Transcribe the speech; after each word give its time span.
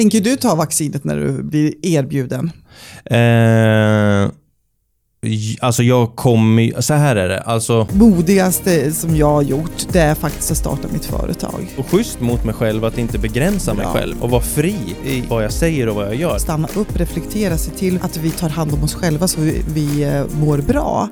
Tänker 0.00 0.20
du 0.20 0.36
ta 0.36 0.54
vaccinet 0.54 1.04
när 1.04 1.16
du 1.16 1.42
blir 1.42 1.74
erbjuden? 1.82 2.50
Eh, 3.04 4.30
alltså 5.60 5.82
jag 5.82 6.16
kommer 6.16 6.80
Så 6.80 6.94
här 6.94 7.16
är 7.16 7.28
det. 7.28 7.40
Alltså, 7.40 7.86
Modigaste 7.92 8.92
som 8.92 9.16
jag 9.16 9.26
har 9.30 9.42
gjort, 9.42 9.86
det 9.92 10.00
är 10.00 10.14
faktiskt 10.14 10.50
att 10.50 10.56
starta 10.56 10.88
mitt 10.92 11.04
företag. 11.04 11.74
och 11.78 11.86
schysst 11.90 12.20
mot 12.20 12.44
mig 12.44 12.54
själv 12.54 12.84
att 12.84 12.98
inte 12.98 13.18
begränsa 13.18 13.74
mig 13.74 13.84
Ja. 13.84 13.92
själv 13.92 14.22
och 14.22 14.30
vara 14.30 14.42
fri 14.42 14.76
i 15.04 15.22
vad 15.28 15.44
jag 15.44 15.52
säger 15.52 15.88
och 15.88 15.94
vad 15.94 16.06
jag 16.06 16.14
gör. 16.14 16.38
Stanna 16.38 16.68
upp, 16.74 16.96
reflektera, 16.96 17.56
se 17.58 17.70
till 17.70 17.98
att 18.02 18.16
vi 18.16 18.30
tar 18.30 18.48
hand 18.48 18.72
om 18.74 18.82
oss 18.84 18.94
själva 18.94 19.28
så 19.28 19.40
vi, 19.40 19.62
vi 19.74 20.02
eh, 20.02 20.24
mår 20.40 20.58
bra. 20.58 21.08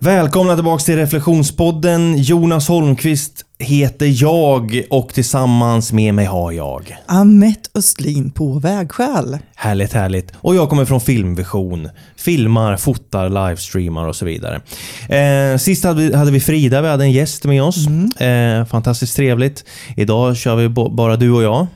Välkomna 0.00 0.54
tillbaks 0.54 0.84
till 0.84 0.96
Reflektionspodden. 0.96 2.16
Jonas 2.16 2.68
Holmqvist 2.68 3.44
heter 3.58 4.22
jag 4.22 4.82
och 4.90 5.14
tillsammans 5.14 5.92
med 5.92 6.14
mig 6.14 6.24
har 6.24 6.52
jag. 6.52 6.96
Annette 7.06 7.70
Östlin 7.74 8.30
på 8.30 8.58
vägskäl. 8.58 9.38
Härligt, 9.54 9.92
härligt. 9.92 10.32
Och 10.36 10.54
jag 10.54 10.68
kommer 10.68 10.84
från 10.84 11.00
Filmvision. 11.00 11.88
Filmar, 12.16 12.76
fotar, 12.76 13.28
livestreamar 13.28 14.08
och 14.08 14.16
så 14.16 14.24
vidare. 14.24 14.60
Eh, 15.08 15.58
sist 15.58 15.84
hade 15.84 16.02
vi, 16.02 16.16
hade 16.16 16.30
vi 16.30 16.40
Frida, 16.40 16.82
vi 16.82 16.88
hade 16.88 17.04
en 17.04 17.12
gäst 17.12 17.44
med 17.44 17.62
oss. 17.62 17.86
Eh, 18.20 18.64
fantastiskt 18.64 19.16
trevligt. 19.16 19.64
Idag 19.96 20.36
kör 20.36 20.56
vi 20.56 20.68
bara 20.68 21.16
du 21.16 21.30
och 21.30 21.42
jag. 21.42 21.66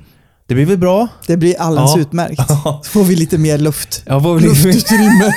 Det 0.52 0.56
blir 0.56 0.66
väl 0.66 0.78
bra? 0.78 1.08
Det 1.26 1.36
blir 1.36 1.60
alldeles 1.60 1.90
Ja. 1.96 2.00
utmärkt. 2.00 2.40
Så 2.82 2.90
får 2.90 3.04
vi 3.04 3.16
lite 3.16 3.38
mer 3.38 3.58
luft. 3.58 4.02
Ja, 4.06 4.18
vad 4.18 4.36
blir 4.36 4.48
Luftutrymme. 4.48 5.32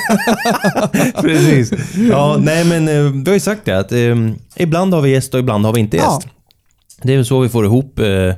Precis. 1.22 1.72
Ja, 2.10 2.36
nej 2.40 2.64
men 2.64 2.88
eh, 2.88 3.02
vi 3.02 3.30
har 3.30 3.34
ju 3.34 3.40
sagt 3.40 3.64
det 3.64 3.78
att 3.78 3.92
eh, 3.92 3.98
ibland 4.56 4.94
har 4.94 5.00
vi 5.00 5.10
gäst 5.10 5.34
och 5.34 5.40
ibland 5.40 5.66
har 5.66 5.72
vi 5.72 5.80
inte 5.80 5.96
Ja. 5.96 6.14
gäst. 6.22 6.28
Det 7.02 7.14
är 7.14 7.22
så 7.22 7.40
vi 7.40 7.48
får 7.48 7.64
ihop 7.64 7.98
eh, 7.98 8.34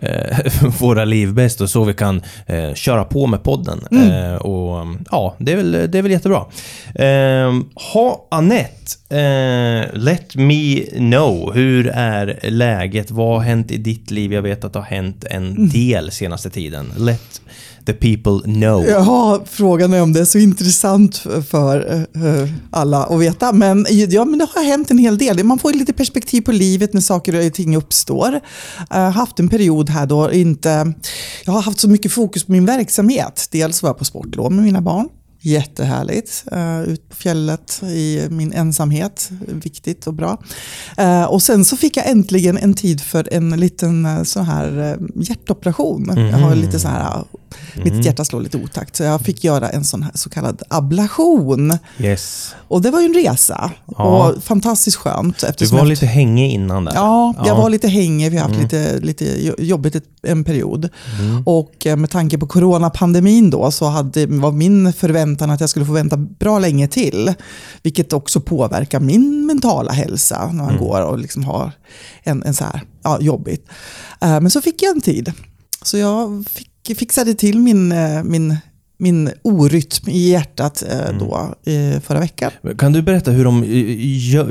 våra 0.80 1.04
liv 1.04 1.34
bäst 1.34 1.60
och 1.60 1.70
så 1.70 1.84
vi 1.84 1.94
kan 1.94 2.22
eh, 2.46 2.74
köra 2.74 3.04
på 3.04 3.26
med 3.26 3.42
podden. 3.42 3.80
Mm. 3.90 4.10
Eh, 4.10 4.34
och 4.34 4.86
ja, 5.10 5.34
det 5.38 5.52
är 5.52 5.56
väl, 5.56 5.72
det 5.90 5.98
är 5.98 6.02
väl 6.02 6.12
jättebra. 6.12 6.44
Eh, 6.94 7.54
ha 7.92 8.26
Annette, 8.30 9.16
eh, 9.16 10.00
let 10.00 10.34
me 10.36 10.80
know. 10.96 11.54
Hur 11.54 11.86
är 11.88 12.38
läget? 12.42 13.10
Vad 13.10 13.36
har 13.36 13.40
hänt 13.44 13.70
i 13.70 13.76
ditt 13.76 14.10
liv? 14.10 14.32
Jag 14.32 14.42
vet 14.42 14.64
att 14.64 14.72
det 14.72 14.78
har 14.78 14.86
hänt 14.86 15.24
en 15.30 15.50
Mm. 15.50 15.68
del 15.68 16.10
senaste 16.10 16.50
tiden. 16.50 16.92
Let 16.98 17.40
the 17.92 18.14
people 18.14 18.52
know. 18.52 18.86
Ja, 18.86 19.42
frågan 19.46 19.92
är 19.92 20.02
om 20.02 20.12
det 20.12 20.20
är 20.20 20.24
så 20.24 20.38
intressant 20.38 21.16
för 21.48 22.06
eh, 22.14 22.24
eh, 22.24 22.48
alla 22.70 23.04
att 23.04 23.20
veta. 23.20 23.52
Men, 23.52 23.86
ja, 23.90 24.24
men 24.24 24.38
det 24.38 24.46
har 24.54 24.64
hänt 24.64 24.90
en 24.90 24.98
hel 24.98 25.18
del. 25.18 25.44
Man 25.44 25.58
får 25.58 25.72
lite 25.72 25.92
perspektiv 25.92 26.40
på 26.40 26.52
livet 26.52 26.92
när 26.92 27.00
saker 27.00 27.46
och 27.46 27.54
ting 27.54 27.76
uppstår. 27.76 28.40
Jag 28.90 28.96
har 28.96 29.10
haft 29.10 29.40
en 29.40 29.48
period 29.48 29.90
här 29.90 30.06
då 30.06 30.32
inte... 30.32 30.94
Jag 31.44 31.52
har 31.52 31.62
haft 31.62 31.80
så 31.80 31.88
mycket 31.88 32.12
fokus 32.12 32.44
på 32.44 32.52
min 32.52 32.66
verksamhet. 32.66 33.48
Dels 33.50 33.82
var 33.82 33.88
jag 33.88 33.98
på 33.98 34.04
sportlov 34.04 34.52
med 34.52 34.64
mina 34.64 34.80
barn. 34.80 35.08
Jättehärligt. 35.42 36.44
Uh, 36.52 36.82
ut 36.82 37.08
på 37.08 37.16
fjället 37.16 37.82
i 37.82 38.26
min 38.30 38.52
ensamhet. 38.52 39.30
Viktigt 39.48 40.06
och 40.06 40.14
bra. 40.14 40.42
Uh, 41.00 41.24
och 41.24 41.42
sen 41.42 41.64
så 41.64 41.76
fick 41.76 41.96
jag 41.96 42.10
äntligen 42.10 42.58
en 42.58 42.74
tid 42.74 43.00
för 43.00 43.28
en 43.32 43.50
liten 43.50 44.06
uh, 44.06 44.22
så 44.22 44.40
här 44.40 44.78
uh, 44.78 45.08
hjärtoperation. 45.14 46.12
Jag 46.16 46.38
har 46.38 46.54
lite 46.54 46.78
så 46.78 46.88
här, 46.88 47.24
uh, 47.76 47.84
mitt 47.84 48.04
hjärta 48.04 48.24
slår 48.24 48.40
lite 48.40 48.56
otakt. 48.56 48.96
Så 48.96 49.02
jag 49.02 49.20
fick 49.20 49.44
göra 49.44 49.68
en 49.70 49.84
sån 49.84 50.02
här 50.02 50.12
så 50.14 50.30
kallad 50.30 50.62
ablation. 50.68 51.78
Yes. 51.98 52.54
Och 52.68 52.82
det 52.82 52.90
var 52.90 53.00
ju 53.00 53.06
en 53.06 53.14
resa. 53.14 53.70
Ja. 53.86 54.04
Och 54.34 54.42
fantastiskt 54.42 54.96
skönt. 54.96 55.44
Du 55.58 55.66
var 55.66 55.84
lite 55.84 56.06
hängig 56.06 56.52
innan 56.52 56.84
där. 56.84 56.92
Ja, 56.94 57.34
jag 57.38 57.46
Ja. 57.46 57.54
var 57.54 57.70
lite 57.70 57.88
hängig. 57.88 58.30
Vi 58.30 58.36
har 58.36 58.48
haft 58.48 58.60
lite, 58.62 58.98
lite 59.00 59.24
jo- 59.38 59.54
jobbigt 59.58 59.96
en 60.22 60.44
period. 60.44 60.88
Och 61.46 61.86
eh, 61.86 61.96
med 61.96 62.10
tanke 62.10 62.38
på 62.38 62.46
coronapandemin 62.46 63.50
då 63.50 63.70
så 63.70 63.86
hade, 63.86 64.26
var 64.26 64.52
min 64.52 64.92
förväntan 64.92 65.50
att 65.50 65.60
jag 65.60 65.70
skulle 65.70 65.86
få 65.86 65.92
vänta 65.92 66.16
bra 66.16 66.58
länge 66.58 66.88
till. 66.88 67.34
Vilket 67.82 68.12
också 68.12 68.40
påverkar 68.40 69.00
min 69.00 69.46
mentala 69.46 69.92
hälsa 69.92 70.50
när 70.52 70.64
man 70.64 70.78
går 70.78 71.00
och 71.02 71.18
liksom 71.18 71.44
har 71.44 71.72
en, 72.22 72.42
en 72.42 72.54
så 72.54 72.64
här 72.64 72.82
ja, 73.02 73.20
jobbigt. 73.20 73.68
Eh, 74.20 74.40
Men 74.40 74.50
så 74.50 74.60
fick 74.60 74.82
jag 74.82 74.94
en 74.96 75.00
tid. 75.00 75.32
Så 75.82 75.96
jag 75.98 76.44
fick, 76.50 76.69
fixade 76.94 77.34
till 77.34 77.58
min, 77.58 77.92
eh, 77.92 78.22
min, 78.22 78.56
min 79.00 79.30
orytm 79.42 80.08
i 80.08 80.30
hjärtat 80.30 80.84
eh, 80.90 81.18
då 81.18 81.54
eh, 81.72 82.00
förra 82.00 82.20
veckan. 82.20 82.50
Kan 82.78 82.92
du 82.92 83.02
berätta 83.02 83.30
hur 83.30 83.44
de 83.44 83.64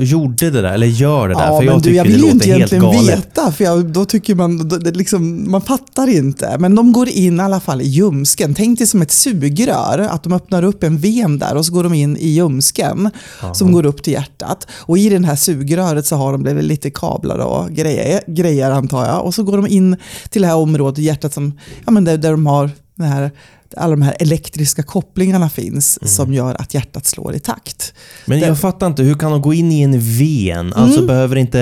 gjorde 0.00 0.50
det 0.50 0.62
där, 0.62 0.72
eller 0.72 0.86
gör 0.86 1.28
det 1.28 1.34
där? 1.34 1.46
Ja, 1.46 1.58
för 1.58 1.64
jag 1.64 1.72
men 1.72 1.82
du, 1.82 1.94
jag 1.94 2.06
det 2.06 2.12
vill 2.12 2.24
ju 2.24 2.30
inte 2.30 2.48
egentligen 2.48 2.90
veta, 3.06 3.52
för 3.52 3.64
jag, 3.64 3.86
då 3.86 4.04
tycker 4.04 4.34
man, 4.34 4.68
då, 4.68 4.76
det 4.76 4.90
liksom, 4.90 5.50
man 5.50 5.62
fattar 5.62 6.08
inte. 6.08 6.56
Men 6.58 6.74
de 6.74 6.92
går 6.92 7.08
in 7.08 7.40
i 7.40 7.42
alla 7.42 7.60
fall 7.60 7.80
i 7.80 7.86
ljumsken. 7.86 8.54
Tänk 8.54 8.78
dig 8.78 8.86
som 8.86 9.02
ett 9.02 9.10
sugrör, 9.10 9.98
att 9.98 10.22
de 10.22 10.32
öppnar 10.32 10.62
upp 10.62 10.82
en 10.82 10.98
ven 10.98 11.38
där 11.38 11.56
och 11.56 11.66
så 11.66 11.72
går 11.72 11.82
de 11.82 11.94
in 11.94 12.16
i 12.16 12.28
ljumsken 12.28 13.10
som 13.52 13.72
går 13.72 13.86
upp 13.86 14.02
till 14.02 14.12
hjärtat. 14.12 14.66
Och 14.72 14.98
i 14.98 15.08
den 15.08 15.24
här 15.24 15.36
sugröret 15.36 16.06
så 16.06 16.16
har 16.16 16.32
de 16.32 16.44
det 16.44 16.54
väl 16.54 16.66
lite 16.66 16.90
kablar 16.90 17.38
och 17.38 17.70
grejer, 17.70 18.20
grejer 18.26 18.70
antar 18.70 19.06
jag. 19.06 19.24
Och 19.24 19.34
så 19.34 19.42
går 19.42 19.56
de 19.56 19.66
in 19.66 19.96
till 20.30 20.42
det 20.42 20.48
här 20.48 20.56
området 20.56 20.98
i 20.98 21.02
hjärtat 21.02 21.32
som, 21.32 21.58
ja, 21.84 21.90
men 21.90 22.04
där, 22.04 22.18
där 22.18 22.30
de 22.30 22.46
har 22.46 22.70
den 22.94 23.08
här 23.08 23.30
alla 23.76 23.90
de 23.90 24.02
här 24.02 24.16
elektriska 24.20 24.82
kopplingarna 24.82 25.50
finns 25.50 25.98
Mm. 26.02 26.08
som 26.08 26.34
gör 26.34 26.54
att 26.60 26.74
hjärtat 26.74 27.06
slår 27.06 27.34
i 27.34 27.40
takt. 27.40 27.92
Men 28.26 28.40
Det- 28.40 28.46
jag 28.46 28.58
fattar 28.60 28.86
inte, 28.86 29.02
hur 29.02 29.14
kan 29.14 29.30
de 29.30 29.42
gå 29.42 29.54
in 29.54 29.72
i 29.72 29.80
en 29.82 30.00
ven? 30.00 30.72
Alltså 30.72 30.96
Mm. 30.96 31.06
behöver 31.06 31.36
inte, 31.36 31.60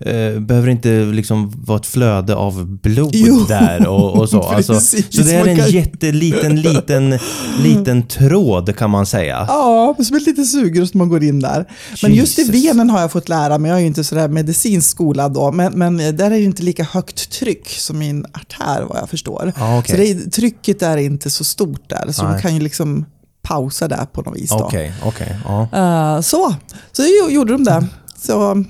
eh, 0.00 0.40
behöver 0.40 0.68
inte 0.68 0.88
liksom 1.04 1.52
vara 1.66 1.78
ett 1.78 1.86
flöde 1.86 2.34
av 2.34 2.66
blod 2.66 3.10
Jo. 3.14 3.44
där 3.48 3.86
och, 3.86 4.16
och 4.20 4.28
så? 4.28 4.42
Alltså, 4.60 4.80
så 4.80 4.96
det 5.22 5.32
är 5.32 5.46
en 5.46 5.56
kan- 5.56 5.70
jätteliten, 5.70 6.60
liten, 6.62 7.18
liten 7.62 8.02
tråd 8.02 8.76
kan 8.76 8.90
man 8.90 9.06
säga. 9.06 9.44
Ja, 9.48 9.96
som 10.04 10.16
ett 10.16 10.26
litet 10.26 10.48
sugrör 10.48 10.84
som 10.84 10.98
man 10.98 11.08
går 11.08 11.24
in 11.24 11.40
där. 11.40 11.66
Men 12.02 12.14
just 12.14 12.38
i 12.38 12.42
Jesus. 12.42 12.54
venen 12.64 12.90
har 12.90 13.00
jag 13.00 13.12
fått 13.12 13.28
lära 13.28 13.58
mig, 13.58 13.68
jag 13.68 13.76
är 13.76 13.80
ju 13.80 13.86
inte 13.86 14.04
sådär 14.04 14.28
medicinskt 14.28 14.90
skolad 14.90 15.32
då, 15.32 15.52
men, 15.52 15.72
men 15.78 15.96
där 15.96 16.24
är 16.26 16.30
det 16.30 16.38
ju 16.38 16.44
inte 16.44 16.62
lika 16.62 16.84
högt 16.84 17.30
tryck 17.32 17.68
som 17.68 18.02
i 18.02 18.08
en 18.08 18.24
artär 18.32 18.82
vad 18.88 18.98
jag 18.98 19.10
förstår. 19.10 19.52
Ja, 19.58 19.78
okej. 19.78 19.90
Så 20.14 20.24
det 20.24 20.30
trycket 20.30 20.82
är 20.82 20.96
inte 20.96 21.30
så 21.30 21.44
stort 21.50 21.88
där, 21.90 22.12
så 22.12 22.22
Nej. 22.22 22.32
man 22.32 22.40
kan 22.40 22.54
ju 22.54 22.60
liksom 22.60 23.04
pausa 23.42 23.88
där 23.88 24.04
på 24.12 24.22
något 24.22 24.36
vis. 24.36 24.50
Då. 24.50 24.56
Okej, 24.56 24.92
okej. 25.04 25.36
ja. 25.44 25.68
Eh, 26.16 26.20
så, 26.20 26.54
så 26.92 27.02
gjorde 27.30 27.52
de 27.52 27.64
det. 27.64 27.86
Så 28.18 28.64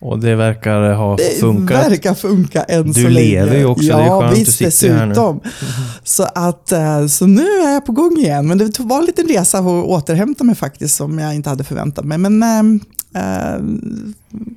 Och 0.00 0.18
det 0.18 0.36
verkar 0.36 0.92
ha 0.92 1.16
det 1.16 1.40
funkat. 1.40 1.90
verkar 1.90 2.14
funka 2.14 2.62
än 2.62 2.86
Du 2.86 3.02
så 3.02 3.08
länge. 3.08 3.14
lever 3.44 3.56
ju 3.58 3.64
också, 3.64 3.86
det 3.86 3.92
är 3.92 4.06
ja, 4.06 4.20
skönt. 4.20 4.34
Du 4.34 4.40
visst, 4.40 4.58
sitter 4.58 4.86
ju 4.86 4.92
här 4.98 5.06
nu. 5.06 5.14
dessutom. 5.14 5.40
Så, 6.04 6.22
att, 6.34 6.72
eh, 6.72 7.06
så 7.06 7.26
nu 7.26 7.42
är 7.42 7.72
jag 7.74 7.86
på 7.86 7.92
gång 7.92 8.16
igen. 8.18 8.46
Men 8.48 8.58
det 8.58 8.80
var 8.80 8.98
en 8.98 9.04
liten 9.04 9.26
resa 9.28 9.58
att 9.58 9.64
återhämta 9.66 10.44
mig 10.44 10.54
faktiskt 10.54 10.96
som 10.96 11.18
jag 11.18 11.34
inte 11.34 11.48
hade 11.50 11.64
förväntat 11.64 12.04
mig. 12.04 12.18
Men 12.18 12.42
eh, 12.42 13.22
eh, 13.22 13.60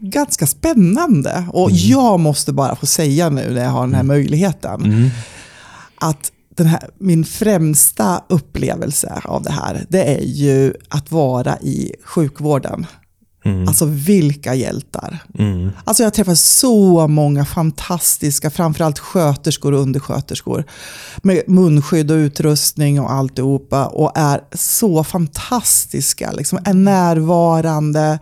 ganska 0.02 0.48
spännande. 0.48 1.46
Och 1.54 1.70
Mm. 1.70 1.82
jag 1.84 2.20
måste 2.20 2.54
bara 2.54 2.76
få 2.76 2.86
säga 2.86 3.30
nu 3.30 3.52
när 3.54 3.64
jag 3.64 3.70
har 3.72 3.82
den 3.82 3.96
här 3.96 4.04
möjligheten. 4.04 4.82
Mm. 4.86 5.10
Att 6.02 6.32
den 6.56 6.68
här, 6.68 6.90
min 6.98 7.26
främsta 7.26 8.24
upplevelse 8.30 9.22
av 9.24 9.44
det 9.44 9.52
här, 9.52 9.86
det 9.90 10.04
är 10.04 10.22
ju 10.22 10.74
att 10.90 11.12
vara 11.12 11.60
i 11.60 11.96
sjukvården. 12.04 12.86
Mm. 13.46 13.68
Alltså 13.68 13.86
vilka 13.86 14.56
hjältar. 14.56 15.20
Mm. 15.40 15.72
Alltså 15.84 16.04
jag 16.04 16.06
har 16.06 16.12
träffat 16.12 16.40
så 16.40 17.08
många 17.08 17.46
fantastiska, 17.46 18.50
framförallt 18.50 19.00
sköterskor 19.00 19.74
och 19.74 19.82
undersköterskor 19.82 20.64
med 21.24 21.44
munskydd 21.48 22.12
och 22.12 22.16
utrustning 22.16 23.02
och 23.02 23.12
alltihopa 23.12 23.86
och 23.88 24.12
är 24.16 24.42
så 24.52 25.04
fantastiska, 25.04 26.32
liksom 26.32 26.60
är 26.66 26.74
närvarande. 26.74 28.20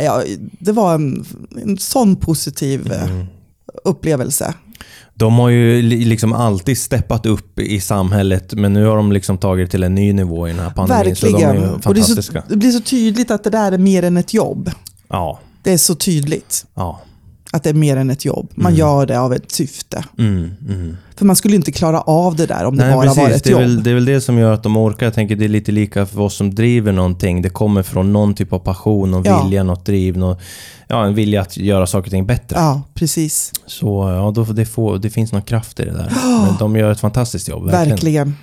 Ja, 0.00 0.22
det 0.58 0.72
var 0.72 0.94
en, 0.94 1.24
en 1.62 1.78
sån 1.78 2.16
positiv 2.16 2.92
eh, 2.92 3.24
upplevelse. 3.84 4.54
De 5.16 5.34
har 5.38 5.48
ju 5.48 5.82
li- 5.82 6.04
liksom 6.04 6.32
alltid 6.32 6.78
steppat 6.78 7.26
upp 7.26 7.58
i 7.58 7.80
samhället, 7.80 8.52
men 8.54 8.72
nu 8.72 8.84
har 8.84 8.96
de 8.96 9.12
liksom 9.12 9.38
tagit 9.38 9.70
till 9.70 9.82
en 9.82 9.94
ny 9.94 10.12
nivå 10.12 10.48
i 10.48 10.50
den 10.50 10.60
här 10.60 10.70
pandemin. 10.70 11.14
De 11.20 11.32
Verkligen. 11.32 11.54
ju 11.62 11.68
och 11.84 11.94
det, 11.94 12.02
så, 12.02 12.32
det 12.48 12.56
blir 12.56 12.70
så 12.70 12.80
tydligt 12.80 13.30
att 13.30 13.44
det 13.44 13.50
där 13.50 13.72
är 13.72 13.78
mer 13.78 14.02
än 14.02 14.16
ett 14.16 14.34
jobb. 14.34 14.70
Ja, 15.08 15.38
Det 15.62 15.72
är 15.72 15.78
så 15.78 15.94
tydligt 15.94 16.66
ja. 16.74 17.00
Att 17.54 17.62
det 17.62 17.70
är 17.70 17.74
mer 17.74 17.96
än 17.96 18.10
ett 18.10 18.24
jobb. 18.24 18.50
Man 18.54 18.74
gör 18.74 19.06
det 19.06 19.20
av 19.20 19.32
ett 19.34 19.52
syfte. 19.52 20.04
Mm, 20.18 20.50
mm. 20.68 20.96
För 21.16 21.24
man 21.24 21.36
skulle 21.36 21.56
inte 21.56 21.72
klara 21.72 22.00
av 22.00 22.36
det 22.36 22.46
där 22.46 22.64
om 22.64 22.76
det 22.76 22.84
Nej, 22.86 22.94
bara 22.94 23.06
var 23.08 23.14
precis. 23.14 23.36
ett 23.36 23.44
Det 23.44 23.50
jobb. 23.50 23.60
väl, 23.60 23.82
det 23.82 23.90
är 23.90 23.94
väl 23.94 24.04
det 24.04 24.20
som 24.20 24.38
gör 24.38 24.52
att 24.52 24.62
de 24.62 24.76
orkar. 24.76 25.06
Jag 25.06 25.14
tänker 25.14 25.36
det 25.36 25.44
är 25.44 25.48
lite 25.48 25.72
lika 25.72 26.06
för 26.06 26.20
oss 26.20 26.34
som 26.36 26.54
driver 26.54 26.92
någonting. 26.92 27.42
Det 27.42 27.50
kommer 27.50 27.82
från 27.82 28.12
någon 28.12 28.34
typ 28.34 28.52
av 28.52 28.58
passion 28.58 29.14
och 29.14 29.26
Ja. 29.26 29.42
vilja, 29.42 29.62
något 29.62 29.86
driv, 29.86 30.16
något, 30.16 30.40
ja, 30.88 31.04
en 31.06 31.14
vilja 31.14 31.40
att 31.40 31.56
göra 31.56 31.86
saker 31.86 32.06
och 32.08 32.10
ting 32.12 32.26
bättre. 32.26 32.56
Ja, 32.58 32.82
precis. 32.94 33.52
Så 33.66 33.86
ja, 34.10 34.30
då, 34.34 34.44
det, 34.44 34.66
får, 34.66 34.98
det 34.98 35.10
finns 35.10 35.32
någon 35.32 35.42
kraft 35.42 35.80
i 35.80 35.84
det 35.84 35.92
där. 35.92 36.12
Men 36.46 36.54
de 36.58 36.76
gör 36.76 36.90
ett 36.92 37.00
fantastiskt 37.00 37.48
jobb. 37.48 37.64
Verkligen. 37.64 37.88
Verkligen. 37.90 38.34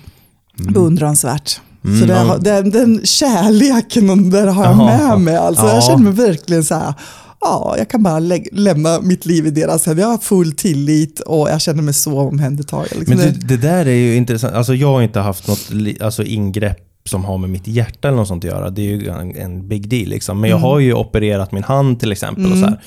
Beundransvärt. 0.74 1.60
Mm, 1.84 2.00
så 2.00 2.06
det 2.06 2.38
den, 2.50 2.70
den 2.70 3.00
kärleken 3.04 4.30
där 4.30 4.46
har 4.46 4.64
jag 4.64 4.72
Ja. 4.72 5.08
med 5.08 5.20
mig. 5.20 5.36
Alltså, 5.36 5.66
Ja. 5.66 5.74
Jag 5.74 5.84
känner 5.84 5.98
mig 6.02 6.12
verkligen 6.12 6.64
så 6.64 6.74
här, 6.74 6.94
ja, 7.42 7.74
jag 7.78 7.88
kan 7.90 8.02
bara 8.02 8.18
lä 8.18 8.38
lämna 8.52 9.00
mitt 9.00 9.26
liv 9.26 9.46
i 9.46 9.50
deras 9.50 9.86
händer. 9.86 10.02
Jag 10.02 10.10
har 10.10 10.18
full 10.18 10.52
tillit 10.52 11.20
och 11.20 11.50
jag 11.50 11.60
känner 11.60 11.82
mig 11.82 11.94
så 11.94 12.18
omhändertagen. 12.18 12.98
Liksom. 12.98 13.16
Men 13.16 13.26
det, 13.26 13.46
det, 13.48 13.56
där 13.56 13.86
är 13.86 13.94
ju 13.94 14.16
intressant. 14.16 14.54
Alltså 14.54 14.74
jag 14.74 14.88
har 14.88 15.02
inte 15.02 15.20
haft 15.20 15.48
något 15.48 15.70
alltså 16.00 16.22
ingrepp 16.22 16.78
som 17.04 17.24
har 17.24 17.38
med 17.38 17.50
mitt 17.50 17.66
hjärta 17.66 18.08
eller 18.08 18.16
något 18.18 18.28
sånt 18.28 18.44
att 18.44 18.50
göra. 18.50 18.70
Det 18.70 18.82
är 18.82 18.96
ju 18.96 19.08
en, 19.08 19.36
en 19.36 19.68
big 19.68 19.88
deal. 19.88 20.08
Liksom. 20.08 20.40
Men 20.40 20.50
jag 20.50 20.56
Mm. 20.56 20.68
har 20.70 20.78
ju 20.78 20.94
opererat 20.94 21.52
min 21.52 21.64
hand 21.64 22.00
till 22.00 22.12
exempel. 22.12 22.52
Och, 22.52 22.58
så 22.58 22.64
här. 22.64 22.80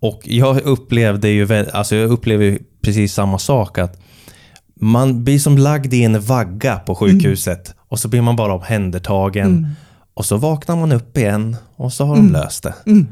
och 0.00 0.20
jag 0.24 0.60
upplevde 0.62 1.28
ju 1.28 1.66
alltså 1.72 1.96
jag 1.96 2.10
upplever 2.10 2.44
ju 2.44 2.58
precis 2.82 3.14
samma 3.14 3.38
sak. 3.38 3.78
att 3.78 4.00
Man 4.80 5.24
blir 5.24 5.38
som 5.38 5.58
lagd 5.58 5.94
i 5.94 6.04
en 6.04 6.20
vagga 6.20 6.76
på 6.76 6.94
sjukhuset 6.94 7.74
och 7.88 7.98
så 7.98 8.08
blir 8.08 8.20
man 8.22 8.36
bara 8.36 8.54
omhändertagen. 8.54 9.46
Mm. 9.46 9.66
Och 10.14 10.24
så 10.24 10.36
vaknar 10.36 10.76
man 10.76 10.92
upp 10.92 11.16
igen 11.18 11.56
och 11.76 11.92
så 11.92 12.04
har 12.04 12.16
de 12.16 12.32
löst 12.32 12.62
det. 12.62 12.74
Mm. 12.86 13.06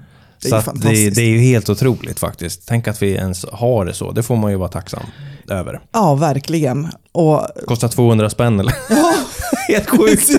Det 0.50 0.56
är 0.56 0.60
så 0.60 0.66
ju 0.66 0.70
att 0.70 0.74
det, 0.74 0.80
fantastiskt. 0.80 1.16
det 1.16 1.22
är 1.22 1.28
ju 1.28 1.38
helt 1.38 1.68
otroligt 1.68 2.18
faktiskt. 2.18 2.62
Tänk 2.66 2.88
att 2.88 3.02
vi 3.02 3.10
ens 3.14 3.46
har 3.52 3.84
det 3.84 3.94
så. 3.94 4.12
Det 4.12 4.22
får 4.22 4.36
man 4.36 4.50
ju 4.50 4.56
vara 4.56 4.68
tacksam 4.68 5.02
över. 5.50 5.80
Ja, 5.92 6.14
verkligen. 6.14 6.88
Och, 7.12 7.40
Kostar 7.66 7.88
200 7.88 8.30
spänn 8.30 8.60
eller? 8.60 8.74
ja, 8.90 9.12
Helt 9.68 9.88
sjukt. 9.90 10.30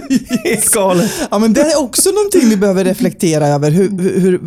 Helt 0.44 0.74
galet. 0.74 1.12
ja, 1.32 1.40
men 1.40 1.54
det 1.54 1.62
är 1.62 1.82
också 1.82 2.10
någonting 2.10 2.50
vi 2.50 2.58
behöver 2.58 2.84
reflektera 2.86 3.48
över, 3.48 3.72
hur, 3.72 4.20
hur, 4.20 4.42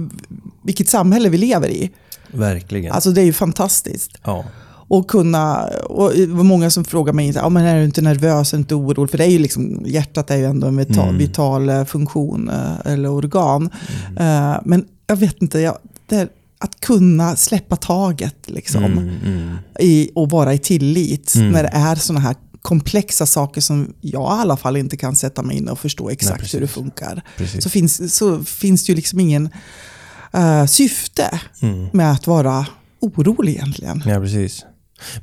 vilket 0.64 0.88
samhälle 0.88 1.28
vi 1.28 1.38
lever 1.38 1.68
i. 1.68 1.90
Verkligen. 2.32 2.92
Alltså 2.92 3.10
det 3.10 3.20
är 3.20 3.24
ju 3.24 3.32
fantastiskt. 3.32 4.18
ja. 4.24 4.44
Och 4.92 5.08
kunna, 5.10 5.64
och 5.84 6.12
det 6.16 6.26
var 6.26 6.44
många 6.44 6.70
som 6.70 6.84
frågade 6.84 7.16
mig, 7.16 7.32
ja, 7.34 7.48
men 7.48 7.64
är 7.64 7.78
du 7.78 7.84
inte 7.84 8.02
nervös, 8.02 8.52
är 8.52 8.56
du 8.56 8.60
inte 8.60 8.74
orolig? 8.74 9.10
För 9.10 9.18
det 9.18 9.24
är 9.24 9.28
ju 9.30 9.38
liksom, 9.38 9.82
hjärtat 9.86 10.30
är 10.30 10.36
ju 10.36 10.44
ändå 10.44 10.66
en 10.66 10.76
vital, 10.76 11.04
Mm. 11.08 11.18
vital 11.18 11.68
eh, 11.68 11.84
funktion 11.84 12.48
eh, 12.50 12.92
eller 12.92 13.10
organ. 13.10 13.70
Mm. 14.16 14.50
Eh, 14.52 14.60
Men 14.64 14.84
jag 15.10 15.16
vet 15.16 15.42
inte, 15.42 15.58
jag, 15.60 15.78
det 16.06 16.16
är 16.16 16.28
att 16.58 16.80
kunna 16.80 17.36
släppa 17.36 17.76
taget 17.76 18.36
liksom, 18.50 18.84
Mm, 18.84 18.98
mm. 19.24 19.56
i, 19.78 20.10
och 20.14 20.30
vara 20.30 20.54
i 20.54 20.58
tillit 20.58 21.34
Mm. 21.34 21.50
när 21.52 21.62
det 21.62 21.68
är 21.72 21.94
sådana 21.96 22.20
här 22.20 22.34
komplexa 22.62 23.26
saker 23.26 23.60
som 23.60 23.94
jag 24.00 24.22
i 24.38 24.40
alla 24.40 24.56
fall 24.56 24.76
inte 24.76 24.96
kan 24.96 25.16
sätta 25.16 25.42
mig 25.42 25.56
in 25.56 25.68
och 25.68 25.78
förstå 25.78 26.10
exakt 26.10 26.38
precis. 26.40 26.54
hur 26.54 26.60
det 26.60 26.68
funkar. 26.68 27.22
Precis. 27.36 27.62
Så 27.64 27.70
finns, 27.70 28.14
så 28.16 28.44
finns 28.44 28.84
det 28.86 28.92
ju 28.92 28.96
liksom 28.96 29.20
ingen 29.20 29.48
eh, 30.32 30.66
syfte 30.66 31.40
Mm. 31.62 31.88
med 31.92 32.12
att 32.12 32.26
vara 32.26 32.66
orolig 33.00 33.52
egentligen. 33.52 34.02
Ja, 34.06 34.20
precis. 34.20 34.64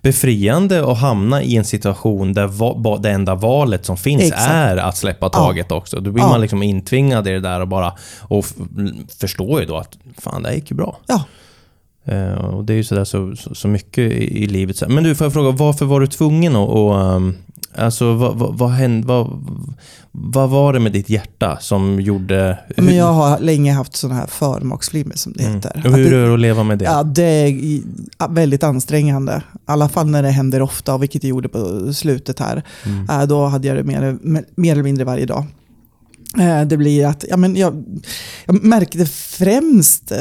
Befriande 0.02 0.92
att 0.92 0.98
hamna 0.98 1.44
i 1.44 1.56
en 1.58 1.66
situation 1.66 2.34
där 2.34 3.02
det 3.02 3.12
enda 3.12 3.36
valet 3.36 3.86
som 3.86 3.98
finns 3.98 4.24
Exakt. 4.24 4.42
är 4.52 4.78
att 4.78 4.98
släppa 4.98 5.30
taget 5.30 5.72
också. 5.72 6.00
Då 6.00 6.12
blir 6.12 6.24
Ja. 6.24 6.30
man 6.30 6.42
liksom 6.42 6.64
intvingad 6.64 7.28
i 7.28 7.32
det 7.32 7.40
där 7.40 7.62
och 7.62 7.68
bara 7.68 7.94
och 8.22 8.46
förstår 9.20 9.60
ju 9.60 9.66
då 9.66 9.78
att 9.78 9.98
fan, 10.18 10.44
det 10.44 10.50
här 10.50 10.56
gick 10.56 10.72
ju 10.72 10.78
bra. 10.78 10.98
Ja. 11.08 11.24
Eh, 12.06 12.34
och 12.34 12.66
det 12.66 12.74
är 12.74 12.78
ju 12.78 12.84
sådär 12.84 13.04
så, 13.04 13.36
så, 13.36 13.56
så 13.56 13.68
mycket 13.68 13.98
i, 14.12 14.44
i 14.44 14.48
livet. 14.48 14.90
Men 14.90 15.04
du, 15.04 15.16
får 15.16 15.26
jag 15.26 15.34
fråga, 15.34 15.52
varför 15.52 15.86
var 15.86 16.00
du 16.00 16.08
tvungen 16.08 16.56
att... 16.56 16.70
Och, 16.70 16.96
um, 16.96 17.36
alltså, 17.78 18.14
vad, 18.14 18.36
vad, 18.36 18.58
vad 18.58 18.70
hände... 18.70 19.08
Vad, 19.08 19.44
vad 20.12 20.50
var 20.50 20.74
det 20.74 20.80
med 20.80 20.92
ditt 20.92 21.10
hjärta 21.10 21.58
som 21.62 22.02
gjorde... 22.02 22.60
Men 22.78 22.96
jag 22.96 23.14
har 23.14 23.40
länge 23.40 23.74
haft 23.74 23.96
sådana 23.96 24.20
här 24.20 24.28
förmaksflimmer 24.28 25.16
som 25.16 25.34
det 25.34 25.44
heter. 25.44 25.72
Mm. 25.76 25.92
Och 25.92 25.98
hur 25.98 26.12
det, 26.12 26.18
är 26.18 26.28
det 26.28 26.34
att 26.34 26.40
leva 26.40 26.64
med 26.64 26.80
det? 26.80 26.86
ja, 26.86 27.04
det 27.04 27.24
är 27.24 27.82
väldigt 28.30 28.64
ansträngande. 28.64 29.42
I 29.56 29.60
alla 29.66 29.90
fall 29.90 30.08
när 30.08 30.24
det 30.24 30.30
händer 30.30 30.62
ofta, 30.62 30.98
vilket 30.98 31.22
det 31.22 31.28
gjorde 31.28 31.50
på 31.50 31.94
slutet 31.94 32.40
här. 32.40 32.64
Mm. 32.86 33.10
Eh, 33.10 33.28
Då 33.28 33.46
hade 33.46 33.68
jag 33.68 33.78
det 33.78 33.84
mer, 33.84 34.18
mer 34.56 34.72
eller 34.72 34.84
mindre 34.84 35.06
varje 35.06 35.26
dag. 35.26 35.46
Eh, 36.40 36.62
Det 36.68 36.78
blir 36.78 37.06
att, 37.06 37.26
ja, 37.30 37.38
men 37.38 37.56
jag, 37.56 37.84
jag 38.46 38.64
märkte 38.64 39.06
främst, 39.06 40.12
eh, 40.12 40.18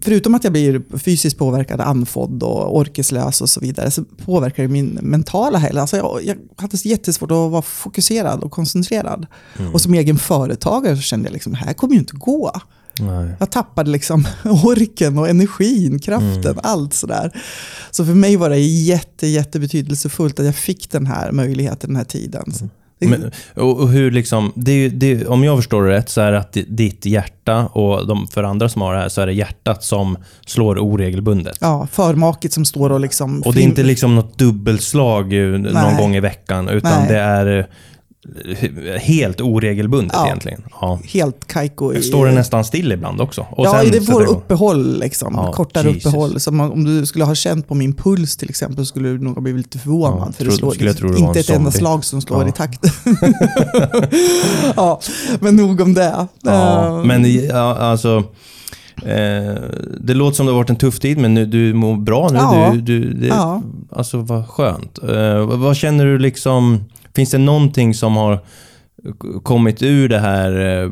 förutom 0.00 0.34
att 0.34 0.44
jag 0.44 0.52
blir 0.52 0.98
fysiskt 0.98 1.38
påverkad, 1.38 1.80
andfådd 1.80 2.42
och 2.42 2.76
orkeslös 2.76 3.40
och 3.40 3.50
så 3.50 3.60
vidare, 3.60 3.90
så 3.90 4.04
påverkar 4.04 4.62
det 4.62 4.68
min 4.68 4.98
mentala 5.02 5.58
hälsa. 5.58 5.80
Alltså 5.80 5.96
jag, 5.96 6.20
jag 6.24 6.36
hade 6.56 6.76
jättesvårt 6.76 7.30
att 7.30 7.50
vara 7.50 7.62
fokuserad 7.62 8.42
och 8.44 8.50
koncentrerad. 8.50 9.26
Mm. 9.58 9.74
Och 9.74 9.80
som 9.80 9.94
egen 9.94 10.18
företagare 10.18 10.96
så 10.96 11.02
kände 11.02 11.28
jag 11.28 11.32
liksom, 11.32 11.52
det 11.52 11.58
här 11.58 11.72
kommer 11.72 11.94
ju 11.94 12.00
inte 12.00 12.16
gå. 12.16 12.52
Nej. 13.00 13.30
Jag 13.38 13.50
tappade 13.50 13.90
liksom 13.90 14.26
orken 14.44 15.18
och 15.18 15.28
energin, 15.28 15.98
kraften, 15.98 16.44
Mm. 16.44 16.58
allt 16.62 16.94
sådär. 16.94 17.40
Så 17.90 18.04
för 18.04 18.14
mig 18.14 18.36
var 18.36 18.50
det 18.50 18.58
jätte, 18.58 19.26
jätte 19.26 19.60
betydelsefullt 19.60 20.40
att 20.40 20.46
jag 20.46 20.54
fick 20.56 20.90
den 20.90 21.06
här 21.06 21.32
möjligheten, 21.32 21.90
den 21.90 21.96
här 21.96 22.04
tiden. 22.04 22.44
Mm. 22.60 22.70
Men, 23.00 23.30
och, 23.54 23.88
hur 23.88 24.10
liksom, 24.10 24.52
det 24.54 24.88
det 24.88 25.26
om 25.26 25.44
jag 25.44 25.58
förstår 25.58 25.82
det 25.84 25.90
rätt 25.90 26.08
så 26.08 26.20
är 26.20 26.32
det 26.32 26.38
att 26.38 26.52
di- 26.52 26.66
ditt 26.68 27.06
hjärta 27.06 27.66
och 27.66 28.06
de, 28.06 28.26
för 28.28 28.42
andra 28.42 28.68
som 28.68 28.82
har 28.82 28.94
det 28.94 29.00
här 29.00 29.08
så 29.08 29.20
är 29.20 29.26
det 29.26 29.32
hjärtat 29.32 29.84
som 29.84 30.16
slår 30.46 30.78
oregelbundet. 30.78 31.58
Ja, 31.60 31.88
förmaket 31.92 32.52
som 32.52 32.64
står 32.64 32.92
och 32.92 33.00
liksom... 33.00 33.42
Och 33.42 33.54
det 33.54 33.60
är 33.60 33.64
inte 33.64 33.82
liksom 33.82 34.14
något 34.14 34.38
dubbelslag 34.38 35.32
någon 35.32 35.62
Nej. 35.62 35.96
gång 35.98 36.16
i 36.16 36.20
veckan 36.20 36.68
utan 36.68 36.98
Nej. 36.98 37.08
det 37.08 37.18
är 37.18 37.66
helt 39.00 39.40
oregelbundet 39.40 40.12
Ja. 40.16 40.26
egentligen. 40.26 40.62
Ja. 40.80 40.98
Helt 41.04 41.46
kajko. 41.46 41.94
i- 41.94 42.02
Står 42.02 42.26
det 42.26 42.32
nästan 42.32 42.64
still 42.64 42.92
ibland 42.92 43.20
också? 43.20 43.46
Och 43.50 43.66
ja, 43.66 43.80
sen 43.82 43.90
det 43.92 44.00
får 44.00 44.24
uppehåll, 44.30 44.98
liksom, 45.00 45.34
Ja, 45.36 45.52
kortare 45.52 45.88
Jesus. 45.88 46.06
uppehåll. 46.06 46.40
Som 46.40 46.60
om 46.60 46.84
du 46.84 47.06
skulle 47.06 47.24
ha 47.24 47.34
känt 47.34 47.68
på 47.68 47.74
min 47.74 47.92
puls 47.94 48.36
till 48.36 48.50
exempel 48.50 48.86
skulle 48.86 49.08
du 49.08 49.18
nog 49.18 49.34
ha 49.34 49.40
blivit 49.42 49.58
lite 49.66 49.78
förvånad. 49.78 50.18
Ja, 50.26 50.32
för 50.32 50.44
tro- 50.44 50.50
det 50.50 50.56
slår 50.56 50.70
skulle 50.70 50.92
det 50.92 51.02
var 51.02 51.16
inte 51.28 51.40
ett 51.40 51.50
enda 51.50 51.70
slag 51.70 52.04
som 52.04 52.20
slår 52.20 52.48
i 52.48 52.52
takt. 52.52 52.80
ja, 54.76 55.00
men 55.40 55.56
nog 55.56 55.80
om 55.80 55.94
det. 55.94 56.26
Ja, 56.42 56.98
Eh, 56.98 57.04
men 57.04 57.44
ja, 57.44 57.74
alltså... 57.76 58.24
Eh, 59.02 59.54
det 60.00 60.14
låter 60.14 60.36
som 60.36 60.46
det 60.46 60.52
har 60.52 60.56
varit 60.56 60.70
en 60.70 60.76
tuff 60.76 60.98
tid, 61.00 61.18
men 61.18 61.34
nu, 61.34 61.46
du 61.46 61.74
mår 61.74 61.96
bra 61.96 62.28
nu. 62.32 62.36
Ja. 62.38 62.70
Du, 62.74 62.80
du, 62.80 63.12
det, 63.12 63.26
Ja. 63.26 63.62
Alltså 63.92 64.18
vad 64.18 64.48
skönt. 64.48 64.98
Eh, 65.08 65.46
vad, 65.46 65.58
vad 65.58 65.76
känner 65.76 66.06
du 66.06 66.18
liksom... 66.18 66.84
Finns 67.14 67.30
det 67.30 67.38
någonting 67.38 67.94
som 67.94 68.16
har 68.16 68.44
kommit 69.42 69.82
ur 69.82 70.08
det 70.08 70.18
här? 70.18 70.82
eh, 70.84 70.90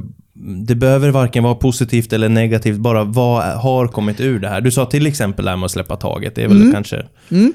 Det 0.66 0.74
behöver 0.74 1.10
varken 1.10 1.44
vara 1.44 1.54
positivt 1.54 2.12
eller 2.12 2.28
negativt, 2.28 2.76
bara 2.78 3.04
vad 3.04 3.44
har 3.44 3.86
kommit 3.88 4.20
ur 4.20 4.38
det 4.40 4.48
här? 4.48 4.60
Du 4.60 4.70
sa 4.70 4.86
till 4.86 5.06
exempel 5.06 5.44
det 5.44 5.50
här 5.50 5.56
med 5.56 5.64
att 5.64 5.70
släppa 5.70 5.96
taget. 5.96 6.34
Det 6.34 6.42
är 6.42 6.48
väl 6.48 6.60
Mm. 6.60 6.72
kanske 6.72 6.96
Mm. 7.30 7.52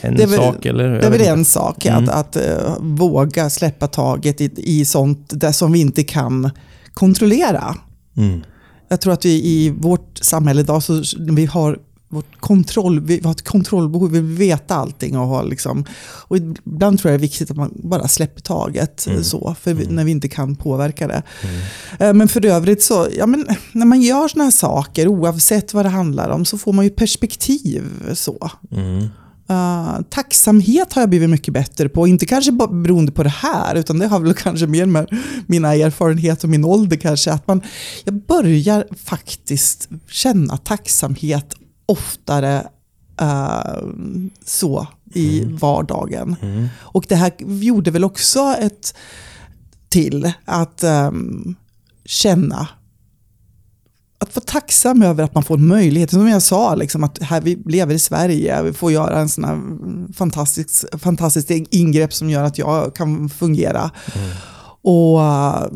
en 0.00 0.14
Det 0.16 0.22
är 0.22 0.26
väl- 0.26 0.36
sak? 0.38 0.66
Eller? 0.66 0.88
Det 0.88 1.06
är 1.06 1.10
väl 1.10 1.20
en 1.20 1.44
sak, 1.44 1.86
Mm. 1.86 2.04
att, 2.04 2.10
att 2.10 2.36
eh, 2.36 2.76
våga 2.80 3.50
släppa 3.50 3.86
taget 3.86 4.40
i, 4.40 4.50
i 4.56 4.84
sånt 4.84 5.30
där 5.40 5.52
som 5.52 5.72
vi 5.72 5.80
inte 5.80 6.02
kan 6.04 6.50
kontrollera. 6.94 7.74
Mm. 8.16 8.40
Jag 8.88 9.00
tror 9.00 9.12
att 9.12 9.24
vi 9.24 9.44
i 9.44 9.70
vårt 9.70 10.18
samhälle 10.22 10.60
idag, 10.60 10.82
så 10.82 11.02
vi 11.18 11.46
har 11.46 11.78
vårt 12.12 12.40
kontroll, 12.40 13.00
vi 13.00 13.20
har 13.24 13.30
ett 13.30 13.44
kontrollbehov, 13.44 14.10
vi 14.10 14.20
vill 14.20 14.36
veta 14.36 14.74
allting. 14.74 15.18
Och, 15.18 15.26
ha 15.26 15.42
liksom, 15.42 15.84
och 16.28 16.36
ibland 16.36 16.98
tror 16.98 17.10
jag 17.12 17.20
det 17.20 17.24
är 17.24 17.28
viktigt 17.28 17.50
att 17.50 17.56
man 17.56 17.72
bara 17.74 18.08
släpper 18.08 18.40
taget, 18.40 19.06
Mm. 19.06 19.24
så, 19.24 19.54
för 19.60 19.74
vi, 19.74 19.86
när 19.86 20.04
vi 20.04 20.10
inte 20.10 20.28
kan 20.28 20.56
påverka 20.56 21.06
det. 21.08 21.22
Mm. 21.42 21.60
Eh, 22.00 22.14
Men 22.14 22.28
för 22.28 22.46
övrigt 22.46 22.82
så, 22.82 23.08
ja, 23.18 23.26
men 23.26 23.46
när 23.72 23.86
man 23.86 24.00
gör 24.02 24.28
sådana 24.28 24.44
här 24.44 24.50
saker, 24.50 25.08
oavsett 25.08 25.74
vad 25.74 25.84
det 25.84 25.88
handlar 25.88 26.28
om, 26.30 26.44
så 26.44 26.58
får 26.58 26.72
man 26.72 26.84
ju 26.84 26.90
perspektiv. 26.90 27.82
så. 28.14 28.50
Mm. 28.72 29.08
Uh, 29.50 30.00
tacksamhet 30.10 30.92
har 30.92 31.02
jag 31.02 31.08
blivit 31.08 31.30
mycket 31.30 31.54
bättre 31.54 31.88
på. 31.88 32.06
Inte 32.06 32.26
kanske 32.26 32.52
beroende 32.52 33.12
på 33.12 33.22
det 33.22 33.28
här, 33.28 33.74
utan 33.74 33.98
det 33.98 34.06
har 34.06 34.20
väl 34.20 34.34
kanske 34.34 34.66
mer 34.66 34.86
med 34.86 35.06
mina 35.46 35.74
erfarenheter 35.74 36.44
och 36.46 36.50
min 36.50 36.64
ålder 36.64 36.96
kanske. 36.96 37.32
Att 37.32 37.46
man, 37.46 37.60
jag 38.04 38.14
börjar 38.14 38.86
faktiskt 39.04 39.88
känna 40.08 40.56
tacksamhet 40.56 41.54
oftare 41.92 42.66
uh, 43.22 43.88
så 44.44 44.86
i 45.14 45.44
vardagen. 45.44 46.36
Mm. 46.42 46.68
Och 46.78 47.06
det 47.08 47.16
här 47.16 47.32
gjorde 47.38 47.90
väl 47.90 48.04
också 48.04 48.56
ett 48.60 48.94
till 49.88 50.32
att 50.44 50.84
um, 50.84 51.54
känna 52.04 52.68
att 54.18 54.36
vara 54.36 54.44
tacksam 54.44 55.02
över 55.02 55.24
att 55.24 55.34
man 55.34 55.44
får 55.44 55.58
en 55.58 55.66
möjlighet. 55.66 56.10
Som 56.10 56.28
jag 56.28 56.42
sa, 56.42 56.74
liksom, 56.74 57.04
att 57.04 57.22
här 57.22 57.40
vi 57.40 57.62
lever 57.66 57.94
i 57.94 57.98
Sverige, 57.98 58.62
vi 58.62 58.72
får 58.72 58.92
göra 58.92 59.20
en 59.20 59.28
sån 59.28 59.44
här 59.44 59.58
fantastisk, 60.12 60.84
fantastiskt 60.98 61.50
ingrepp 61.50 62.12
som 62.12 62.30
gör 62.30 62.44
att 62.44 62.58
jag 62.58 62.94
kan 62.94 63.28
fungera. 63.28 63.90
Och 64.82 65.18
uh, 65.18 65.66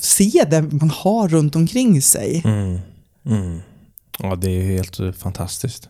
se 0.00 0.46
det 0.50 0.62
man 0.62 0.90
har 0.90 1.28
runt 1.28 1.56
omkring 1.56 2.02
sig. 2.02 2.42
Mm. 2.44 2.78
Mm. 3.26 3.60
Ja, 4.18 4.36
det 4.36 4.46
är 4.46 4.62
ju 4.62 4.74
helt 4.74 5.00
eh, 5.00 5.12
fantastiskt. 5.12 5.88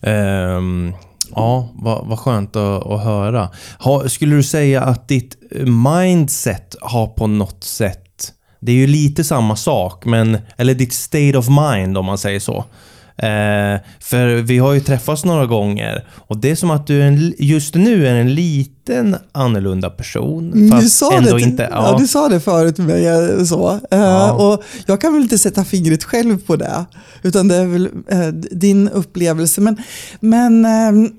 Um, 0.00 0.94
ja, 1.34 1.68
vad, 1.74 2.06
vad 2.06 2.18
skönt 2.18 2.56
att, 2.56 2.86
att 2.86 3.04
höra. 3.04 3.50
Ha, 3.78 4.08
skulle 4.08 4.36
du 4.36 4.42
säga 4.42 4.82
att 4.82 5.08
ditt 5.08 5.36
eh, 5.50 5.66
mindset 5.66 6.76
har 6.80 7.06
på 7.06 7.26
något 7.26 7.64
sätt, 7.64 8.32
det 8.60 8.72
är 8.72 8.76
ju 8.76 8.86
lite 8.86 9.24
samma 9.24 9.56
sak, 9.56 10.04
men, 10.04 10.38
eller 10.56 10.74
ditt 10.74 10.92
state 10.92 11.38
of 11.38 11.48
mind 11.48 11.98
om 11.98 12.06
man 12.06 12.18
säger 12.18 12.40
så. 12.40 12.64
Eh, 13.16 13.80
för 14.00 14.42
vi 14.42 14.58
har 14.58 14.72
ju 14.72 14.80
träffats 14.80 15.24
några 15.24 15.46
gånger 15.46 16.06
och 16.16 16.36
det 16.40 16.50
är 16.50 16.54
som 16.54 16.70
att 16.70 16.86
du 16.86 17.02
en, 17.02 17.34
just 17.38 17.74
nu 17.74 18.06
är 18.06 18.14
en 18.14 18.34
liten 18.34 19.16
annorlunda 19.32 19.90
person. 19.90 20.52
Mm, 20.52 20.70
fast 20.70 20.82
Du 20.82 20.88
sa, 20.88 21.12
ändå 21.16 21.36
det, 21.36 21.42
inte... 21.42 21.68
ja. 21.72 21.96
du 21.98 22.06
sa 22.06 22.28
det 22.28 22.40
förut 22.40 22.74
till 22.74 22.84
mig. 22.84 23.06
eh, 23.06 23.44
Så. 23.44 23.70
Eh, 23.70 23.78
Ja. 23.90 24.32
Och 24.32 24.62
jag 24.86 25.00
kan 25.00 25.12
väl 25.12 25.22
inte 25.22 25.38
sätta 25.38 25.64
fingret 25.64 26.04
själv 26.04 26.38
på 26.46 26.56
det. 26.56 26.84
Utan 27.22 27.48
det 27.48 27.56
är 27.56 27.66
väl 27.66 27.88
eh, 28.08 28.28
din 28.50 28.88
upplevelse. 28.88 29.60
Men, 29.60 29.76
men, 30.20 30.64
eh, 30.64 31.10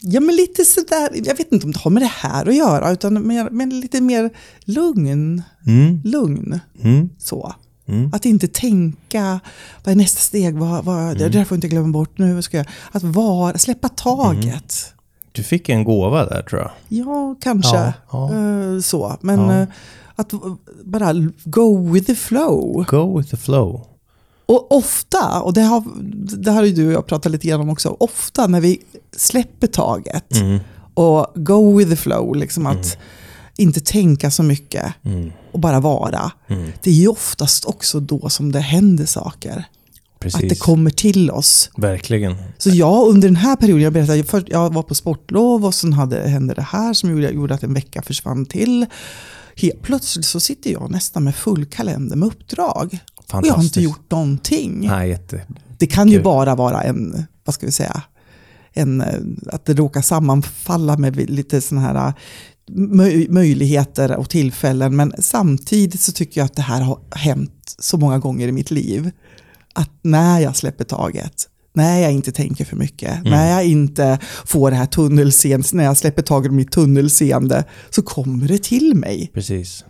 ja, 0.00 0.20
men 0.20 0.36
lite 0.36 0.64
sådär, 0.64 1.08
jag 1.12 1.36
vet 1.36 1.52
inte 1.52 1.66
om 1.66 1.72
det 1.72 1.78
har 1.78 1.90
med 1.90 2.02
det 2.02 2.12
här 2.14 2.48
att 2.48 2.56
göra. 2.56 2.90
Utan 2.92 3.26
mer, 3.26 3.48
men 3.50 3.80
lite 3.80 4.00
mer 4.00 4.30
lugn. 4.64 5.42
Mm, 5.66 6.00
lugn 6.04 6.60
mm, 6.82 7.08
så. 7.18 7.54
Mm. 7.86 8.10
Att 8.14 8.24
inte 8.24 8.48
tänka, 8.48 9.40
vad 9.84 9.92
är 9.92 9.96
nästa 9.96 10.20
steg? 10.20 10.54
Vad, 10.58 10.84
vad, 10.84 10.98
Mm. 11.02 11.18
Det 11.18 11.28
där 11.28 11.44
får 11.44 11.54
jag 11.54 11.56
inte 11.56 11.68
glömma 11.68 11.88
bort 11.92 12.18
nu. 12.18 12.42
Ska 12.42 12.56
jag? 12.56 12.66
Att 12.92 13.02
vara, 13.02 13.58
släppa 13.58 13.88
taget. 13.88 14.94
Du 15.32 15.42
fick 15.42 15.68
en 15.68 15.84
gåva 15.84 16.24
där 16.26 16.42
tror 16.42 16.60
jag. 16.60 16.70
Ja, 16.88 17.34
kanske. 17.40 17.76
Ja, 17.76 17.92
ja. 18.12 18.34
Eh, 18.34 18.80
så. 18.80 19.16
Men 19.20 19.40
Ja. 19.40 19.60
eh, 19.62 19.68
att 20.16 20.32
bara 20.84 21.12
go 21.44 21.92
with 21.92 22.06
the 22.06 22.14
flow. 22.14 22.84
Go 22.88 23.18
with 23.18 23.30
the 23.30 23.36
flow. 23.36 23.86
Och 24.46 24.72
ofta, 24.76 25.40
och 25.40 25.52
det 25.52 25.60
har, 25.62 25.82
det 26.42 26.50
har 26.50 26.62
ju 26.64 26.72
du 26.72 26.86
och 26.86 26.92
jag 26.92 27.06
pratat 27.06 27.32
lite 27.32 27.46
grann 27.48 27.60
om 27.60 27.70
också, 27.70 27.96
ofta 28.00 28.46
när 28.46 28.60
vi 28.60 28.78
släpper 29.16 29.66
taget 29.66 30.36
Mm, 30.40 30.58
och 30.94 31.26
go 31.34 31.76
with 31.78 31.90
the 31.90 31.96
flow, 31.96 32.36
liksom 32.36 32.66
att 32.66 32.98
inte 33.56 33.80
tänka 33.80 34.30
så 34.30 34.42
mycket 34.42 34.94
mm, 35.02 35.32
och 35.52 35.60
bara 35.60 35.80
vara. 35.80 36.32
mm. 36.48 36.72
Det 36.82 36.90
är 36.90 36.94
ju 36.94 37.08
oftast 37.08 37.64
också 37.64 38.00
då 38.00 38.28
som 38.28 38.52
det 38.52 38.60
händer 38.60 39.06
saker. 39.06 39.64
Precis. 40.18 40.42
Att 40.42 40.48
det 40.48 40.58
kommer 40.58 40.90
till 40.90 41.30
oss. 41.30 41.70
Verkligen. 41.76 42.36
Så 42.58 42.70
jag 42.70 43.08
under 43.08 43.28
den 43.28 43.36
här 43.36 43.56
perioden, 43.56 43.82
jag 43.82 43.92
berättade, 43.92 44.24
först, 44.24 44.48
jag 44.48 44.72
var 44.72 44.82
på 44.82 44.94
sportlov 44.94 45.64
och 45.64 45.74
sen 45.74 45.92
hade, 45.92 46.28
hände 46.28 46.54
det 46.54 46.62
här 46.62 46.94
som 46.94 47.10
gjorde, 47.10 47.30
gjorde 47.30 47.54
att 47.54 47.62
en 47.62 47.74
vecka 47.74 48.02
försvann 48.02 48.46
till. 48.46 48.86
Helt 49.56 49.82
plötsligt 49.82 50.26
så 50.26 50.40
sitter 50.40 50.72
jag 50.72 50.90
nästan 50.90 51.24
med 51.24 51.34
full 51.34 51.66
kalender 51.66 52.16
med 52.16 52.26
uppdrag. 52.26 52.98
Och 53.32 53.46
jag 53.46 53.54
har 53.54 53.62
inte 53.62 53.80
gjort 53.80 54.10
någonting. 54.10 54.86
Nej, 54.86 55.08
jätte... 55.08 55.46
Det 55.78 55.86
kan 55.86 56.08
ju 56.08 56.16
Kul. 56.16 56.24
bara 56.24 56.54
vara 56.54 56.82
en, 56.82 57.26
vad 57.44 57.54
ska 57.54 57.66
vi 57.66 57.72
säga, 57.72 58.02
en, 58.72 59.00
eh, 59.00 59.20
att 59.46 59.64
det 59.64 59.74
råkar 59.74 60.02
sammanfalla 60.02 60.96
med 60.96 61.30
lite 61.30 61.60
sådana 61.60 61.86
här 61.86 62.12
möj- 62.76 63.30
möjligheter 63.30 64.16
och 64.16 64.30
tillfällen. 64.30 64.96
Men 64.96 65.12
samtidigt 65.18 66.00
så 66.00 66.12
tycker 66.12 66.40
jag 66.40 66.44
att 66.44 66.56
det 66.56 66.62
här 66.62 66.80
har 66.80 66.98
hänt 67.16 67.74
så 67.78 67.96
många 67.98 68.18
gånger 68.18 68.48
i 68.48 68.52
mitt 68.52 68.70
liv. 68.70 69.10
Att 69.74 69.90
när 70.02 70.40
jag 70.40 70.56
släpper 70.56 70.84
taget, 70.84 71.48
när 71.74 71.98
jag 72.00 72.12
inte 72.12 72.32
tänker 72.32 72.64
för 72.64 72.76
mycket, 72.76 73.24
när 73.24 73.50
jag 73.50 73.64
inte 73.66 74.18
får 74.46 74.70
det 74.70 74.76
här 74.76 74.86
tunnelseendet, 74.86 75.72
när 75.72 75.84
jag 75.84 75.96
släpper 75.96 76.22
taget 76.22 76.50
om 76.50 76.56
mitt 76.56 76.70
tunnelseende, 76.70 77.64
så 77.90 78.02
kommer 78.02 78.48
det 78.48 78.62
till 78.62 78.94
mig. 78.94 79.30
Precis. 79.34 79.84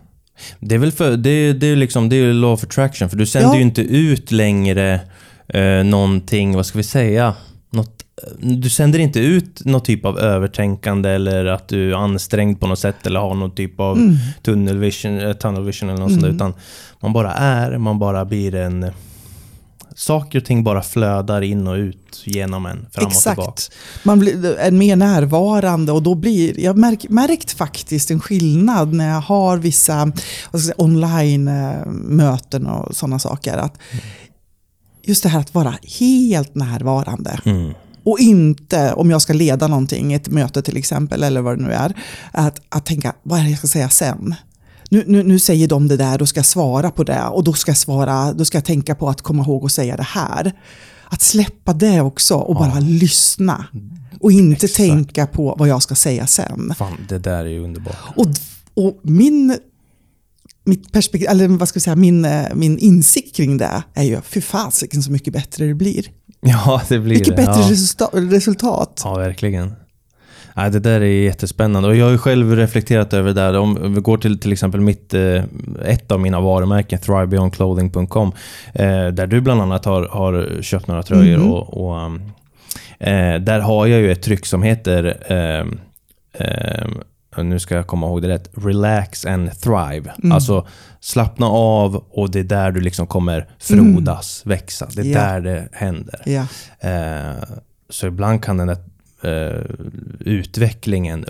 Det 0.59 0.75
är 0.75 0.79
väl 0.79 0.91
för, 0.91 1.17
det, 1.17 1.53
det 1.53 1.67
är 1.67 1.75
liksom, 1.75 2.09
det 2.09 2.15
är 2.15 2.33
law 2.33 2.53
of 2.53 2.63
attraction, 2.63 3.09
för 3.09 3.17
du 3.17 3.25
sänder 3.25 3.49
Ja. 3.49 3.55
ju 3.55 3.61
inte 3.61 3.81
ut 3.81 4.31
längre 4.31 4.99
eh, 5.47 5.83
någonting, 5.85 6.55
vad 6.55 6.65
ska 6.65 6.77
vi 6.77 6.83
säga? 6.83 7.35
Du 8.39 8.69
sänder 8.69 8.99
inte 8.99 9.19
ut 9.19 9.65
någon 9.65 9.81
typ 9.81 10.05
av 10.05 10.19
övertänkande 10.19 11.09
eller 11.09 11.45
att 11.45 11.67
du 11.67 11.91
är 11.91 11.95
ansträngd 11.95 12.59
på 12.59 12.67
något 12.67 12.79
sätt 12.79 13.07
eller 13.07 13.19
har 13.19 13.33
någon 13.35 13.55
typ 13.55 13.79
av 13.79 13.97
Mm. 13.97 14.15
tunnel 14.43 14.77
vision, 14.77 15.19
eh, 15.19 15.33
tunnel 15.33 15.63
vision 15.63 15.89
eller 15.89 15.99
något 15.99 16.11
sånt 16.11 16.21
där, 16.23 16.29
utan 16.29 16.53
man 16.99 17.13
bara 17.13 17.33
är, 17.33 17.77
man 17.77 17.99
bara 17.99 18.25
blir 18.25 18.55
en... 18.55 18.91
Saker 19.95 20.39
och 20.39 20.45
ting 20.45 20.63
bara 20.63 20.81
flödar 20.81 21.41
in 21.41 21.67
och 21.67 21.75
ut 21.75 22.21
genom 22.23 22.65
en, 22.65 22.85
fram 22.91 23.05
och 23.05 23.11
tillbaka. 23.11 23.41
Exakt. 23.41 23.71
Man 24.03 24.19
blir 24.19 24.71
mer 24.71 24.95
närvarande 24.95 25.91
och 25.91 26.03
då 26.03 26.15
blir, 26.15 26.59
jag 26.59 26.77
märk, 26.77 27.09
märkt 27.09 27.51
faktiskt 27.51 28.11
en 28.11 28.19
skillnad 28.19 28.93
när 28.93 29.09
jag 29.09 29.21
har 29.21 29.57
vissa 29.57 30.11
online-möten 30.77 32.67
och 32.67 32.95
sådana 32.95 33.19
saker. 33.19 33.57
Att 33.57 33.77
just 35.03 35.23
det 35.23 35.29
här 35.29 35.39
att 35.39 35.53
vara 35.53 35.73
helt 35.99 36.55
närvarande. 36.55 37.39
Mm. 37.45 37.73
Och 38.03 38.19
inte, 38.19 38.93
om 38.93 39.11
jag 39.11 39.21
ska 39.21 39.33
leda 39.33 39.67
någonting, 39.67 40.13
ett 40.13 40.27
möte 40.27 40.61
till 40.61 40.77
exempel, 40.77 41.23
eller 41.23 41.41
vad 41.41 41.57
det 41.57 41.63
nu 41.63 41.71
är, 41.71 41.93
att, 42.31 42.61
att 42.69 42.85
tänka, 42.85 43.13
vad 43.23 43.39
är 43.39 43.43
det 43.43 43.49
jag 43.49 43.59
ska 43.59 43.67
säga 43.67 43.89
sen? 43.89 44.35
Nu, 44.89 45.03
nu, 45.07 45.23
nu 45.23 45.39
säger 45.39 45.67
de 45.67 45.87
det 45.87 45.97
där, 45.97 46.17
då 46.17 46.25
ska 46.25 46.37
jag 46.37 46.45
svara 46.45 46.91
på 46.91 47.03
det 47.03 47.23
och 47.23 47.43
då 47.43 47.53
ska 47.53 47.69
jag, 47.69 47.77
svara, 47.77 48.33
då 48.33 48.45
ska 48.45 48.57
jag 48.57 48.65
tänka 48.65 48.95
på 48.95 49.09
att 49.09 49.21
komma 49.21 49.43
ihåg 49.43 49.65
att 49.65 49.71
säga 49.71 49.97
det 49.97 50.03
här. 50.03 50.53
Att 51.05 51.21
släppa 51.21 51.73
det 51.73 52.01
också 52.01 52.35
och 52.35 52.55
bara 52.55 52.79
lyssna. 52.79 53.65
Och 54.19 54.31
inte 54.31 54.65
Exakt. 54.65 54.75
tänka 54.75 55.27
på 55.27 55.55
vad 55.59 55.67
jag 55.67 55.83
ska 55.83 55.95
säga 55.95 56.27
sen. 56.27 56.73
Fan, 56.77 56.97
det 57.09 57.19
där 57.19 57.45
är 57.45 57.49
ju 57.49 57.63
underbart. 57.63 57.95
Och, 58.15 58.25
och 58.73 58.99
min, 59.01 59.57
mitt 60.65 60.91
perspektiv, 60.91 61.29
eller 61.29 61.47
vad 61.47 61.69
ska 61.69 61.77
jag 61.77 61.83
säga, 61.83 61.95
min, 61.95 62.25
eh, 62.25 62.55
min 62.55 62.77
insikt 62.77 63.35
kring 63.35 63.57
det 63.57 63.83
är 63.93 64.03
ju, 64.03 64.21
fy 64.21 64.41
fasiken 64.41 65.03
så 65.03 65.11
mycket 65.11 65.33
bättre 65.33 65.65
det 65.65 65.73
blir. 65.73 66.05
Ja, 66.49 66.81
det 66.89 66.99
blir 66.99 67.15
Vilket 67.15 67.35
det. 67.37 67.45
bättre 67.45 67.61
ja. 67.61 67.67
resulta- 67.71 68.31
resultat. 68.31 69.01
Ja, 69.03 69.13
verkligen. 69.15 69.73
Nej, 70.55 70.71
det 70.71 70.79
där 70.79 71.01
är 71.01 71.05
jättespännande 71.23 71.89
och 71.89 71.95
jag 71.95 72.05
har 72.05 72.11
ju 72.11 72.17
själv 72.17 72.55
reflekterat 72.55 73.13
över 73.13 73.27
det 73.33 73.41
där. 73.41 73.57
Om 73.57 73.93
vi 73.95 74.01
går 74.01 74.17
till 74.17 74.39
till 74.39 74.51
exempel 74.53 74.81
mitt, 74.81 75.13
eh, 75.13 75.43
ett 75.85 76.11
av 76.11 76.19
mina 76.19 76.39
varumärken, 76.41 76.99
thrivebeyondclothing.com, 76.99 78.31
eh, 78.73 79.07
där 79.07 79.27
du 79.27 79.41
bland 79.41 79.61
annat 79.61 79.85
har, 79.85 80.07
har 80.07 80.61
köpt 80.61 80.87
några 80.87 81.03
tröjor 81.03 81.37
Mhm. 81.37 81.51
och, 81.51 81.77
och 81.87 82.11
eh, 83.07 83.39
där 83.39 83.59
har 83.59 83.87
jag 83.87 83.99
ju 83.99 84.11
ett 84.11 84.21
tryck 84.21 84.45
som 84.45 84.63
heter 84.63 85.03
nu 87.37 87.59
ska 87.59 87.75
jag 87.75 87.87
komma 87.87 88.07
ihåg 88.07 88.21
det 88.21 88.27
rätt. 88.27 88.49
Relax 88.53 89.25
and 89.25 89.59
thrive. 89.61 90.11
Mm. 90.23 90.31
Alltså 90.31 90.67
slappna 90.99 91.45
av 91.47 91.95
och 91.95 92.31
det 92.31 92.39
är 92.39 92.43
där 92.43 92.71
du 92.71 92.81
liksom 92.81 93.07
kommer 93.07 93.49
frodas, 93.59 94.41
växa. 94.45 94.87
Det 94.95 95.01
är 95.01 95.05
Ja. 95.05 95.19
där 95.19 95.41
det 95.41 95.67
händer. 95.71 96.21
Ja. 96.25 96.45
Eh, 96.89 97.43
så 97.89 98.07
ibland 98.07 98.43
kan 98.43 98.57
den 98.57 98.67
där 98.67 98.77
eh, 99.23 99.61
utvecklingen, 100.19 101.25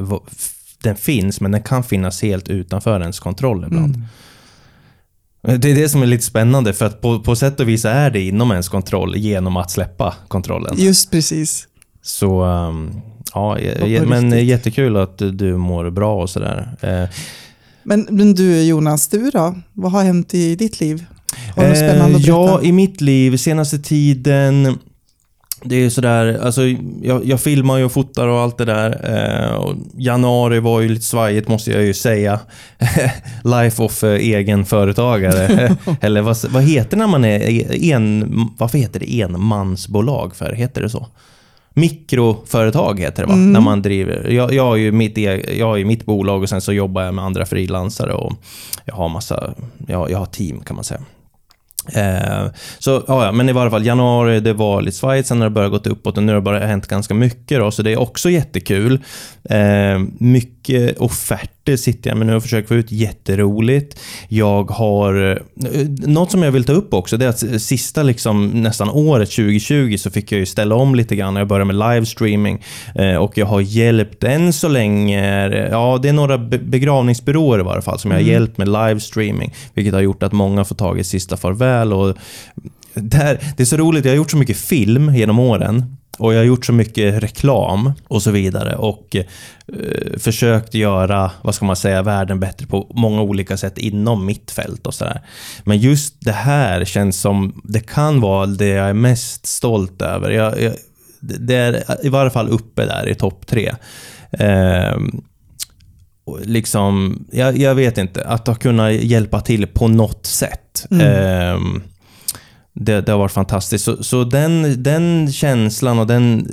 den 0.83 0.95
finns, 0.95 1.41
men 1.41 1.51
den 1.51 1.63
kan 1.63 1.83
finnas 1.83 2.21
helt 2.21 2.49
utanför 2.49 3.01
ens 3.01 3.19
kontroll 3.19 3.65
ibland. 3.67 3.95
Mm. 3.95 5.59
Det 5.59 5.71
är 5.71 5.75
det 5.75 5.89
som 5.89 6.01
är 6.01 6.05
lite 6.05 6.23
spännande, 6.23 6.73
för 6.73 6.85
att 6.85 7.01
på, 7.01 7.19
på 7.19 7.35
sätt 7.35 7.59
och 7.59 7.69
vis 7.69 7.85
är 7.85 8.09
det 8.09 8.21
inom 8.21 8.51
ens 8.51 8.69
kontroll 8.69 9.15
genom 9.15 9.57
att 9.57 9.71
släppa 9.71 10.13
kontrollen. 10.27 10.75
Just 10.77 11.11
precis. 11.11 11.67
Så 12.05 12.43
um, 12.43 13.01
ja, 13.33 13.57
på 13.79 13.87
ja, 13.87 14.03
men 14.03 14.23
riktigt. 14.31 14.47
jättekul 14.49 14.97
att 14.97 15.17
du 15.17 15.57
mår 15.57 15.89
bra 15.89 16.21
och 16.21 16.29
sådär. 16.29 16.69
Eh, 16.81 17.09
Men, 17.83 18.07
men 18.09 18.33
du 18.33 18.61
Jonas, 18.63 19.07
du 19.07 19.29
då? 19.29 19.55
Vad 19.73 19.91
har 19.91 20.03
hänt 20.03 20.33
i 20.33 20.55
ditt 20.55 20.79
liv? 20.79 21.05
Har 21.55 21.69
du 21.69 21.75
spännande 21.75 22.15
att 22.15 22.21
Eh, 22.23 22.27
Ja, 22.27 22.61
i 22.61 22.71
mitt 22.71 23.01
liv 23.01 23.37
senaste 23.37 23.79
tiden 23.79 24.77
det 25.65 25.75
är 25.75 25.89
sådär, 25.89 26.39
alltså 26.41 26.61
jag, 27.01 27.25
jag 27.25 27.41
filmar 27.41 27.77
ju 27.77 27.83
och 27.85 27.91
fotar 27.91 28.27
och 28.27 28.39
allt 28.39 28.57
det 28.57 28.65
där. 28.65 29.15
Eh, 29.49 29.53
och 29.55 29.75
januari 29.97 30.59
var 30.59 30.81
ju 30.81 30.89
lite 30.89 31.05
svajigt 31.05 31.47
måste 31.47 31.71
jag 31.71 31.83
ju 31.83 31.93
säga. 31.93 32.39
Life 33.43 33.83
of 33.83 34.03
eh, 34.03 34.09
egen 34.13 34.65
företagare. 34.65 35.75
Eller 36.01 36.21
vad, 36.21 36.37
vad 36.49 36.63
heter 36.63 36.97
när 36.97 37.07
man 37.07 37.25
är 37.25 37.73
en, 37.83 38.33
varför 38.57 38.77
heter 38.77 38.99
det 38.99 39.21
enmansbolag 39.21 40.35
för? 40.35 40.53
Heter 40.53 40.81
det 40.81 40.89
så? 40.89 41.07
Mikroföretag 41.73 42.99
heter 42.99 43.23
det 43.23 43.27
va? 43.27 43.33
Mm. 43.33 43.51
När 43.51 43.61
man 43.61 43.81
driver. 43.81 44.29
Jag, 44.29 44.53
jag, 44.53 44.63
har 44.63 44.75
ju 44.75 44.91
mitt, 44.91 45.17
e- 45.17 45.57
jag 45.57 45.65
har 45.65 45.75
ju 45.75 45.85
mitt 45.85 46.05
bolag 46.05 46.41
och 46.41 46.49
sen 46.49 46.61
så 46.61 46.73
jobbar 46.73 47.01
jag 47.01 47.13
med 47.13 47.25
andra 47.25 47.45
frilansare 47.45 48.13
och 48.13 48.33
jag 48.85 48.95
har 48.95 49.09
massa, 49.09 49.53
jag, 49.87 50.11
jag 50.11 50.17
har 50.17 50.25
team 50.25 50.61
kan 50.61 50.75
man 50.75 50.83
säga. 50.83 51.01
Eh, 51.95 52.45
så 52.79 53.03
ja, 53.07 53.31
men 53.31 53.49
i 53.49 53.51
varje 53.51 53.71
fall 53.71 53.85
januari 53.85 54.39
det 54.39 54.53
var 54.53 54.81
lite 54.81 54.97
svajigt, 54.97 55.27
sen 55.27 55.37
har 55.41 55.45
det 55.45 55.53
börjat 55.53 55.71
gått 55.71 55.87
uppåt 55.87 56.17
och 56.17 56.23
nu 56.23 56.31
har 56.31 56.39
det 56.39 56.41
bara 56.41 56.59
hänt 56.59 56.87
ganska 56.87 57.13
mycket 57.13 57.59
då, 57.59 57.71
så 57.71 57.81
det 57.81 57.91
är 57.91 57.99
också 57.99 58.29
jättekul. 58.29 58.99
Eh, 59.49 59.99
mycket 60.19 60.97
offerter 61.63 61.77
sitter 61.77 62.09
jag 62.09 62.17
med 62.17 62.27
nu 62.27 62.35
och 62.35 62.43
försöker 62.43 62.67
få 62.67 62.75
ut, 62.75 62.91
jätteroligt. 62.91 63.99
Jag 64.29 64.71
har, 64.71 65.31
eh, 65.31 65.87
något 66.07 66.31
som 66.31 66.43
jag 66.43 66.51
vill 66.51 66.63
ta 66.63 66.73
upp 66.73 66.93
också, 66.93 67.17
det 67.17 67.25
är 67.25 67.29
att 67.29 67.61
sista 67.61 68.03
liksom, 68.03 68.47
nästan 68.63 68.89
året 68.89 69.29
2020 69.31 69.97
så 69.97 70.11
fick 70.11 70.31
jag 70.31 70.39
ju 70.39 70.45
ställa 70.45 70.75
om 70.75 70.95
lite 70.95 71.15
grann. 71.15 71.35
Jag 71.35 71.47
började 71.47 71.73
med 71.73 71.75
livestreaming 71.75 72.63
eh, 72.95 73.15
och 73.15 73.37
jag 73.37 73.45
har 73.45 73.61
hjälpt 73.61 74.23
än 74.23 74.53
så 74.53 74.67
länge, 74.67 75.47
ja 75.69 75.99
det 76.01 76.09
är 76.09 76.13
några 76.13 76.37
be- 76.37 76.57
begravningsbyråer 76.57 77.59
i 77.59 77.63
varje 77.63 77.81
fall 77.81 77.99
som 77.99 78.11
jag 78.11 78.17
har 78.17 78.23
hjälpt 78.23 78.57
med 78.57 78.67
livestreaming, 78.67 79.53
vilket 79.73 79.93
har 79.93 80.01
gjort 80.01 80.23
att 80.23 80.33
många 80.33 80.65
får 80.65 80.75
tag 80.75 80.99
i 80.99 81.03
sista 81.03 81.37
farväl 81.37 81.93
och 81.93 82.17
där, 82.95 83.39
det 83.57 83.63
är 83.63 83.65
så 83.65 83.77
roligt, 83.77 84.05
jag 84.05 84.11
har 84.11 84.17
gjort 84.17 84.31
så 84.31 84.37
mycket 84.37 84.57
film 84.57 85.15
genom 85.15 85.39
åren 85.39 85.97
och 86.17 86.33
jag 86.33 86.39
har 86.39 86.45
gjort 86.45 86.65
så 86.65 86.73
mycket 86.73 87.23
reklam 87.23 87.93
och 88.07 88.23
så 88.23 88.31
vidare 88.31 88.75
och 88.75 89.15
eh, 89.15 89.25
försökt 90.17 90.73
göra, 90.73 91.31
vad 91.41 91.55
ska 91.55 91.65
man 91.65 91.75
säga, 91.75 92.01
världen 92.01 92.39
bättre 92.39 92.67
på 92.67 92.91
många 92.95 93.21
olika 93.21 93.57
sätt 93.57 93.77
inom 93.77 94.25
mitt 94.25 94.51
fält 94.51 94.87
och 94.87 94.93
sådär. 94.93 95.21
Men 95.63 95.77
just 95.77 96.15
det 96.19 96.31
här 96.31 96.85
känns 96.85 97.21
som, 97.21 97.61
det 97.63 97.79
kan 97.79 98.21
vara 98.21 98.45
det 98.45 98.67
jag 98.67 98.89
är 98.89 98.93
mest 98.93 99.45
stolt 99.45 100.01
över. 100.01 100.31
Jag, 100.31 100.61
jag, 100.61 100.73
det 101.19 101.55
är 101.55 102.05
i 102.05 102.09
varje 102.09 102.31
fall 102.31 102.49
uppe 102.49 102.85
där 102.85 103.09
i 103.09 103.15
topp 103.15 103.47
tre. 103.47 103.71
Eh, 104.31 104.97
liksom, 106.41 107.23
jag, 107.31 107.57
jag, 107.57 107.75
vet 107.75 107.97
inte, 107.97 108.23
att 108.25 108.47
ha 108.47 108.55
kunnat 108.55 108.93
hjälpa 108.93 109.41
till 109.41 109.67
på 109.67 109.87
något 109.87 110.25
sätt. 110.25 110.85
Mm. 110.91 111.07
Eh, 111.07 111.81
det, 112.73 113.01
det, 113.01 113.11
har 113.11 113.19
varit 113.19 113.31
fantastiskt. 113.31 113.85
Så, 113.85 114.03
så 114.03 114.23
den, 114.23 114.83
den 114.83 115.31
känslan 115.31 115.99
och 115.99 116.07
den 116.07 116.47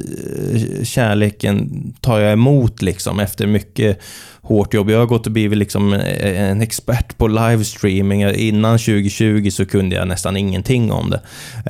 eh, 0.54 0.84
kärleken 0.84 1.70
tar 2.00 2.18
jag 2.20 2.32
emot 2.32 2.82
liksom 2.82 3.20
efter 3.20 3.46
mycket 3.46 4.00
hårt 4.42 4.74
jobb. 4.74 4.90
Jag 4.90 4.98
har 4.98 5.06
gått 5.06 5.26
och 5.26 5.32
blivit 5.32 5.58
liksom 5.58 5.92
eh, 5.92 6.50
en 6.50 6.60
expert 6.60 7.18
på 7.18 7.28
livestreaming. 7.28 8.22
Innan 8.22 8.78
2020 8.78 9.50
så 9.50 9.66
kunde 9.66 9.96
jag 9.96 10.08
nästan 10.08 10.36
ingenting 10.36 10.92
om 10.92 11.10
det. 11.10 11.20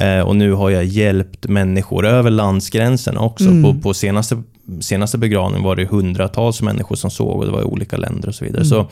Eh, 0.07 0.21
och 0.21 0.37
nu 0.37 0.52
har 0.52 0.71
jag 0.71 0.85
hjälpt 0.85 1.47
människor 1.47 2.07
över 2.07 2.30
landsgränserna 2.30 3.21
också. 3.21 3.49
Mm. 3.49 3.62
På, 3.62 3.80
på 3.80 3.95
senaste, 3.95 4.42
senaste 4.80 5.19
begravningen 5.19 5.64
var 5.64 5.76
det 5.76 5.85
hundratals 5.85 6.62
människor 6.62 6.97
som 6.97 7.11
såg 7.11 7.38
och 7.38 7.47
det 7.47 7.52
var 7.52 7.61
i 7.61 7.64
olika 7.64 7.97
länder 7.97 8.28
och 8.28 8.35
så 8.35 8.45
vidare. 8.45 8.62
Mm. 8.62 8.69
Så, 8.69 8.88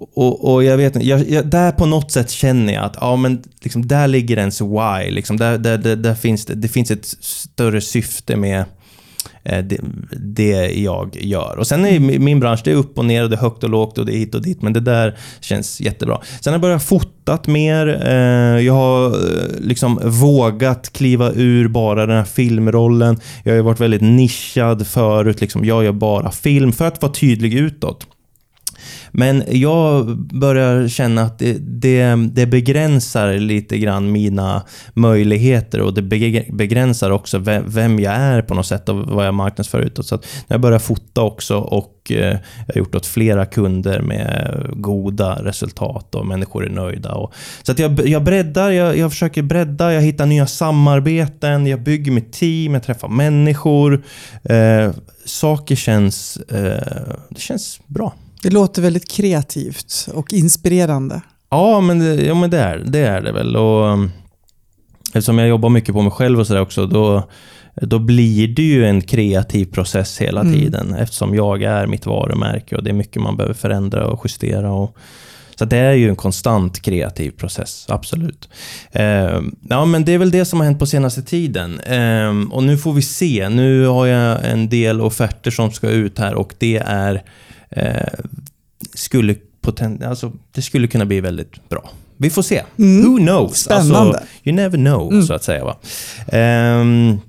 och, 0.00 0.52
och, 0.52 0.64
jag 0.64 0.76
vet 0.76 1.04
jag, 1.04 1.30
jag, 1.30 1.46
där 1.46 1.72
på 1.72 1.86
något 1.86 2.10
sätt 2.10 2.30
känner 2.30 2.72
jag 2.72 2.84
att 2.84 2.96
ja, 3.00 3.16
men 3.16 3.42
liksom, 3.60 3.88
där 3.88 4.08
ligger 4.08 4.36
ens 4.36 4.60
why. 4.60 5.10
Liksom, 5.10 5.36
där, 5.36 5.58
där, 5.58 5.78
där, 5.78 5.96
där 5.96 6.14
finns 6.14 6.46
det, 6.46 6.54
det 6.54 6.68
finns 6.68 6.90
ett 6.90 7.06
större 7.20 7.80
syfte 7.80 8.36
med 8.36 8.64
eh, 9.42 9.64
det, 9.64 9.80
det, 10.16 10.80
jag 10.80 11.16
gör. 11.20 11.56
Och 11.58 11.66
sen 11.66 11.84
är 11.84 12.00
min 12.18 12.40
bransch, 12.40 12.60
det 12.64 12.70
är 12.70 12.74
upp 12.74 12.98
och 12.98 13.04
ner 13.04 13.22
och 13.22 13.30
det 13.30 13.36
är 13.36 13.40
högt 13.40 13.64
och 13.64 13.70
lågt 13.70 13.98
och 13.98 14.06
det 14.06 14.14
är 14.14 14.18
hit 14.18 14.34
och 14.34 14.42
dit. 14.42 14.62
Men 14.62 14.72
det 14.72 14.80
där 14.80 15.16
känns 15.40 15.80
jättebra. 15.80 16.20
Sen 16.40 16.52
har 16.52 16.54
jag 16.54 16.60
börjat 16.60 16.84
fotat 16.84 17.46
mer. 17.46 18.02
Eh, 18.06 18.60
jag 18.66 18.74
har 18.74 19.06
eh, 19.06 19.60
liksom 19.60 20.00
vågat 20.04 20.92
kliva 20.92 21.32
ur 21.32 21.68
bara 21.68 22.06
den 22.06 22.16
här 22.16 22.24
filmrollen. 22.24 23.20
Jag 23.44 23.54
har 23.54 23.62
varit 23.62 23.80
väldigt 23.80 24.02
nischad 24.02 24.86
förut. 24.86 25.40
Liksom, 25.40 25.64
jag 25.64 25.84
gör 25.84 25.92
bara 25.92 26.30
film 26.30 26.72
för 26.72 26.86
att 26.86 27.02
vara 27.02 27.12
tydlig 27.12 27.54
utåt. 27.54 28.06
Men 29.12 29.42
jag 29.48 30.16
börjar 30.18 30.88
känna 30.88 31.22
att 31.22 31.38
det, 31.38 31.58
det, 31.58 32.14
det, 32.32 32.46
begränsar 32.46 33.32
lite 33.32 33.78
grann 33.78 34.12
mina 34.12 34.62
möjligheter 34.94 35.80
och 35.80 35.94
det 35.94 36.02
begränsar 36.52 37.10
också 37.10 37.38
vem 37.66 37.98
jag 37.98 38.14
är 38.14 38.42
på 38.42 38.54
något 38.54 38.66
sätt 38.66 38.88
och 38.88 38.96
vad 38.96 39.26
jag 39.26 39.34
marknadsför 39.34 39.80
utåt. 39.80 40.06
Så 40.06 40.14
att 40.14 40.26
när 40.46 40.54
jag 40.54 40.60
börjar 40.60 40.78
fota 40.78 41.22
också 41.22 41.56
och 41.56 41.94
eh, 42.10 42.38
jag 42.66 42.74
har 42.74 42.78
gjort 42.78 42.94
åt 42.94 43.06
flera 43.06 43.46
kunder 43.46 44.00
med 44.00 44.66
goda 44.72 45.44
resultat 45.44 46.14
och 46.14 46.26
människor 46.26 46.66
är 46.66 46.70
nöjda. 46.70 47.14
Och, 47.14 47.34
så 47.62 47.72
att 47.72 47.78
jag, 47.78 48.08
jag 48.08 48.24
breddar, 48.24 48.70
jag, 48.70 48.98
jag 48.98 49.10
försöker 49.10 49.42
bredda, 49.42 49.92
jag 49.92 50.02
hittar 50.02 50.26
nya 50.26 50.46
samarbeten, 50.46 51.66
jag 51.66 51.82
bygger 51.82 52.12
mitt 52.12 52.32
team, 52.32 52.74
jag 52.74 52.82
träffar 52.82 53.08
människor. 53.08 54.04
Eh, 54.44 54.90
saker 55.24 55.76
känns, 55.76 56.36
eh, 56.36 57.14
det 57.30 57.40
känns 57.40 57.80
bra. 57.86 58.14
Det 58.42 58.50
låter 58.50 58.82
väldigt 58.82 59.10
kreativt 59.10 60.08
och 60.14 60.32
inspirerande. 60.32 61.20
Ja, 61.50 61.80
men 61.80 61.98
det, 61.98 62.14
ja, 62.14 62.34
men 62.34 62.50
det, 62.50 62.58
är, 62.58 62.78
det 62.86 62.98
är 62.98 63.20
det 63.20 63.32
väl. 63.32 63.56
Och, 63.56 63.92
um, 63.92 64.10
eftersom 65.06 65.38
jag 65.38 65.48
jobbar 65.48 65.68
mycket 65.68 65.94
på 65.94 66.02
mig 66.02 66.12
själv 66.12 66.40
och 66.40 66.46
sådär 66.46 66.60
också, 66.60 66.86
då, 66.86 67.28
då 67.74 67.98
blir 67.98 68.48
det 68.48 68.62
ju 68.62 68.86
en 68.86 69.02
kreativ 69.02 69.64
process 69.64 70.20
hela 70.20 70.40
mm. 70.40 70.52
tiden. 70.52 70.94
Eftersom 70.94 71.34
jag 71.34 71.62
är 71.62 71.86
mitt 71.86 72.06
varumärke 72.06 72.76
och 72.76 72.84
det 72.84 72.90
är 72.90 72.94
mycket 72.94 73.22
man 73.22 73.36
behöver 73.36 73.54
förändra 73.54 74.06
och 74.06 74.20
justera. 74.24 74.72
Och, 74.72 74.96
så 75.54 75.64
det 75.64 75.76
är 75.76 75.92
ju 75.92 76.08
en 76.08 76.16
konstant 76.16 76.82
kreativ 76.82 77.30
process, 77.30 77.86
absolut. 77.88 78.48
Eh, 78.92 79.40
ja, 79.68 79.84
men 79.84 80.04
det 80.04 80.12
är 80.12 80.18
väl 80.18 80.30
det 80.30 80.44
som 80.44 80.58
har 80.58 80.66
hänt 80.66 80.78
på 80.78 80.86
senaste 80.86 81.22
tiden. 81.22 81.80
Eh, 81.80 82.52
och 82.52 82.62
nu 82.62 82.78
får 82.78 82.92
vi 82.92 83.02
se. 83.02 83.48
Nu 83.48 83.86
har 83.86 84.06
jag 84.06 84.50
en 84.50 84.68
del 84.68 85.00
offerter 85.00 85.50
som 85.50 85.70
ska 85.70 85.88
ut 85.88 86.18
här 86.18 86.34
och 86.34 86.54
det 86.58 86.76
är 86.86 87.22
eh, 87.70 88.08
skulle 88.94 89.36
alltså, 90.04 90.32
det 90.52 90.62
skulle 90.62 90.88
kunna 90.88 91.06
bli 91.06 91.20
väldigt 91.20 91.68
bra. 91.68 91.90
Vi 92.16 92.30
får 92.30 92.42
se. 92.42 92.62
Mm. 92.78 93.12
Who 93.12 93.18
knows? 93.18 93.56
Spännande. 93.56 93.98
Alltså, 93.98 94.24
you 94.44 94.56
never 94.56 94.76
know, 94.76 95.12
mm. 95.12 95.26
så 95.26 95.34
att 95.34 95.44
säga. 95.44 95.64
Va? 95.64 95.76
Um, 96.32 97.20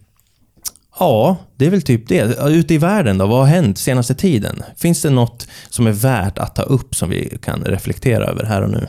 ja, 0.99 1.37
det 1.55 1.65
är 1.65 1.69
väl 1.69 1.81
typ 1.81 2.07
det. 2.07 2.37
Ute 2.47 2.73
i 2.73 2.77
världen 2.77 3.17
då, 3.17 3.27
vad 3.27 3.39
har 3.39 3.45
hänt 3.45 3.77
senaste 3.77 4.15
tiden? 4.15 4.63
Finns 4.77 5.01
det 5.01 5.09
något 5.09 5.47
som 5.69 5.87
är 5.87 5.91
värt 5.91 6.37
att 6.37 6.55
ta 6.55 6.61
upp 6.61 6.95
som 6.95 7.09
vi 7.09 7.37
kan 7.41 7.63
reflektera 7.63 8.25
över 8.25 8.43
här 8.43 8.61
och 8.61 8.69
nu? 8.69 8.87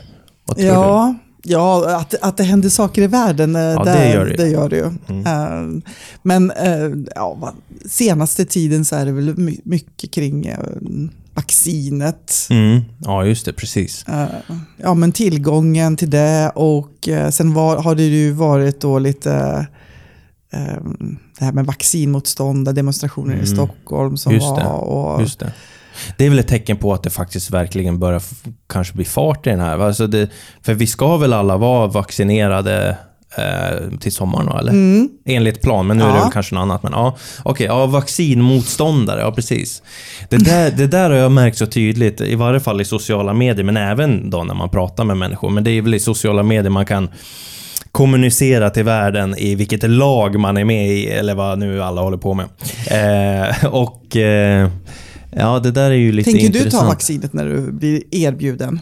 Ja, 0.57 1.15
du? 1.43 1.51
Ja, 1.51 1.97
att, 1.97 2.15
att 2.21 2.37
det 2.37 2.43
händer 2.43 2.69
saker 2.69 3.01
i 3.01 3.07
världen, 3.07 3.55
eh, 3.55 3.61
ja, 3.61 3.83
där, 3.83 3.99
det 3.99 4.13
gör 4.13 4.25
det, 4.25 4.35
det, 4.35 4.47
gör 4.49 4.69
det 4.69 4.75
ju. 4.75 4.91
Mm. 5.09 5.19
Uh, 5.19 5.81
men 6.21 6.51
uh, 6.51 7.05
ja, 7.15 7.53
senaste 7.85 8.45
tiden 8.45 8.85
så 8.85 8.95
är 8.95 9.05
det 9.05 9.11
väl 9.11 9.57
mycket 9.63 10.11
kring 10.11 10.49
uh, 10.49 10.57
vaccinet. 11.33 12.47
Mm. 12.49 12.81
Ja, 12.99 13.25
just 13.25 13.45
det. 13.45 13.53
Precis. 13.53 14.05
Uh, 14.09 14.25
ja, 14.77 14.93
men 14.93 15.11
tillgången 15.11 15.97
till 15.97 16.09
det 16.09 16.51
och 16.55 17.07
uh, 17.07 17.29
sen 17.29 17.53
var, 17.53 17.77
har 17.83 17.95
det 17.95 18.03
ju 18.03 18.31
varit 18.31 18.81
då 18.81 18.99
lite 18.99 19.67
uh, 20.53 20.91
det 21.39 21.45
här 21.45 21.51
med 21.51 21.65
vaccinmotstånd, 21.65 22.75
demonstrationer 22.75 23.33
mm. 23.33 23.43
i 23.43 23.47
Stockholm 23.47 24.17
som 24.17 24.33
just 24.33 24.47
var. 24.47 24.73
Och, 24.73 25.21
just 25.21 25.39
det. 25.39 25.53
Det 26.17 26.25
är 26.25 26.29
väl 26.29 26.39
ett 26.39 26.47
tecken 26.47 26.77
på 26.77 26.93
att 26.93 27.03
det 27.03 27.09
faktiskt 27.09 27.51
verkligen 27.51 27.99
börjar 27.99 28.21
kanske 28.69 28.93
bli 28.93 29.05
fart 29.05 29.47
i 29.47 29.49
den 29.49 29.59
här. 29.59 29.79
Alltså 29.79 30.07
det, 30.07 30.29
för 30.61 30.73
vi 30.73 30.87
ska 30.87 31.17
väl 31.17 31.33
alla 31.33 31.57
vara 31.57 31.87
vaccinerade 31.87 32.97
eh, 33.37 33.97
till 33.99 34.11
sommaren 34.11 34.45
då, 34.45 34.57
eller? 34.57 34.71
Mm. 34.71 35.09
Enligt 35.25 35.61
plan, 35.61 35.87
men 35.87 35.97
nu 35.97 36.03
är 36.03 36.13
det 36.13 36.19
väl 36.19 36.31
kanske 36.31 36.55
något 36.55 36.61
annat. 36.61 36.83
Men 36.83 36.91
ja, 36.91 37.17
okej, 37.43 37.51
okay, 37.51 37.65
ja, 37.65 37.85
vaccinmotståndare, 37.85 39.21
ja 39.21 39.31
precis. 39.31 39.83
Det 40.29 40.37
där, 40.37 40.71
det 40.71 40.87
där 40.87 41.09
har 41.09 41.17
jag 41.17 41.31
märkt 41.31 41.57
så 41.57 41.65
tydligt, 41.65 42.21
i 42.21 42.35
varje 42.35 42.59
fall 42.59 42.81
i 42.81 42.85
sociala 42.85 43.33
medier, 43.33 43.63
men 43.63 43.77
även 43.77 44.29
då 44.29 44.43
när 44.43 44.53
man 44.53 44.69
pratar 44.69 45.03
med 45.03 45.17
människor. 45.17 45.49
Men 45.49 45.63
det 45.63 45.71
är 45.71 45.81
väl 45.81 45.93
i 45.93 45.99
sociala 45.99 46.43
medier 46.43 46.69
man 46.69 46.85
kan 46.85 47.09
kommunicera 47.91 48.69
till 48.69 48.83
världen 48.83 49.35
i 49.37 49.55
vilket 49.55 49.89
lag 49.89 50.39
man 50.39 50.57
är 50.57 50.65
med 50.65 50.87
i, 50.87 51.07
eller 51.07 51.35
vad 51.35 51.59
nu 51.59 51.83
alla 51.83 52.01
håller 52.01 52.17
på 52.17 52.33
med. 52.33 52.45
Eh, 52.87 53.65
och 53.65 54.17
eh, 54.17 54.69
ja, 55.31 55.59
det 55.59 55.71
där 55.71 55.91
är 55.91 55.95
ju 55.95 56.11
lite 56.11 56.31
Tänker 56.31 56.45
intressant. 56.45 56.71
Tänker 56.71 56.77
du 56.77 56.83
ta 56.83 56.93
vaccinet 56.93 57.33
när 57.33 57.45
du 57.45 57.71
blir 57.71 58.03
erbjuden? 58.11 58.81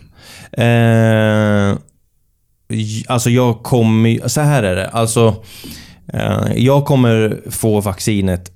Eh, 0.51 1.77
Alltså 3.07 3.29
jag 3.29 3.63
kommer... 3.63 4.27
Så 4.27 4.41
här 4.41 4.63
är 4.63 4.75
det. 4.75 4.87
Alltså, 4.87 5.43
eh, 6.13 6.47
jag 6.55 6.85
kommer 6.85 7.41
få 7.49 7.81
vaccinet 7.81 8.51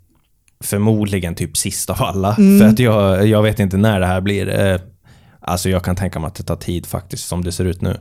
förmodligen 0.64 1.36
typ 1.36 1.58
sist 1.58 1.90
av 1.90 2.04
alla. 2.04 2.36
Mm. 2.36 2.60
För 2.60 2.68
att 2.68 2.80
jag, 2.80 3.28
jag 3.28 3.44
vet 3.44 3.60
inte 3.60 3.78
när 3.78 4.00
det 4.00 4.06
här 4.06 4.22
blir. 4.22 4.60
Eh, 4.60 4.80
alltså 5.40 5.70
jag 5.70 5.84
kan 5.84 5.96
tänka 5.96 6.20
mig 6.20 6.28
att 6.28 6.36
det 6.36 6.44
tar 6.44 6.56
tid 6.56 6.86
faktiskt, 6.86 7.28
som 7.28 7.44
det 7.44 7.52
ser 7.52 7.66
ut 7.66 7.82
nu. 7.82 7.98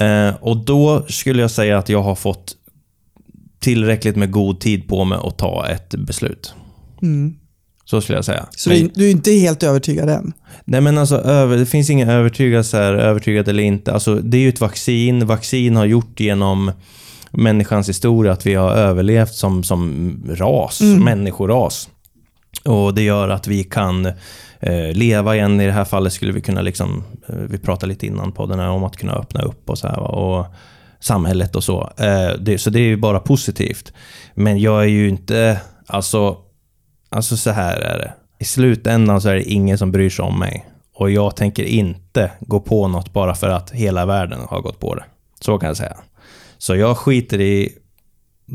Eh, 0.00 0.34
och 0.40 0.56
då 0.56 1.06
skulle 1.08 1.42
jag 1.42 1.50
säga 1.50 1.78
att 1.78 1.88
jag 1.88 2.02
har 2.02 2.14
fått 2.14 2.56
tillräckligt 3.58 4.16
med 4.16 4.30
god 4.30 4.60
tid 4.60 4.88
på 4.88 5.04
mig 5.04 5.18
att 5.22 5.38
ta 5.38 5.66
ett 5.68 5.94
beslut. 5.94 6.54
Mm. 7.02 7.34
Så 7.90 8.00
skulle 8.00 8.18
jag 8.18 8.24
säga. 8.24 8.46
Så 8.50 8.70
men, 8.70 8.90
du 8.94 9.06
är 9.06 9.10
inte 9.10 9.30
helt 9.30 9.62
övertygad 9.62 10.08
än? 10.08 10.32
Nej 10.64 10.80
men 10.80 10.98
alltså, 10.98 11.16
över, 11.16 11.56
det 11.56 11.66
finns 11.66 11.90
ingen 11.90 12.08
övertygelse 12.08 12.76
här, 12.76 12.94
övertygad 12.94 13.48
eller 13.48 13.62
inte. 13.62 13.92
Alltså, 13.92 14.14
det 14.14 14.36
är 14.36 14.40
ju 14.40 14.48
ett 14.48 14.60
vaccin. 14.60 15.26
Vaccin 15.26 15.76
har 15.76 15.84
gjort 15.84 16.20
genom 16.20 16.72
människans 17.30 17.88
historia 17.88 18.32
att 18.32 18.46
vi 18.46 18.54
har 18.54 18.70
överlevt 18.70 19.34
som, 19.34 19.64
som 19.64 20.14
ras, 20.28 20.80
mm. 20.80 21.04
människoras. 21.04 21.88
Och 22.64 22.94
det 22.94 23.02
gör 23.02 23.28
att 23.28 23.46
vi 23.46 23.64
kan 23.64 24.06
eh, 24.60 24.92
leva 24.92 25.36
igen. 25.36 25.60
I 25.60 25.66
det 25.66 25.72
här 25.72 25.84
fallet 25.84 26.12
skulle 26.12 26.32
vi 26.32 26.40
kunna, 26.40 26.62
liksom, 26.62 27.04
eh, 27.28 27.34
vi 27.34 27.58
pratade 27.58 27.92
lite 27.92 28.06
innan 28.06 28.32
på 28.32 28.46
den 28.46 28.58
här 28.58 28.68
om 28.68 28.84
att 28.84 28.96
kunna 28.96 29.12
öppna 29.12 29.42
upp 29.42 29.70
och 29.70 29.78
så 29.78 29.88
här. 29.88 29.98
Och 29.98 30.46
samhället 31.00 31.56
och 31.56 31.64
så. 31.64 31.92
Eh, 31.96 32.30
det, 32.40 32.58
så 32.58 32.70
det 32.70 32.78
är 32.80 32.86
ju 32.86 32.96
bara 32.96 33.20
positivt. 33.20 33.92
Men 34.34 34.58
jag 34.58 34.82
är 34.82 34.88
ju 34.88 35.08
inte, 35.08 35.60
alltså 35.86 36.36
Alltså 37.10 37.36
så 37.36 37.50
här 37.50 37.76
är 37.76 37.98
det. 37.98 38.12
I 38.38 38.44
slutändan 38.44 39.20
så 39.20 39.28
är 39.28 39.34
det 39.34 39.42
ingen 39.42 39.78
som 39.78 39.92
bryr 39.92 40.10
sig 40.10 40.24
om 40.24 40.38
mig. 40.38 40.66
Och 40.94 41.10
jag 41.10 41.36
tänker 41.36 41.64
inte 41.64 42.30
gå 42.40 42.60
på 42.60 42.88
något 42.88 43.12
bara 43.12 43.34
för 43.34 43.48
att 43.48 43.70
hela 43.70 44.06
världen 44.06 44.40
har 44.48 44.60
gått 44.60 44.80
på 44.80 44.94
det. 44.94 45.04
Så 45.40 45.58
kan 45.58 45.66
jag 45.66 45.76
säga. 45.76 45.96
Så 46.58 46.76
jag 46.76 46.96
skiter 46.96 47.40
i 47.40 47.72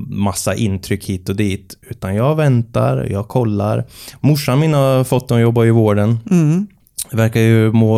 massa 0.09 0.55
intryck 0.55 1.05
hit 1.05 1.29
och 1.29 1.35
dit. 1.35 1.77
Utan 1.81 2.15
jag 2.15 2.35
väntar, 2.35 3.07
jag 3.11 3.27
kollar. 3.27 3.85
Morsan 4.19 4.59
min 4.59 4.73
har 4.73 5.03
fått 5.03 5.31
en 5.31 5.39
jobba 5.39 5.65
i 5.65 5.71
vården. 5.71 6.19
Mm. 6.31 6.67
Verkar 7.11 7.39
ju 7.39 7.71
må... 7.71 7.97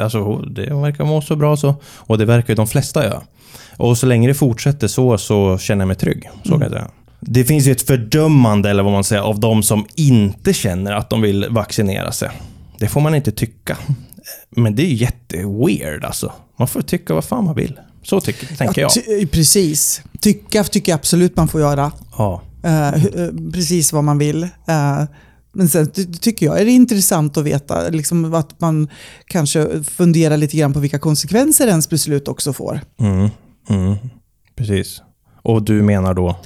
Alltså, 0.00 0.36
det 0.36 0.74
verkar 0.74 1.04
må 1.04 1.20
så 1.20 1.36
bra 1.36 1.56
så. 1.56 1.74
Och 1.82 2.18
det 2.18 2.24
verkar 2.24 2.48
ju 2.48 2.54
de 2.54 2.66
flesta 2.66 3.04
göra. 3.04 3.22
Och 3.76 3.98
så 3.98 4.06
länge 4.06 4.28
det 4.28 4.34
fortsätter 4.34 4.88
så, 4.88 5.18
så 5.18 5.58
känner 5.58 5.82
jag 5.82 5.86
mig 5.88 5.96
trygg. 5.96 6.30
Så 6.44 6.50
kan 6.50 6.60
jag 6.60 6.70
säga. 6.70 6.90
Det 7.20 7.44
finns 7.44 7.66
ju 7.66 7.72
ett 7.72 7.82
fördömande, 7.82 8.70
eller 8.70 8.82
vad 8.82 8.92
man 8.92 9.04
säger, 9.04 9.22
av 9.22 9.40
de 9.40 9.62
som 9.62 9.86
inte 9.94 10.52
känner 10.52 10.92
att 10.92 11.10
de 11.10 11.20
vill 11.20 11.46
vaccinera 11.50 12.12
sig. 12.12 12.30
Det 12.78 12.88
får 12.88 13.00
man 13.00 13.14
inte 13.14 13.32
tycka. 13.32 13.78
Men 14.50 14.74
det 14.76 14.82
är 14.82 14.86
ju 14.86 14.94
jätteweird 14.94 16.04
alltså. 16.04 16.32
Man 16.58 16.68
får 16.68 16.82
tycka 16.82 17.14
vad 17.14 17.24
fan 17.24 17.44
man 17.44 17.54
vill. 17.54 17.80
Så 18.02 18.20
tycker, 18.20 18.56
tänker 18.56 18.80
jag. 18.80 18.90
precis. 19.30 20.02
Tycka 20.20 20.64
tycker 20.64 20.92
jag 20.92 20.98
absolut 20.98 21.36
man 21.36 21.48
får 21.48 21.60
göra. 21.60 21.92
Ja. 22.18 22.42
Eh, 22.64 22.88
eh, 23.04 23.28
precis 23.52 23.92
vad 23.92 24.04
man 24.04 24.18
vill. 24.18 24.42
Eh, 24.42 25.02
men 25.52 25.68
sen 25.68 25.90
ty- 25.90 26.06
tycker 26.12 26.46
jag 26.46 26.60
är 26.60 26.64
det 26.64 26.70
intressant 26.70 27.36
att 27.36 27.44
veta 27.44 27.88
liksom, 27.88 28.34
att 28.34 28.60
man 28.60 28.88
kanske 29.26 29.84
funderar 29.84 30.36
lite 30.36 30.56
grann 30.56 30.72
på 30.72 30.80
vilka 30.80 30.98
konsekvenser 30.98 31.66
ens 31.66 31.88
beslut 31.90 32.28
också 32.28 32.52
får. 32.52 32.80
Mm. 33.00 33.30
Mm. 33.68 33.96
Precis. 34.56 35.02
Och 35.42 35.62
du 35.62 35.82
menar 35.82 36.14
då? 36.14 36.36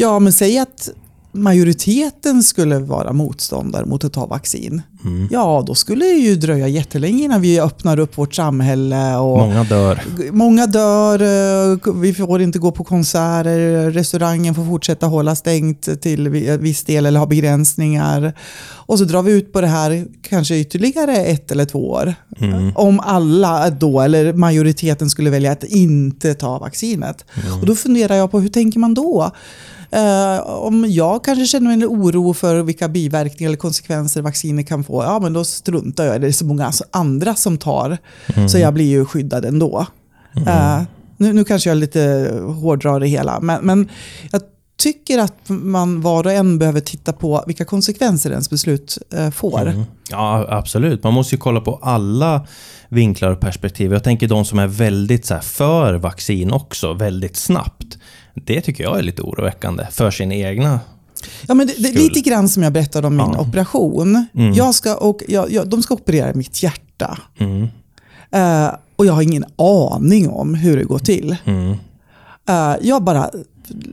Ja, 0.00 0.18
men 0.18 0.32
säg 0.32 0.58
att 0.58 0.88
majoriteten 1.32 2.42
skulle 2.42 2.78
vara 2.78 3.12
motståndare 3.12 3.86
mot 3.86 4.04
att 4.04 4.12
ta 4.12 4.26
vaccin. 4.26 4.82
Mm. 5.04 5.28
Ja, 5.30 5.64
då 5.66 5.74
skulle 5.74 6.04
det 6.04 6.12
ju 6.12 6.36
dröja 6.36 6.68
jättelänge 6.68 7.24
innan 7.24 7.40
vi 7.40 7.60
öppnar 7.60 7.98
upp 7.98 8.18
vårt 8.18 8.34
samhälle. 8.34 9.16
Och 9.16 9.38
Många 9.38 9.64
dör. 9.64 10.00
Många 10.32 10.66
dör, 10.66 11.22
eh, 11.72 11.94
vi 11.94 12.14
får 12.14 12.42
inte 12.42 12.58
gå 12.58 12.70
på 12.72 12.84
konserter, 12.84 13.90
restaurangen 13.90 14.54
får 14.54 14.64
fortsätta 14.66 15.06
hålla 15.06 15.36
stängt 15.36 16.02
till 16.02 16.28
vi- 16.28 16.56
viss 16.56 16.84
del 16.84 17.06
eller 17.06 17.18
ha 17.20 17.26
begränsningar. 17.26 18.32
Och 18.86 18.98
så 18.98 19.04
drar 19.04 19.22
vi 19.22 19.32
ut 19.32 19.52
på 19.52 19.60
det 19.60 19.66
här 19.66 20.06
kanske 20.22 20.56
ytterligare 20.58 21.16
ett 21.16 21.50
eller 21.50 21.64
två 21.64 21.90
år. 21.90 22.14
Mm. 22.40 22.72
Om 22.76 23.00
alla 23.00 23.70
då, 23.70 24.00
eller 24.00 24.32
majoriteten 24.32 25.10
skulle 25.10 25.30
välja 25.30 25.52
att 25.52 25.64
inte 25.64 26.34
ta 26.34 26.58
vaccinet. 26.58 27.24
Mm. 27.46 27.60
Och 27.60 27.66
då 27.66 27.74
funderar 27.76 28.14
jag 28.14 28.30
på 28.30 28.40
hur 28.40 28.48
tänker 28.48 28.78
man 28.78 28.94
då? 28.94 29.30
Eh, 29.90 30.40
om 30.46 30.84
jag 30.88 31.24
kanske 31.24 31.46
känner 31.46 31.72
en 31.72 31.84
oro 31.84 32.34
för 32.34 32.62
vilka 32.62 32.88
biverkningar 32.88 33.48
eller 33.48 33.58
konsekvenser 33.58 34.22
vacciner 34.22 34.62
kan 34.62 34.84
få, 34.84 35.02
ja 35.02 35.18
men 35.18 35.32
då 35.32 35.44
struntar 35.44 36.04
jag. 36.04 36.20
Det 36.20 36.26
är 36.26 36.32
så 36.32 36.44
många 36.44 36.72
andra 36.90 37.34
som 37.34 37.58
tar, 37.58 37.98
så 38.48 38.58
jag 38.58 38.74
blir 38.74 38.88
ju 38.88 39.04
skyddad 39.04 39.44
ändå. 39.44 39.86
Eh, 40.46 40.82
nu, 41.16 41.32
nu 41.32 41.44
kanske 41.44 41.70
jag 41.70 41.76
lite 41.78 42.32
hårdrar 42.62 43.00
det 43.00 43.06
hela, 43.06 43.40
men, 43.40 43.66
men 43.66 43.88
jag 44.32 44.42
tycker 44.78 45.18
att 45.18 45.48
man 45.48 46.00
var 46.00 46.26
och 46.26 46.32
en 46.32 46.58
behöver 46.58 46.80
titta 46.80 47.12
på 47.12 47.44
vilka 47.46 47.64
konsekvenser 47.64 48.30
ens 48.30 48.50
beslut 48.50 48.98
eh, 49.14 49.30
får. 49.30 49.60
Mm. 49.66 49.82
Ja, 50.10 50.46
absolut. 50.48 51.04
Man 51.04 51.12
måste 51.14 51.34
ju 51.34 51.38
kolla 51.38 51.60
på 51.60 51.80
alla 51.82 52.46
vinklar 52.88 53.30
och 53.30 53.40
perspektiv. 53.40 53.92
Jag 53.92 54.04
tänker 54.04 54.28
de 54.28 54.44
som 54.44 54.58
är 54.58 54.66
väldigt 54.66 55.26
så 55.26 55.38
för 55.42 55.94
vaccin 55.94 56.52
också, 56.52 56.92
väldigt 56.92 57.36
snabbt. 57.36 57.98
Det 58.44 58.60
tycker 58.60 58.84
jag 58.84 58.98
är 58.98 59.02
lite 59.02 59.22
oroväckande 59.22 59.86
för 59.90 60.10
sin 60.10 60.32
egna... 60.32 60.80
Ja, 61.48 61.54
men 61.54 61.66
det, 61.66 61.74
det, 61.78 61.92
lite 61.92 62.20
grann 62.20 62.48
som 62.48 62.62
jag 62.62 62.72
berättade 62.72 63.06
om 63.06 63.16
min 63.16 63.30
Ja. 63.32 63.40
operation. 63.40 64.26
Mm. 64.34 64.52
Jag 64.54 64.74
ska, 64.74 64.94
och, 64.94 65.22
jag, 65.28 65.52
jag, 65.52 65.68
de 65.68 65.82
ska 65.82 65.94
operera 65.94 66.34
mitt 66.34 66.62
hjärta. 66.62 67.18
Mm. 67.38 67.62
Eh, 68.30 68.70
och 68.96 69.06
jag 69.06 69.12
har 69.12 69.22
ingen 69.22 69.44
aning 69.56 70.28
om 70.28 70.54
hur 70.54 70.76
det 70.76 70.84
går 70.84 70.98
till. 70.98 71.36
Mm. 71.44 71.70
Eh, 72.48 72.74
jag 72.82 73.02
bara 73.04 73.30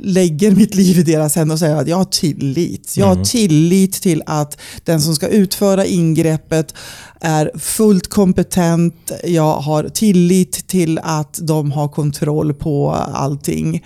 lägger 0.02 0.52
mitt 0.52 0.76
liv 0.76 1.00
i 1.00 1.04
deras 1.04 1.36
händer 1.36 1.56
och 1.56 1.60
säger 1.60 1.76
att 1.76 1.88
jag 1.88 1.98
har 1.98 2.06
tillit. 2.06 2.94
Jag 2.98 3.06
Mm. 3.08 3.18
har 3.18 3.26
tillit 3.26 3.94
till 3.94 4.24
att 4.26 4.58
den 4.84 5.02
som 5.02 5.16
ska 5.16 5.28
utföra 5.28 5.86
ingreppet 5.86 6.74
är 7.22 7.52
fullt 7.60 8.08
kompetent. 8.08 9.12
Jag 9.24 9.54
har 9.58 9.84
tillit 9.84 10.68
till 10.68 11.00
att 11.04 11.40
de 11.42 11.72
har 11.72 11.88
kontroll 11.88 12.54
på 12.54 12.92
allting 13.14 13.84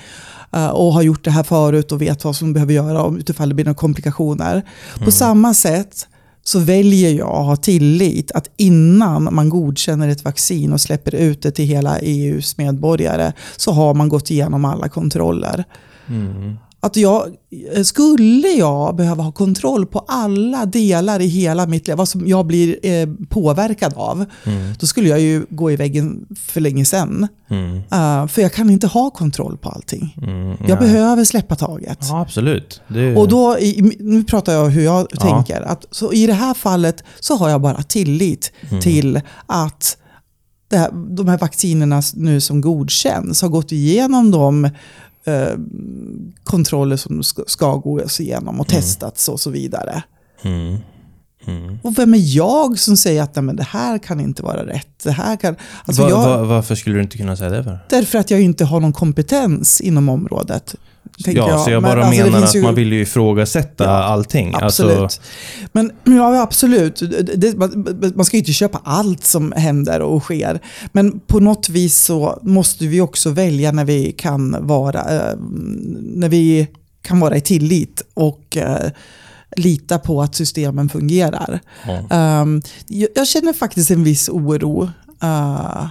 och 0.51 0.93
har 0.93 1.01
gjort 1.01 1.23
det 1.23 1.31
här 1.31 1.43
förut 1.43 1.91
och 1.91 2.01
vet 2.01 2.23
vad 2.23 2.35
som 2.35 2.53
behöver 2.53 2.73
göra 2.73 3.03
om 3.03 3.17
utifall 3.17 3.49
det 3.49 3.55
blir 3.55 3.65
några 3.65 3.75
komplikationer. 3.75 4.63
På 5.05 5.11
samma 5.11 5.53
sätt 5.53 6.07
så 6.43 6.59
väljer 6.59 7.11
jag 7.13 7.29
att 7.29 7.45
ha 7.45 7.55
tillit 7.55 8.31
att 8.31 8.49
innan 8.57 9.35
man 9.35 9.49
godkänner 9.49 10.07
ett 10.07 10.25
vaccin 10.25 10.73
och 10.73 10.81
släpper 10.81 11.15
ut 11.15 11.41
det 11.41 11.51
till 11.51 11.65
hela 11.65 11.99
EUs 11.99 12.57
medborgare 12.57 13.33
så 13.57 13.71
har 13.71 13.93
man 13.93 14.09
gått 14.09 14.31
igenom 14.31 14.65
alla 14.65 14.89
kontroller. 14.89 15.63
Mm. 16.07 16.57
Att 16.81 16.95
jag, 16.95 17.27
skulle 17.83 18.47
jag 18.47 18.95
behöva 18.95 19.23
ha 19.23 19.31
kontroll 19.31 19.85
på 19.85 19.99
alla 20.07 20.65
delar 20.65 21.19
i 21.19 21.27
hela 21.27 21.67
mitt 21.67 21.87
liv, 21.87 21.97
vad 21.97 22.07
som 22.09 22.27
jag 22.27 22.45
blir 22.45 22.77
eh, 22.83 23.09
påverkad 23.29 23.93
av, 23.95 24.25
Mm. 24.45 24.73
då 24.79 24.85
skulle 24.87 25.09
jag 25.09 25.19
ju 25.19 25.45
gå 25.49 25.71
i 25.71 25.75
väggen 25.75 26.25
för 26.47 26.61
länge 26.61 26.85
sedan. 26.85 27.27
Mm. 27.49 27.77
Eh, 27.77 28.27
för 28.27 28.41
jag 28.41 28.53
kan 28.53 28.69
inte 28.69 28.87
ha 28.87 29.09
kontroll 29.09 29.57
på 29.57 29.69
allting. 29.69 30.17
Mm. 30.21 30.57
Jag 30.67 30.79
behöver 30.79 31.23
släppa 31.23 31.55
taget. 31.55 31.97
Ja, 32.01 32.21
absolut. 32.21 32.81
Det... 32.87 33.15
Och 33.15 33.27
då, 33.27 33.57
nu 33.99 34.23
pratar 34.23 34.53
jag 34.53 34.69
hur 34.69 34.83
jag 34.83 35.07
Ja. 35.11 35.19
tänker. 35.21 35.61
Att, 35.61 35.85
så 35.91 36.13
I 36.13 36.27
det 36.27 36.33
här 36.33 36.53
fallet 36.53 37.03
så 37.19 37.35
har 37.35 37.49
jag 37.49 37.61
bara 37.61 37.83
tillit 37.83 38.51
Mm. 38.69 38.81
till 38.81 39.21
att 39.45 39.97
här, 40.71 41.15
de 41.15 41.27
här 41.27 41.37
vaccinerna 41.37 42.01
nu 42.15 42.41
som 42.41 42.61
godkänns 42.61 43.41
har 43.41 43.49
gått 43.49 43.71
igenom 43.71 44.31
de 44.31 44.69
eh, 45.29 45.57
kontroller 46.43 46.97
som 46.97 47.23
ska, 47.23 47.43
ska 47.47 47.75
gås 47.75 48.19
igenom 48.19 48.59
och 48.59 48.71
Mm. 48.71 48.81
testats 48.81 49.29
och 49.29 49.39
så 49.39 49.49
vidare. 49.49 50.03
Mm. 50.41 50.77
Mm. 51.47 51.79
Och 51.83 51.99
vem 51.99 52.13
är 52.13 52.35
jag 52.37 52.79
som 52.79 52.97
säger 52.97 53.23
att 53.23 53.35
men 53.43 53.55
det 53.55 53.63
här 53.63 53.97
kan 53.97 54.19
inte 54.19 54.43
vara 54.43 54.65
rätt? 54.65 55.03
Det 55.03 55.11
här 55.11 55.35
kan, 55.35 55.55
alltså 55.85 56.01
Va, 56.03 56.09
jag, 56.09 56.17
va, 56.17 56.43
varför 56.43 56.75
skulle 56.75 56.95
du 56.95 57.01
inte 57.01 57.17
kunna 57.17 57.35
säga 57.35 57.49
det 57.49 57.63
för? 57.63 57.79
Därför 57.89 58.19
att 58.19 58.31
jag 58.31 58.41
inte 58.41 58.65
har 58.65 58.79
någon 58.79 58.93
kompetens 58.93 59.81
inom 59.81 60.09
området. 60.09 60.75
Ja, 61.17 61.63
så 61.65 61.71
jag 61.71 61.81
Men 61.81 61.91
bara 61.91 62.05
alltså, 62.05 62.23
det 62.23 62.31
menar 62.31 62.43
att 62.47 62.55
ju- 62.55 62.61
man 62.61 62.75
vill 62.75 62.93
ju 62.93 63.01
ifrågasätta 63.01 63.83
Ja, 63.83 63.89
allting. 63.89 64.53
Absolut. 64.61 64.97
Alltså, 64.97 65.21
Men 65.71 65.91
ja, 66.03 66.41
absolut. 66.41 66.95
Det, 66.99 67.21
det, 67.21 67.57
man, 67.57 67.97
man 68.15 68.25
ska 68.25 68.37
ju 68.37 68.39
inte 68.41 68.53
köpa 68.53 68.81
allt 68.83 69.23
som 69.25 69.51
händer 69.51 70.01
och 70.01 70.23
sker. 70.23 70.59
Men 70.91 71.19
på 71.19 71.39
något 71.39 71.69
vis 71.69 71.97
så 71.97 72.39
måste 72.41 72.87
vi 72.87 73.01
också 73.01 73.29
välja 73.29 73.71
när 73.71 73.85
vi 73.85 74.11
kan 74.11 74.67
vara, 74.67 74.99
eh, 75.15 75.35
när 76.01 76.29
vi 76.29 76.67
kan 77.01 77.19
vara 77.19 77.37
i 77.37 77.41
tillit 77.41 78.01
och 78.13 78.57
eh, 78.57 78.91
lita 79.57 79.99
på 79.99 80.21
att 80.21 80.35
systemen 80.35 80.89
fungerar. 80.89 81.59
ja. 81.87 82.41
Um, 82.41 82.61
jag, 82.87 83.09
jag 83.15 83.27
känner 83.27 83.53
faktiskt 83.53 83.91
en 83.91 84.03
viss 84.03 84.29
oro 84.29 84.83
uh, 85.23 85.87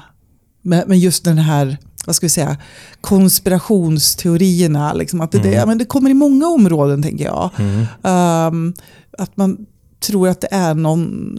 med, 0.63 0.89
med 0.89 0.99
just 0.99 1.25
den 1.25 1.39
här 1.39 1.77
vad 2.07 2.17
ska 2.17 2.27
vi 2.27 2.31
säga, 2.31 2.57
konspirationsteorierna. 3.01 4.93
Liksom, 4.93 5.21
att 5.21 5.33
det, 5.33 5.39
det, 5.39 5.51
ja, 5.51 5.67
men 5.67 5.79
det 5.79 5.85
kommer 5.85 6.11
i 6.11 6.15
många 6.15 6.47
områden, 6.47 7.03
tänker 7.03 7.25
jag. 7.25 7.51
Mm. 7.59 7.87
Um, 8.03 8.75
att 9.19 9.37
man 9.37 9.67
tror 10.01 10.29
att 10.29 10.41
det 10.41 10.49
är 10.51 10.75
någon, 10.75 11.39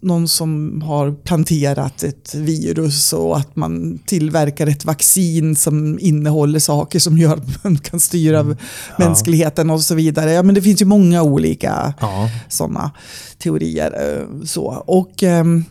någon 0.00 0.28
som 0.28 0.82
har 0.82 1.12
planterat 1.12 2.02
ett 2.02 2.34
virus 2.34 3.12
och 3.12 3.36
att 3.36 3.56
man 3.56 3.98
tillverkar 4.06 4.66
ett 4.66 4.84
vaccin 4.84 5.56
som 5.56 5.98
innehåller 5.98 6.58
saker 6.58 6.98
som 6.98 7.18
gör 7.18 7.36
att 7.36 7.64
man 7.64 7.78
kan 7.78 8.00
styra 8.00 8.36
Ja. 8.38 8.54
mänskligheten 8.98 9.70
och 9.70 9.80
så 9.80 9.94
vidare. 9.94 10.32
Ja, 10.32 10.42
men 10.42 10.54
det 10.54 10.62
finns 10.62 10.80
ju 10.82 10.84
många 10.86 11.22
olika 11.22 11.94
Ja. 12.00 12.30
sådana 12.48 12.90
teorier. 13.38 14.18
eh, 14.20 14.44
Så. 14.44 14.62
Och 14.86 15.22
ehm, 15.22 15.64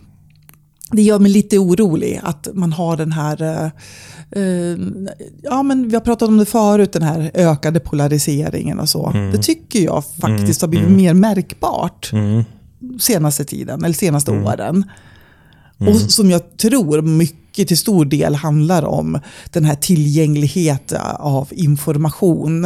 det 0.91 1.01
gör 1.01 1.19
mig 1.19 1.31
lite 1.31 1.57
orolig 1.59 2.19
att 2.23 2.47
man 2.53 2.73
har 2.73 2.97
den 2.97 3.11
här, 3.11 3.41
eh, 3.41 3.65
eh, 4.43 4.77
ja 5.43 5.63
men 5.63 5.89
vi 5.89 5.95
har 5.95 6.01
pratat 6.01 6.29
om 6.29 6.37
det 6.37 6.45
förut, 6.45 6.93
den 6.93 7.01
här 7.03 7.31
ökade 7.33 7.79
polariseringen 7.79 8.79
och 8.79 8.89
så. 8.89 9.07
Mm. 9.07 9.31
Det 9.31 9.37
tycker 9.37 9.79
jag 9.79 10.03
faktiskt 10.21 10.63
Mm, 10.63 10.67
har 10.67 10.67
blivit 10.67 10.87
mm. 10.87 10.97
mer 10.97 11.13
märkbart 11.13 12.09
Mm. 12.13 12.43
senaste 12.99 13.45
tiden, 13.45 13.83
eller 13.83 13.95
senaste 13.95 14.31
Mm. 14.31 14.45
åren. 14.45 14.83
Mm. 15.79 15.93
Och 15.93 15.99
som 16.01 16.29
jag 16.31 16.57
tror 16.57 17.01
mycket 17.01 17.38
till 17.53 17.77
stor 17.77 18.05
del 18.05 18.35
handlar 18.35 18.85
om 18.85 19.19
den 19.51 19.65
här 19.65 19.75
tillgängligheten 19.75 21.01
av 21.19 21.47
information. 21.51 22.65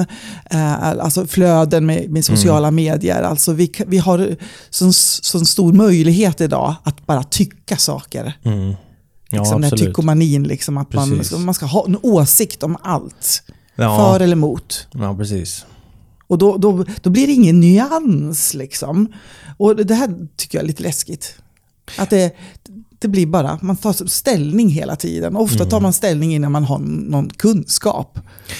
Eh, 0.49 0.89
alltså 0.89 1.27
flöden 1.27 1.85
med, 1.85 2.09
med 2.09 2.25
sociala 2.25 2.71
medier. 2.71 3.21
Alltså 3.21 3.53
vi, 3.53 3.71
vi 3.87 3.97
har 3.97 4.35
sån 4.69 5.45
stor 5.45 5.73
möjlighet 5.73 6.41
idag 6.41 6.75
att 6.83 7.05
bara 7.05 7.23
tycka 7.23 7.77
saker. 7.77 8.33
Mm. 8.43 8.75
Ja, 9.29 9.39
Liksom 9.39 9.61
den 9.61 9.69
här 9.69 9.77
tyckomanin, 9.77 10.43
liksom, 10.43 10.77
att 10.77 10.93
man, 10.93 11.21
man 11.37 11.53
ska 11.53 11.65
ha 11.65 11.85
en 11.85 11.97
åsikt 12.01 12.63
om 12.63 12.77
allt. 12.81 13.43
Ja. 13.75 13.97
För 13.97 14.19
eller 14.19 14.33
emot. 14.33 14.87
ja, 14.91 15.15
precis. 15.15 15.65
Och 16.27 16.37
då, 16.37 16.57
då, 16.57 16.85
då 17.01 17.09
blir 17.09 17.27
det 17.27 17.33
ingen 17.33 17.59
nyans. 17.59 18.53
Liksom. 18.53 19.13
Och 19.57 19.75
det 19.75 19.95
här 19.95 20.27
tycker 20.35 20.57
jag 20.57 20.63
är 20.63 20.67
lite 20.67 20.83
läskigt. 20.83 21.35
Att 21.97 22.09
det, 22.09 22.35
det 23.03 23.07
blir 23.07 23.25
bara, 23.25 23.59
man 23.61 23.75
tar 23.75 24.07
ställning 24.07 24.69
hela 24.69 24.95
tiden. 24.95 25.35
Ofta 25.35 25.65
tar 25.65 25.81
man 25.81 25.93
ställning 25.93 26.35
innan 26.35 26.51
man 26.51 26.63
har 26.63 26.79
någon 26.79 27.29
kunskap. 27.29 28.19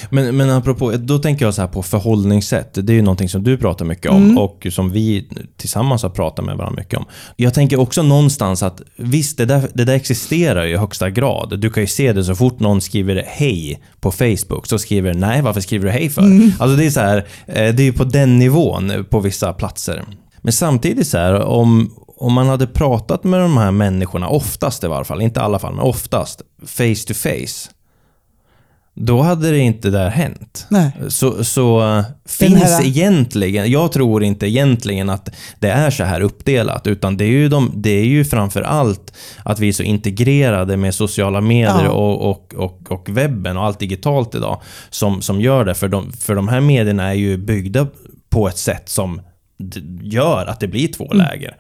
Men, 0.09 0.37
men 0.37 0.49
apropå, 0.49 0.91
då 0.91 1.19
tänker 1.19 1.45
jag 1.45 1.53
så 1.53 1.61
här 1.61 1.67
på 1.67 1.83
förhållningssätt. 1.83 2.73
Det 2.73 2.93
är 2.93 2.95
ju 2.95 3.01
någonting 3.01 3.29
som 3.29 3.43
du 3.43 3.57
pratar 3.57 3.85
mycket 3.85 4.11
om 4.11 4.37
och 4.37 4.67
som 4.71 4.91
vi 4.91 5.29
tillsammans 5.57 6.03
har 6.03 6.09
pratat 6.09 6.45
med 6.45 6.57
varandra 6.57 6.81
mycket 6.81 6.99
om. 6.99 7.05
Jag 7.35 7.53
tänker 7.53 7.79
också 7.79 8.03
någonstans 8.03 8.63
att 8.63 8.81
visst, 8.95 9.37
det 9.37 9.45
där, 9.45 9.69
det 9.73 9.85
där 9.85 9.93
existerar 9.93 10.65
i 10.65 10.77
högsta 10.77 11.09
grad. 11.09 11.59
Du 11.59 11.69
kan 11.69 11.83
ju 11.83 11.87
se 11.87 12.13
det 12.13 12.23
så 12.23 12.35
fort 12.35 12.59
någon 12.59 12.81
skriver 12.81 13.23
hej 13.27 13.83
på 13.99 14.11
Facebook, 14.11 14.67
så 14.67 14.79
skriver 14.79 15.13
nej, 15.13 15.41
varför 15.41 15.61
skriver 15.61 15.85
du 15.85 15.91
hej 15.91 16.09
för? 16.09 16.21
Alltså 16.59 16.77
det 16.77 16.85
är 16.85 16.89
så 16.89 16.99
här, 16.99 17.17
eh, 17.47 17.75
det 17.75 17.83
är 17.83 17.85
ju 17.85 17.93
på 17.93 18.03
den 18.03 18.39
nivån 18.39 19.05
på 19.09 19.19
vissa 19.19 19.53
platser. 19.53 20.03
Men 20.41 20.53
samtidigt 20.53 21.07
så 21.07 21.17
här, 21.17 21.41
om, 21.41 21.91
om 22.23 22.33
man 22.33 22.47
hade 22.47 22.67
pratat 22.67 23.23
med 23.23 23.39
de 23.39 23.57
här 23.57 23.71
människorna, 23.71 24.27
oftast 24.29 24.83
i 24.83 24.87
varje 24.87 25.05
fall, 25.05 25.21
inte 25.21 25.41
alla 25.41 25.59
fall, 25.59 25.73
men 25.75 25.85
oftast, 25.85 26.41
face 26.65 27.07
to 27.07 27.13
face. 27.13 27.69
Då 28.95 29.21
hade 29.21 29.51
det 29.51 29.59
inte 29.59 29.89
där 29.89 30.09
hänt. 30.09 30.65
Nej. 30.69 30.91
Så, 31.07 31.43
så 31.43 31.81
uh, 31.97 32.03
finns 32.25 32.63
här- 32.63 32.85
egentligen, 32.85 33.71
jag 33.71 33.91
tror 33.91 34.23
inte 34.23 34.47
egentligen 34.47 35.09
att 35.09 35.29
det 35.59 35.69
är 35.69 35.89
så 35.89 36.03
här 36.03 36.21
uppdelat, 36.21 36.87
utan 36.87 37.17
det 37.17 37.23
är 37.23 37.29
ju, 37.29 37.49
de, 37.49 37.71
det 37.75 37.89
är 37.89 38.05
ju 38.05 38.25
framför 38.25 38.61
allt 38.61 39.13
att 39.43 39.59
vi 39.59 39.67
är 39.67 39.73
så 39.73 39.83
integrerade 39.83 40.77
med 40.77 40.95
sociala 40.95 41.41
medier 41.41 41.83
Ja. 41.83 41.89
och, 41.91 42.29
och, 42.29 42.53
och, 42.57 42.91
och 42.91 43.09
webben 43.09 43.57
och 43.57 43.63
allt 43.65 43.79
digitalt 43.79 44.35
idag 44.35 44.61
som, 44.89 45.21
som 45.21 45.41
gör 45.41 45.65
det. 45.65 45.75
För 45.75 45.87
de, 45.87 46.11
för 46.11 46.35
de 46.35 46.47
här 46.47 46.61
medierna 46.61 47.09
är 47.09 47.13
ju 47.13 47.37
byggda 47.37 47.87
på 48.29 48.47
ett 48.47 48.57
sätt 48.57 48.89
som 48.89 49.21
gör 50.01 50.45
att 50.45 50.59
det 50.59 50.67
blir 50.67 50.87
två 50.87 51.05
Mm. 51.11 51.17
läger. 51.17 51.57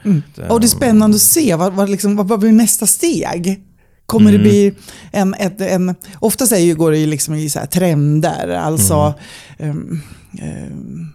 Och 0.49 0.59
det 0.59 0.65
är 0.65 0.67
spännande 0.67 1.15
att 1.15 1.21
se, 1.21 1.55
vad, 1.55 1.73
vad, 1.73 1.89
liksom, 1.89 2.15
vad, 2.15 2.39
blir 2.39 2.51
nästa 2.51 2.87
steg? 2.87 3.63
Kommer 4.05 4.29
Mm. 4.29 4.43
det 4.43 4.49
bli 4.49 4.73
en... 5.11 5.33
ett, 5.33 5.61
en 5.61 5.95
oftast 6.19 6.51
är 6.51 6.57
ju, 6.57 6.75
går 6.75 6.91
det 6.91 6.97
ju 6.97 7.05
liksom 7.05 7.35
i 7.35 7.49
så 7.49 7.59
här 7.59 7.65
trender, 7.65 8.47
alltså 8.49 9.13
Mm. 9.57 9.71
ehm, 9.71 10.01
ehm, 10.41 11.07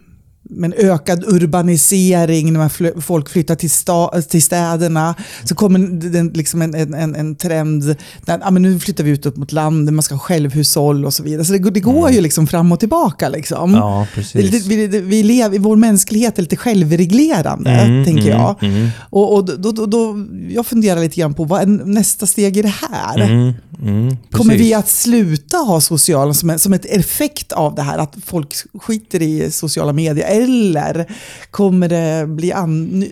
men 0.51 0.73
ökad 0.73 1.23
urbanisering, 1.27 2.53
när 2.53 2.59
man 2.59 2.69
fly, 2.69 2.91
folk 3.01 3.29
flyttar 3.29 3.55
till, 3.55 3.69
sta, 3.69 4.21
till 4.21 4.41
städerna. 4.43 5.15
Så 5.43 5.55
kommer 5.55 5.79
den, 6.09 6.27
liksom 6.27 6.61
en, 6.61 6.75
en, 6.75 6.93
en, 6.93 7.15
en 7.15 7.35
trend, 7.35 7.95
där, 8.25 8.39
ja, 8.43 8.51
men 8.51 8.61
nu 8.61 8.79
flyttar 8.79 9.03
vi 9.03 9.09
ut 9.11 9.25
upp 9.25 9.37
mot 9.37 9.51
landet, 9.51 9.93
man 9.93 10.03
ska 10.03 10.15
ha 10.15 10.19
självhushåll 10.19 11.05
och 11.05 11.13
så 11.13 11.23
vidare. 11.23 11.45
Så 11.45 11.51
det, 11.53 11.59
går- 11.59 11.71
det 11.71 11.79
går 11.79 12.09
ju 12.11 12.21
liksom 12.21 12.47
fram 12.47 12.71
och 12.71 12.79
tillbaka. 12.79 13.29
Liksom. 13.29 13.69
Mm. 13.69 13.79
Ja, 13.81 14.07
precis. 14.13 14.65
vi, 14.65 14.87
det- 14.87 14.99
vi 15.01 15.23
lever, 15.23 15.59
vår 15.59 15.75
mänsklighet 15.75 16.37
är 16.37 16.41
lite 16.41 16.55
självreglerande, 16.57 17.69
Mm, 17.71 18.05
tänker 18.05 18.21
mm, 18.31 18.37
jag. 18.41 18.55
mm. 18.63 18.89
Och, 19.09 19.33
och 19.35 19.45
då, 19.59 19.71
då, 19.71 19.85
då, 19.85 20.25
jag 20.49 20.65
funderar 20.65 20.99
lite 21.01 21.15
grann 21.19 21.33
på 21.33 21.43
vad 21.43 21.61
är 21.61 21.65
nästa 21.85 22.25
steg 22.27 22.57
i 22.57 22.61
det 22.61 22.73
här? 22.89 23.19
Mm, 23.21 23.53
mm, 23.81 24.17
Kommer 24.31 24.55
vi 24.57 24.73
att 24.73 24.89
sluta 24.89 25.57
ha 25.57 25.81
sociala 25.81 26.33
som, 26.33 26.59
som 26.59 26.73
ett 26.73 26.85
effekt 26.85 27.51
av 27.51 27.75
det 27.75 27.81
här, 27.81 27.97
att 27.97 28.15
folk 28.25 28.53
skiter 28.81 29.21
i 29.21 29.51
sociala 29.51 29.93
medier? 29.93 30.38
Eller 30.43 31.05
kommer 31.51 31.89
det 31.89 32.27
bli 32.27 32.53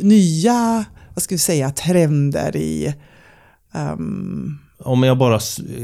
nya 0.01 0.85
vad 1.13 1.23
ska 1.23 1.35
vi 1.35 1.39
säga, 1.39 1.69
trender 1.71 2.55
i... 2.55 2.93
ehm, 3.73 4.57
Om 4.83 5.03
jag 5.03 5.17
bara, 5.17 5.39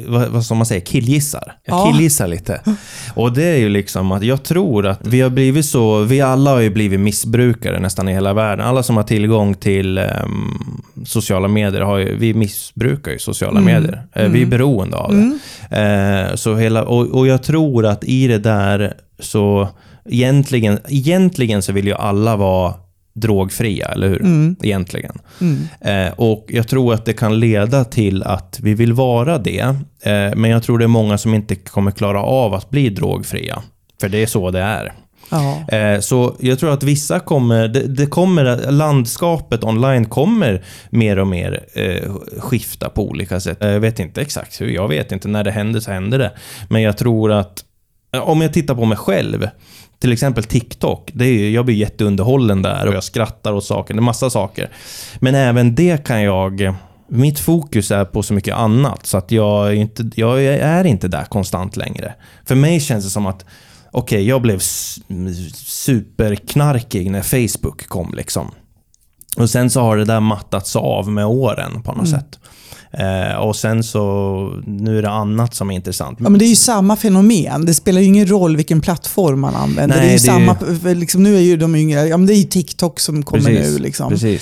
vad, 0.07 0.45
som 0.45 0.57
man 0.57 0.65
säger, 0.65 0.81
killgissar. 0.81 1.53
Jag 1.65 1.77
Ja. 1.79 1.91
killgissar 1.91 2.27
lite. 2.27 2.61
Och 3.15 3.33
det 3.33 3.43
är 3.43 3.57
ju 3.57 3.69
liksom 3.69 4.11
att 4.11 4.23
jag 4.23 4.43
tror 4.43 4.85
att 4.87 5.07
vi 5.07 5.21
har 5.21 5.29
blivit 5.29 5.65
så, 5.65 5.99
vi 6.03 6.21
alla 6.21 6.51
har 6.51 6.59
ju 6.59 6.69
blivit 6.69 6.99
missbrukare 6.99 7.79
nästan 7.79 8.09
i 8.09 8.13
hela 8.13 8.33
världen. 8.33 8.65
Alla 8.65 8.83
som 8.83 8.97
har 8.97 9.03
tillgång 9.03 9.53
till 9.55 9.97
ehm, 9.97 10.81
sociala 11.05 11.47
medier, 11.47 11.81
har 11.81 11.97
ju, 11.97 12.15
vi 12.17 12.33
missbrukar 12.33 13.11
ju 13.11 13.19
sociala 13.19 13.61
medier. 13.61 14.03
Eh, 14.13 14.29
Vi 14.29 14.41
är 14.41 14.45
beroende 14.45 14.97
av 14.97 15.13
det. 15.69 15.79
Eh, 15.81 16.35
så 16.35 16.55
hela, 16.55 16.83
och, 16.83 17.07
och 17.07 17.27
jag 17.27 17.43
tror 17.43 17.85
att 17.85 18.03
i 18.03 18.27
det 18.27 18.37
där 18.39 18.93
så, 19.19 19.69
egentligen, 20.09 20.79
egentligen 20.87 21.61
så 21.61 21.71
vill 21.73 21.87
ju 21.87 21.93
alla 21.93 22.35
vara 22.35 22.73
drogfria, 23.15 23.87
eller 23.87 24.09
hur? 24.09 24.55
Egentligen. 24.63 25.19
Eh, 25.81 26.13
och 26.15 26.45
jag 26.47 26.67
tror 26.67 26.93
att 26.93 27.05
det 27.05 27.13
kan 27.13 27.39
leda 27.39 27.83
till 27.83 28.23
att 28.23 28.59
vi 28.63 28.73
vill 28.73 28.93
vara 28.93 29.37
det. 29.37 29.59
Eh, 30.03 30.35
men 30.35 30.45
jag 30.49 30.63
tror 30.63 30.77
det 30.77 30.85
är 30.85 30.87
många 30.87 31.17
som 31.17 31.33
inte 31.33 31.55
kommer 31.55 31.91
klara 31.91 32.21
av 32.23 32.53
att 32.53 32.69
bli 32.69 32.89
drogfria. 32.89 33.63
För 34.01 34.09
det 34.09 34.17
är 34.17 34.25
så 34.25 34.51
det 34.51 34.59
är. 34.61 34.93
Eh, 35.67 35.99
så 35.99 36.35
jag 36.39 36.59
tror 36.59 36.73
att 36.73 36.83
vissa 36.83 37.19
kommer, 37.19 37.67
det, 37.67 37.87
det 37.87 38.05
kommer, 38.05 38.71
landskapet 38.71 39.63
online 39.63 40.05
kommer 40.05 40.63
mer 40.89 41.19
och 41.19 41.27
mer 41.27 41.63
eh, 41.73 42.11
skifta 42.39 42.89
på 42.89 43.09
olika 43.09 43.39
sätt. 43.39 43.63
Eh, 43.63 43.69
Jag 43.69 43.79
vet 43.79 43.99
inte 43.99 44.21
exakt 44.21 44.61
hur, 44.61 44.67
jag 44.69 44.87
vet 44.87 45.11
inte. 45.11 45.27
När 45.27 45.43
det 45.43 45.51
händer 45.51 45.79
så 45.79 45.91
händer 45.91 46.19
det. 46.19 46.31
Men 46.69 46.81
jag 46.81 46.97
tror 46.97 47.31
att, 47.31 47.63
om 48.21 48.41
jag 48.41 48.53
tittar 48.53 48.75
på 48.75 48.85
mig 48.85 48.97
själv, 48.97 49.47
till 50.03 50.11
exempel 50.11 50.43
TikTok, 50.43 51.11
det 51.13 51.25
är, 51.25 51.49
jag 51.49 51.65
blir 51.65 51.75
jätteunderhållen 51.75 52.61
där 52.61 52.87
och 52.87 52.93
jag 52.93 53.03
skrattar 53.03 53.53
åt 53.53 53.65
saker, 53.65 53.93
det 53.93 53.99
är 53.99 54.01
massa 54.01 54.29
saker. 54.29 54.69
Men 55.19 55.35
även 55.35 55.75
det 55.75 56.05
kan 56.05 56.21
jag, 56.23 56.73
mitt 57.07 57.39
fokus 57.39 57.91
är 57.91 58.05
på 58.05 58.23
så 58.23 58.33
mycket 58.33 58.55
annat 58.55 59.05
så 59.05 59.17
att 59.17 59.31
jag 59.31 59.67
är 59.67 59.71
inte, 59.71 60.11
jag 60.15 60.43
är 60.45 60.83
inte 60.83 61.07
där 61.07 61.23
konstant 61.25 61.75
längre. 61.75 62.13
För 62.45 62.55
mig 62.55 62.79
känns 62.79 63.05
det 63.05 63.09
som 63.09 63.25
att 63.25 63.45
Okej, 63.91 64.27
jag 64.27 64.41
blev 64.41 64.59
superknarkig 65.53 67.11
när 67.11 67.21
Facebook 67.21 67.87
kom 67.87 68.13
liksom. 68.13 68.51
Och 69.37 69.49
sen 69.49 69.69
så 69.69 69.81
har 69.81 69.97
det 69.97 70.05
där 70.05 70.19
mattats 70.19 70.75
av 70.75 71.09
med 71.09 71.25
åren 71.25 71.83
på 71.83 71.93
något 71.93 72.09
sätt. 72.09 72.39
Eh, 72.97 73.35
och 73.35 73.55
sen 73.55 73.83
så, 73.83 74.61
nu 74.65 74.97
är 74.97 75.01
det 75.01 75.09
annat 75.09 75.53
som 75.53 75.71
är 75.71 75.75
intressant. 75.75 76.17
Ja, 76.21 76.29
men 76.29 76.39
det 76.39 76.45
är 76.45 76.49
ju 76.49 76.55
samma 76.55 76.95
fenomen. 76.95 77.65
Det 77.65 77.73
spelar 77.73 78.01
ju 78.01 78.07
ingen 78.07 78.27
roll 78.27 78.55
vilken 78.55 78.81
plattform 78.81 79.39
man 79.39 79.55
använder. 79.55 79.95
Nej, 79.95 80.05
det 80.05 80.09
är 80.09 80.11
ju 80.11 80.17
det 80.17 80.23
samma, 80.23 80.55
för 80.55 80.95
liksom, 80.95 81.23
nu 81.23 81.35
är 81.35 81.39
ju 81.39 81.57
de 81.57 81.75
yngre, 81.75 82.07
ja, 82.07 82.17
men 82.17 82.27
det 82.27 82.33
är 82.33 82.37
ju 82.37 82.43
TikTok 82.43 82.99
som 82.99 83.23
kommer 83.23 83.49
nu. 83.49 83.77
Liksom. 83.79 84.09
precis. 84.09 84.41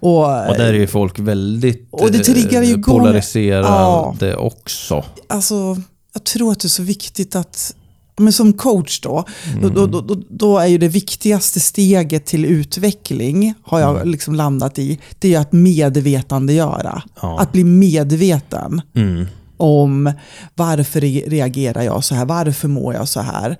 Och, 0.00 0.24
Och 0.24 0.56
där 0.56 0.64
är 0.64 0.72
ju 0.72 0.86
folk 0.86 1.18
väldigt 1.18 1.88
Och 1.90 2.12
det 2.12 2.18
triggar 2.18 2.62
ju 2.62 2.82
polariserade 2.82 4.36
också. 4.36 5.04
alltså, 5.28 5.76
jag 6.12 6.24
tror 6.24 6.52
att 6.52 6.60
det 6.60 6.66
är 6.66 6.68
så 6.68 6.82
viktigt 6.82 7.36
att 7.36 7.74
men 8.20 8.32
som 8.32 8.52
coach 8.52 9.00
då, 9.00 9.24
Mm. 9.58 9.74
då, 9.74 9.86
då, 9.86 10.00
då, 10.00 10.22
då 10.30 10.58
är 10.58 10.66
ju 10.66 10.78
det 10.78 10.88
viktigaste 10.88 11.60
steget 11.60 12.26
till 12.26 12.44
utveckling, 12.44 13.54
har 13.62 13.80
jag 13.80 14.06
liksom 14.06 14.34
landat 14.34 14.78
i, 14.78 14.98
det 15.18 15.34
är 15.34 15.40
att 15.40 15.52
medvetandegöra. 15.52 17.02
Ja. 17.22 17.40
Att 17.40 17.52
bli 17.52 17.64
medveten 17.64 18.82
Mm. 18.96 19.26
om 19.56 20.12
varför 20.54 21.00
re- 21.00 21.28
reagerar 21.30 21.82
jag 21.82 22.04
så 22.04 22.14
här, 22.14 22.24
varför 22.24 22.68
mår 22.68 22.94
jag 22.94 23.08
så 23.08 23.20
här? 23.20 23.56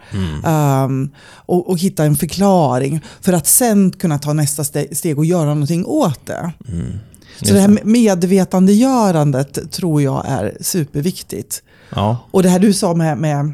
Um, 0.84 1.10
och, 1.34 1.68
och 1.70 1.78
hitta 1.78 2.04
en 2.04 2.16
förklaring 2.16 3.00
för 3.20 3.32
att 3.32 3.46
sen 3.46 3.90
kunna 3.90 4.18
ta 4.18 4.32
nästa 4.32 4.62
ste- 4.62 4.94
steg 4.94 5.18
och 5.18 5.24
göra 5.26 5.44
någonting 5.54 5.84
åt 5.86 6.26
det. 6.26 6.52
Så 7.42 7.54
det 7.54 7.60
här 7.60 7.68
med- 7.68 7.86
medvetandegörandet 7.86 9.72
tror 9.72 10.02
jag 10.02 10.24
är 10.28 10.56
superviktigt. 10.60 11.62
Ja. 11.94 12.16
Och 12.30 12.42
det 12.42 12.48
här 12.48 12.58
du 12.58 12.72
sa 12.72 12.94
med, 12.94 13.18
med 13.18 13.52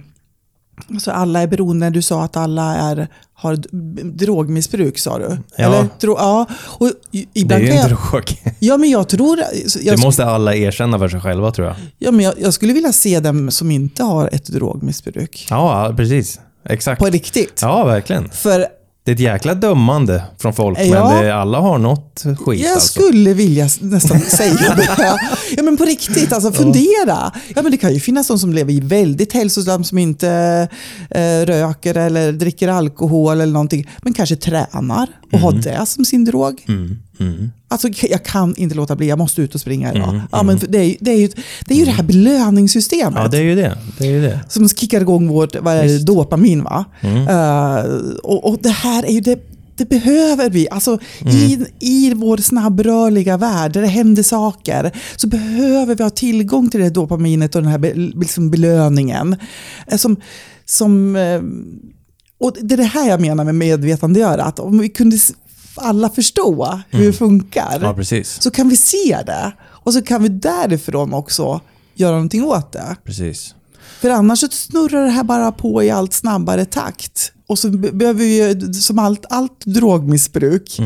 alltså 0.91 1.11
alla 1.11 1.43
är 1.43 1.47
beroende, 1.47 1.91
du 1.91 2.03
sa 2.03 2.25
att 2.25 2.37
alla 2.37 2.75
är, 2.77 3.09
har 3.35 3.57
drogmissbruk 4.05 4.99
sa 4.99 5.19
du? 5.19 5.39
Ja. 5.57 5.65
Eller, 5.65 5.89
tro, 6.01 6.17
ja. 6.19 6.47
Och 6.65 6.87
i- 6.87 6.93
Det 7.11 7.19
är 7.19 7.27
ibland 7.43 7.63
ju 7.63 7.71
en 7.71 7.89
drog. 7.89 8.23
ja, 8.59 8.77
men 8.77 8.91
jag 8.91 9.09
tror... 9.09 9.39
Jag, 9.83 9.97
Det 9.97 10.03
måste 10.03 10.25
alla 10.25 10.55
erkänna 10.55 10.99
för 10.99 11.09
sig 11.09 11.21
själva 11.21 11.51
tror 11.53 11.67
jag. 11.67 11.77
ja, 11.99 12.11
men 12.11 12.25
jag, 12.25 12.35
jag 12.41 12.55
skulle 12.55 12.73
vilja 12.73 12.93
se 12.93 13.21
dem 13.21 13.51
som 13.51 13.71
inte 13.71 14.03
har 14.05 14.29
ett 14.33 14.47
drogmissbruk. 14.47 15.47
Ja, 15.51 15.95
precis. 15.97 16.41
Exakt. 16.69 16.99
På 17.01 17.07
riktigt. 17.07 17.59
Ja, 17.63 17.85
verkligen. 17.85 18.29
För 18.31 18.67
Det 19.07 19.13
är 19.13 19.15
ett 19.15 19.21
jäkla 19.21 19.55
dömande 19.55 20.23
från 20.39 20.53
folk, 20.55 20.79
Ja. 20.81 21.09
men 21.11 21.25
det, 21.25 21.35
alla 21.35 21.61
har 21.61 21.79
något 21.79 22.25
skit 22.39 22.61
jag 22.61 22.73
alltså. 22.73 23.01
skulle 23.01 23.35
vilja 23.35 23.69
nästan 23.81 24.21
säga 24.21 24.75
det. 24.77 25.17
Ja 25.57 25.63
men 25.63 25.77
på 25.77 25.85
riktigt, 25.85 26.33
alltså 26.33 26.53
fundera. 26.53 27.33
Ja 27.55 27.63
men 27.63 27.71
det 27.71 27.77
kan 27.77 27.95
ju 27.95 28.01
finnas 28.01 28.29
de 28.29 28.39
som 28.39 28.53
lever 28.53 28.73
i 28.73 28.81
väldigt 28.81 29.33
hälsosamt, 29.33 29.87
som 29.87 29.99
inte 29.99 30.29
eh, 31.11 31.47
röker 31.47 31.95
eller 31.95 32.33
dricker 32.33 32.69
alkohol 32.69 33.41
eller 33.41 33.53
någonting, 33.53 33.89
men 34.03 34.13
kanske 34.13 34.37
tränar 34.37 35.07
och 35.33 35.39
har 35.39 35.53
det 35.53 35.87
som 35.87 36.05
sin 36.05 36.25
drog. 36.25 36.65
Mm, 36.69 36.99
mm. 37.21 37.51
Alltså 37.69 37.89
jag 38.03 38.25
kan 38.25 38.57
inte 38.57 38.75
låta 38.75 38.97
bli, 38.97 39.09
jag 39.09 39.19
måste 39.19 39.43
ut 39.43 39.55
och 39.55 39.61
springa 39.61 39.93
idag. 39.95 40.09
Mm, 40.09 40.21
ja, 40.33 40.43
men 40.43 40.59
för 40.59 40.67
det, 40.67 40.79
är, 40.79 40.97
det, 41.01 41.11
är 41.11 41.17
ju, 41.17 41.29
det 41.67 41.75
är 41.75 41.79
ju 41.79 41.85
det 41.85 41.91
här 41.91 42.03
belöningssystemet. 42.03 43.23
Ja, 43.23 43.29
det 43.29 43.37
är 43.39 43.43
ju 43.43 43.55
det. 43.55 43.79
Det 43.99 44.07
är 44.07 44.11
ju 44.11 44.21
det. 44.23 44.41
som 44.49 44.69
kickar 44.69 45.01
igång 45.01 45.29
vårt 45.29 45.57
vad 45.61 45.75
är 45.75 45.85
det, 45.85 45.99
dopamin. 46.05 46.65
Va? 46.65 46.85
Mm. 47.01 47.29
Eh, 47.29 47.85
och, 48.23 48.49
och 48.49 48.59
det 48.63 48.71
här 48.71 49.03
är 49.05 49.11
ju 49.13 49.21
det, 49.21 49.39
det 49.77 49.89
behöver 49.89 50.51
vi. 50.51 50.69
Alltså, 50.71 50.99
i, 51.21 51.55
Mm. 51.55 51.67
I 51.81 52.15
vår 52.15 52.37
snabbrörliga 52.37 53.37
värld 53.37 53.73
där 53.73 53.81
det 53.81 53.87
händer 53.89 54.23
saker 54.23 54.91
så 55.17 55.27
behöver 55.27 55.95
vi 55.95 56.03
ha 56.03 56.11
tillgång 56.11 56.71
till 56.71 56.81
det 56.81 56.91
dopaminet 56.91 57.55
och 57.55 57.63
den 57.63 57.71
här 57.71 57.79
be, 57.79 57.93
liksom 57.95 58.51
belöningen. 58.51 59.37
Eh, 59.87 59.97
Som, 59.97 60.17
som, 60.65 61.17
eh, 61.17 61.41
och 62.41 62.57
det 62.61 62.75
är 62.75 62.77
det 62.77 62.85
här 62.85 63.09
jag 63.09 63.21
menar 63.21 63.45
med 63.45 63.55
medvetandegöra. 63.55 64.45
Att 64.45 64.59
om 64.59 64.79
vi 64.79 64.89
kunde 64.89 65.19
alla 65.79 66.11
förstå 66.11 66.81
hur 66.91 67.07
det 67.07 67.13
funkar 67.13 67.79
Ja, 67.83 67.95
precis. 67.95 68.43
så 68.43 68.51
kan 68.51 68.69
vi 68.69 68.77
se 68.77 69.19
det. 69.27 69.53
Och 69.65 69.93
så 69.93 70.03
kan 70.03 70.23
vi 70.23 70.29
därifrån 70.29 71.15
också 71.15 71.61
göra 71.95 72.13
någonting 72.13 72.45
åt 72.45 72.73
det. 72.73 72.97
Precis. 73.05 73.55
För 74.01 74.11
annars 74.11 74.39
så 74.41 74.49
snurrar 74.51 75.05
det 75.05 75.11
här 75.11 75.23
bara 75.25 75.53
på 75.53 75.83
i 75.83 75.91
allt 75.91 76.13
snabbare 76.13 76.65
takt. 76.65 77.33
Och 77.47 77.59
så 77.59 77.71
be- 77.71 77.93
behöver 77.93 78.19
vi, 78.21 78.49
ju, 78.49 78.73
som 78.73 78.99
allt, 78.99 79.25
allt 79.31 79.65
drogmissbruk, 79.65 80.79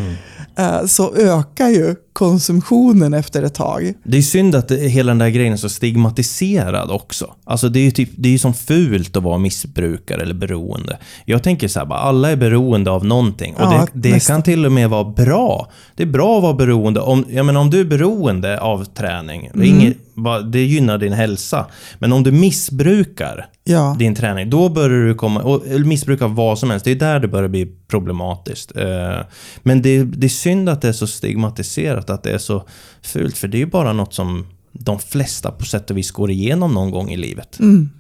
eh, 0.57 0.87
så 0.87 1.15
ökar 1.15 1.69
ju 1.69 1.97
konsumtionen 2.21 3.15
efter 3.15 3.43
ett 3.43 3.55
tag. 3.55 3.95
Det 4.05 4.19
är 4.19 4.23
synd 4.23 4.55
att 4.55 4.69
det, 4.69 4.77
hela 4.77 5.11
den 5.11 5.19
där 5.19 5.29
grejen 5.29 5.53
är 5.53 5.57
så 5.57 5.69
stigmatiserad 5.69 6.91
också. 6.91 7.35
Alltså 7.45 7.69
det 7.69 7.79
är 7.81 7.85
ju 7.85 7.91
typ, 7.91 8.11
det 8.17 8.35
är 8.35 8.39
som 8.39 8.55
fult 8.55 9.17
att 9.17 9.23
vara 9.23 9.39
missbrukare 9.39 10.23
eller 10.23 10.35
beroende. 10.35 10.99
Jag 11.25 11.43
tänker 11.43 11.69
så 11.69 11.79
här, 11.79 11.87
bara, 11.87 11.99
alla 11.99 12.31
är 12.31 12.37
beroende 12.37 12.91
av 12.91 13.05
någonting. 13.05 13.55
Och 13.55 13.61
Ja, 13.63 13.87
det, 13.93 14.11
det 14.11 14.27
kan 14.27 14.43
till 14.43 14.67
och 14.67 14.73
med 14.73 14.91
vara 14.91 15.05
bra. 15.05 15.71
Det 15.97 16.03
är 16.03 16.07
bra 16.07 16.37
att 16.37 16.43
vara 16.43 16.55
beroende. 16.55 17.01
Om, 17.01 17.25
jag 17.31 17.47
menar, 17.47 17.61
om 17.61 17.71
du 17.71 17.81
är 17.81 17.85
beroende 17.85 18.61
av 18.61 18.85
träning, 18.85 19.51
det, 19.55 19.61
Mm. 19.61 19.81
inget, 19.81 19.97
va- 20.15 20.41
det 20.41 20.65
gynnar 20.65 20.99
din 20.99 21.13
hälsa. 21.13 21.67
Men 21.99 22.13
om 22.13 22.23
du 22.23 22.33
missbrukar 22.33 23.47
Ja. 23.65 23.97
din 23.99 24.15
träning, 24.15 24.51
då 24.51 24.69
börjar 24.69 25.07
du 25.07 25.15
komma, 25.15 25.41
och, 25.43 25.63
missbruka 25.85 26.27
vad 26.27 26.59
som 26.59 26.71
helst, 26.71 26.85
det 26.85 26.91
är 26.91 26.95
där 26.95 27.21
det 27.21 27.29
börjar 27.29 27.49
bli 27.49 27.67
problematiskt. 27.91 28.77
Eh, 28.77 29.21
men 29.63 29.83
det, 29.83 30.03
det 30.05 30.27
är 30.27 30.29
synd 30.29 30.69
att 30.69 30.83
det 30.83 30.89
är 30.89 30.93
så 30.93 31.07
stigmatiserat, 31.07 32.10
att 32.11 32.23
det 32.23 32.31
är 32.31 32.39
så 32.39 32.65
fult, 33.03 33.39
för 33.39 33.49
det 33.49 33.57
är 33.57 33.61
ju 33.61 33.67
bara 33.67 33.93
något 33.93 34.15
som 34.15 34.47
de 34.73 34.99
flesta 34.99 35.51
på 35.51 35.65
sätt 35.65 35.91
och 35.91 35.99
vis 35.99 36.11
går 36.11 36.31
igenom 36.31 36.75
någon 36.75 36.91
gång 36.91 37.11
i 37.11 37.17
livet. 37.17 37.59
Mm. 37.59 37.91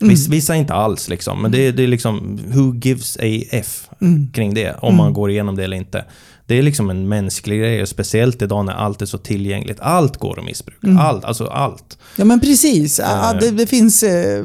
Viss, 0.00 0.28
vissa 0.28 0.56
inte 0.56 0.74
alls 0.74 1.08
liksom, 1.08 1.42
men 1.42 1.52
det, 1.52 1.72
det 1.72 1.82
är 1.82 1.86
liksom 1.86 2.38
who 2.46 2.74
gives 2.74 3.16
a 3.16 3.44
f 3.50 3.89
Mm. 4.00 4.28
kring 4.32 4.54
det, 4.54 4.76
om 4.80 4.96
man 4.96 5.12
går 5.12 5.30
igenom 5.30 5.56
det 5.56 5.64
eller 5.64 5.76
inte. 5.76 6.04
Det 6.46 6.58
är 6.58 6.62
liksom 6.62 6.90
en 6.90 7.08
mänsklig 7.08 7.60
grej, 7.60 7.86
speciellt 7.86 8.42
idag 8.42 8.64
när 8.64 8.72
allt 8.72 9.02
är 9.02 9.06
så 9.06 9.18
tillgängligt. 9.18 9.80
Allt 9.80 10.16
går 10.16 10.38
att 10.38 10.44
missbruka. 10.44 10.86
Mm. 10.86 10.98
Allt, 10.98 11.24
alltså 11.24 11.46
allt. 11.46 11.98
Ja 12.16 12.24
men 12.24 12.40
precis. 12.40 12.98
Ja, 12.98 13.32
det, 13.40 13.50
det 13.50 13.66
finns, 13.66 14.02
eh, 14.02 14.44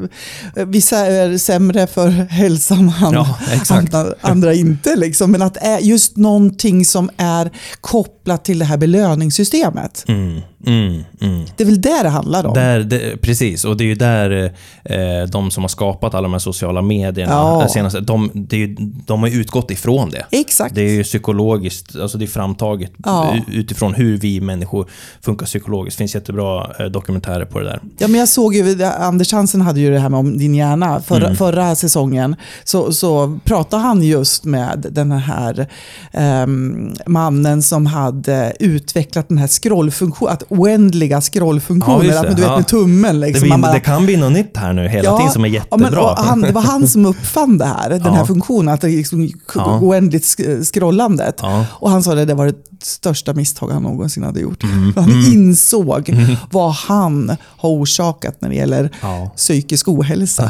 vissa 0.68 0.98
är 0.98 1.38
sämre 1.38 1.88
för 1.88 2.10
hälsan, 2.10 2.92
Ja, 3.02 3.38
andra, 3.70 4.14
andra 4.22 4.54
inte. 4.54 4.96
Liksom. 4.96 5.32
Men 5.32 5.42
att 5.42 5.58
är 5.58 5.80
just 5.80 6.18
någonting 6.18 6.86
som 6.86 7.10
är 7.18 7.52
kopplat 7.82 8.46
till 8.46 8.60
det 8.60 8.66
här 8.66 8.78
belöningssystemet. 8.78 10.06
Mm, 10.08 10.42
mm, 10.68 11.04
mm. 11.22 11.46
Det 11.58 11.64
är 11.64 11.66
väl 11.66 11.82
det 11.82 12.04
det 12.04 12.10
handlar 12.10 12.46
om? 12.46 12.54
Där, 12.54 12.80
det, 12.80 13.18
precis, 13.22 13.66
och 13.66 13.78
det 13.78 13.84
är 13.84 13.88
ju 13.88 13.96
där 13.96 14.54
eh, 14.84 15.28
de 15.30 15.52
som 15.52 15.64
har 15.64 15.68
skapat 15.68 16.14
alla 16.14 16.22
de 16.24 16.32
här 16.32 16.40
sociala 16.40 16.82
medierna, 16.82 17.32
Ja. 17.32 17.68
senaste, 17.70 18.00
de, 18.00 18.30
det 18.34 18.56
är 18.56 18.60
ju, 18.60 18.76
de 19.06 19.22
har 19.22 19.28
ju 19.30 19.36
utgått 19.46 19.72
ifrån 19.72 20.10
det. 20.10 20.26
Exakt. 20.32 20.76
Det 20.76 20.82
är 20.82 20.90
ju 20.94 21.04
psykologiskt, 21.04 21.96
alltså 21.96 22.18
det 22.18 22.26
är 22.26 22.28
framtaget 22.28 22.92
Ja. 23.06 23.36
utifrån 23.52 23.94
hur 23.94 24.18
vi 24.18 24.42
människor 24.42 24.90
funkar 25.22 25.46
psykologiskt. 25.46 25.98
Det 25.98 26.02
finns 26.02 26.16
jättebra 26.16 26.72
eh, 26.80 26.86
dokumentärer 26.86 27.46
på 27.46 27.60
det 27.60 27.66
där. 27.66 27.80
Ja, 27.98 28.08
men 28.08 28.20
jag 28.20 28.30
såg 28.30 28.56
ju, 28.56 28.84
Anders 28.84 29.32
Hansen 29.32 29.62
hade 29.62 29.80
ju 29.80 29.92
det 29.92 30.00
här 30.00 30.10
med 30.10 30.20
om 30.20 30.38
din 30.38 30.56
hjärna 30.56 31.02
förra, 31.02 31.26
Mm. 31.26 31.36
förra 31.38 31.76
säsongen. 31.76 32.36
Så, 32.64 32.94
så 32.94 33.40
pratade 33.44 33.82
han 33.84 34.04
just 34.04 34.44
med 34.46 34.86
den 34.92 35.12
här 35.12 35.68
ehm, 36.14 36.94
mannen 37.06 37.62
som 37.62 37.86
hade 37.86 38.54
utvecklat 38.60 39.30
den 39.30 39.38
här 39.38 39.48
scrollfunktionen, 39.48 40.34
att 40.34 40.44
oändliga 40.50 41.22
scrollfunktioner, 41.22 42.06
Ja, 42.06 42.20
att 42.20 42.24
det. 42.24 42.30
du 42.30 42.36
vet 42.42 42.46
Ja. 42.52 42.58
med 42.58 42.68
tummen. 42.68 43.20
Det, 43.20 43.28
Liksom, 43.28 43.44
vi, 43.44 43.50
man 43.50 43.62
bara- 43.62 43.74
det 43.74 43.80
kan 43.80 44.06
bli 44.06 44.18
något 44.18 44.32
nytt 44.34 44.58
här 44.58 44.74
nu 44.74 44.88
hela 44.88 45.18
tiden 45.18 45.32
som 45.32 45.44
är 45.46 45.48
Ja, 45.48 45.54
jättebra. 45.54 45.90
men, 45.90 45.98
och 46.00 46.10
han, 46.18 46.42
det 46.42 46.52
var 46.52 46.62
han 46.62 46.88
som 46.88 47.06
uppfann 47.06 47.58
det 47.58 47.66
här, 47.66 47.90
den 47.90 48.02
Ja. 48.06 48.12
här 48.12 48.26
funktionen, 48.26 48.74
att 48.74 48.82
det 48.82 48.88
liksom 48.88 49.30
Ja. 49.56 49.80
oändligt 49.82 50.26
scrollandet. 50.74 51.36
Ja. 51.42 51.66
Och 51.72 51.90
han 51.90 52.04
sa 52.04 52.20
att 52.22 52.28
det 52.28 52.34
var 52.34 52.46
det 52.46 52.56
största 52.82 53.34
misstag 53.34 53.70
han 53.70 53.84
någonsin 53.84 54.24
hade 54.24 54.40
gjort. 54.40 54.64
Mm. 54.64 54.94
Han 54.96 55.10
insåg 55.34 56.18
vad 56.52 56.72
han 56.72 57.36
har 57.42 57.70
orsakat 57.70 58.42
när 58.42 58.50
det 58.50 58.56
gäller 58.56 58.90
Ja. 59.02 59.32
psykisk 59.36 59.88
ohälsa. 59.88 60.44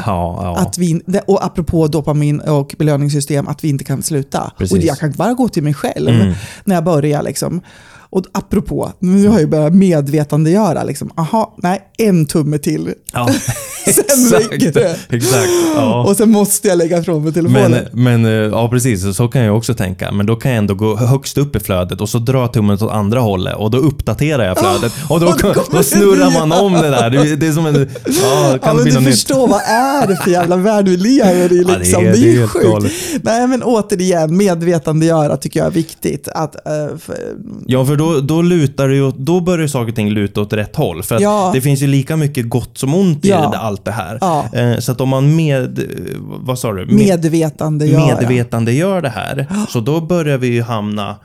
Att 0.56 0.78
vi, 0.78 1.00
och 1.26 1.44
apropå 1.44 1.86
dopamin 1.86 2.40
och 2.40 2.74
belöningssystem, 2.78 3.48
att 3.48 3.64
vi 3.64 3.68
inte 3.68 3.84
kan 3.84 4.02
sluta. 4.02 4.52
Precis. 4.58 4.72
Och 4.72 4.84
jag 4.84 4.98
kan 4.98 5.12
bara 5.12 5.34
gå 5.34 5.48
till 5.48 5.62
mig 5.62 5.74
själv 5.74 6.08
Mm. 6.08 6.34
när 6.64 6.74
jag 6.74 6.84
börjar. 6.84 7.22
Liksom. 7.22 7.60
Och 8.16 8.24
apropå, 8.32 8.92
nu 8.98 9.26
har 9.26 9.34
jag 9.34 9.40
ju 9.40 9.46
börjat 9.46 9.74
medvetandegöra. 9.74 10.84
Liksom, 10.84 11.10
aha, 11.16 11.56
nej, 11.62 11.80
en 11.98 12.26
tumme 12.26 12.58
till. 12.58 12.92
ja. 13.12 13.28
Sen 13.86 14.40
räcker 14.40 14.72
det. 14.72 14.96
Exakt. 15.10 15.48
Ja. 15.74 16.04
Och 16.04 16.16
sen 16.16 16.30
måste 16.30 16.68
jag 16.68 16.78
lägga 16.78 16.98
ifrån 16.98 17.24
mig 17.24 17.32
telefonen. 17.32 17.70
Men, 17.92 18.04
men 18.22 18.24
eh, 18.24 18.30
ja, 18.32 18.68
precis. 18.68 19.16
Så 19.16 19.28
kan 19.28 19.42
jag 19.42 19.56
också 19.56 19.74
tänka. 19.74 20.12
Men 20.12 20.26
då 20.26 20.36
kan 20.36 20.50
jag 20.50 20.58
ändå 20.58 20.74
gå 20.74 20.96
högst 20.96 21.38
upp 21.38 21.56
i 21.56 21.60
flödet 21.60 22.00
och 22.00 22.08
så 22.08 22.18
dra 22.18 22.48
tummen 22.48 22.74
åt 22.74 22.92
andra 22.92 23.20
hållet 23.20 23.56
och 23.56 23.70
då 23.70 23.78
uppdaterar 23.78 24.44
jag 24.44 24.58
flödet. 24.58 24.92
Och 25.08 25.20
då, 25.20 25.26
och 25.26 25.38
då 25.42 25.64
då 25.76 25.82
snurrar 25.82 26.30
man 26.48 26.52
om 26.60 26.72
det 26.72 26.90
där. 26.90 27.10
Det, 27.10 27.36
det 27.36 27.46
är 27.46 27.52
som 27.52 27.66
en... 27.66 27.88
Ja, 28.06 28.12
Ja, 28.52 28.58
kan 28.62 28.74
men 28.76 28.82
bli 28.84 28.92
du 28.92 28.98
något 28.98 29.04
nytt. 29.06 29.14
förstår, 29.14 29.48
vad 29.48 29.60
är 29.66 30.06
det 30.06 30.16
för 30.16 30.30
jävla 30.30 30.56
värld 30.56 30.88
vi 30.88 30.96
lever 30.96 31.52
i? 31.52 31.62
Ja, 31.62 31.68
det 31.72 31.78
Liksom. 31.78 32.06
är- 32.06 32.12
det 32.12 32.18
är, 32.18 32.36
det 32.36 32.42
är 32.42 32.46
sjukt. 32.46 32.64
galet. 32.66 32.92
Nej, 33.22 33.46
men 33.46 33.62
återigen, 33.62 34.36
medvetandegöra 34.36 35.36
tycker 35.36 35.60
jag 35.60 35.66
är 35.66 35.70
viktigt. 35.70 36.28
Att, 36.28 36.54
eh, 36.66 36.96
för, 36.98 37.16
Ja, 37.66 37.86
för 37.86 37.96
då, 37.96 38.05
då 38.14 38.42
lutar 38.42 38.88
det 38.88 38.94
ju, 38.94 39.12
då 39.16 39.40
börjar 39.40 39.66
saker 39.66 39.88
och 39.92 39.96
ting 39.96 40.10
luta 40.10 40.40
åt 40.40 40.52
rätt 40.52 40.76
håll. 40.76 41.02
För 41.02 41.20
Ja. 41.20 41.50
det 41.54 41.60
finns 41.60 41.82
ju 41.82 41.86
lika 41.86 42.16
mycket 42.16 42.48
gott 42.48 42.78
som 42.78 42.94
ont 42.94 43.24
i 43.24 43.28
Ja. 43.28 43.50
det, 43.52 43.58
allt 43.58 43.84
det 43.84 43.92
här. 43.92 44.18
Ja. 44.20 44.46
Eh, 44.52 44.78
Så 44.78 44.92
att 44.92 45.00
om 45.00 45.08
man 45.08 45.36
med, 45.36 45.80
vad 46.20 46.58
sa 46.58 46.72
du? 46.72 46.86
Med, 46.86 46.94
medvetandegöra. 46.94 48.06
medvetandegör 48.20 49.02
det 49.02 49.08
här, 49.08 49.46
så 49.68 49.80
då 49.80 50.00
börjar 50.00 50.38
vi 50.38 50.46
ju 50.46 50.62
hamna 50.62 51.16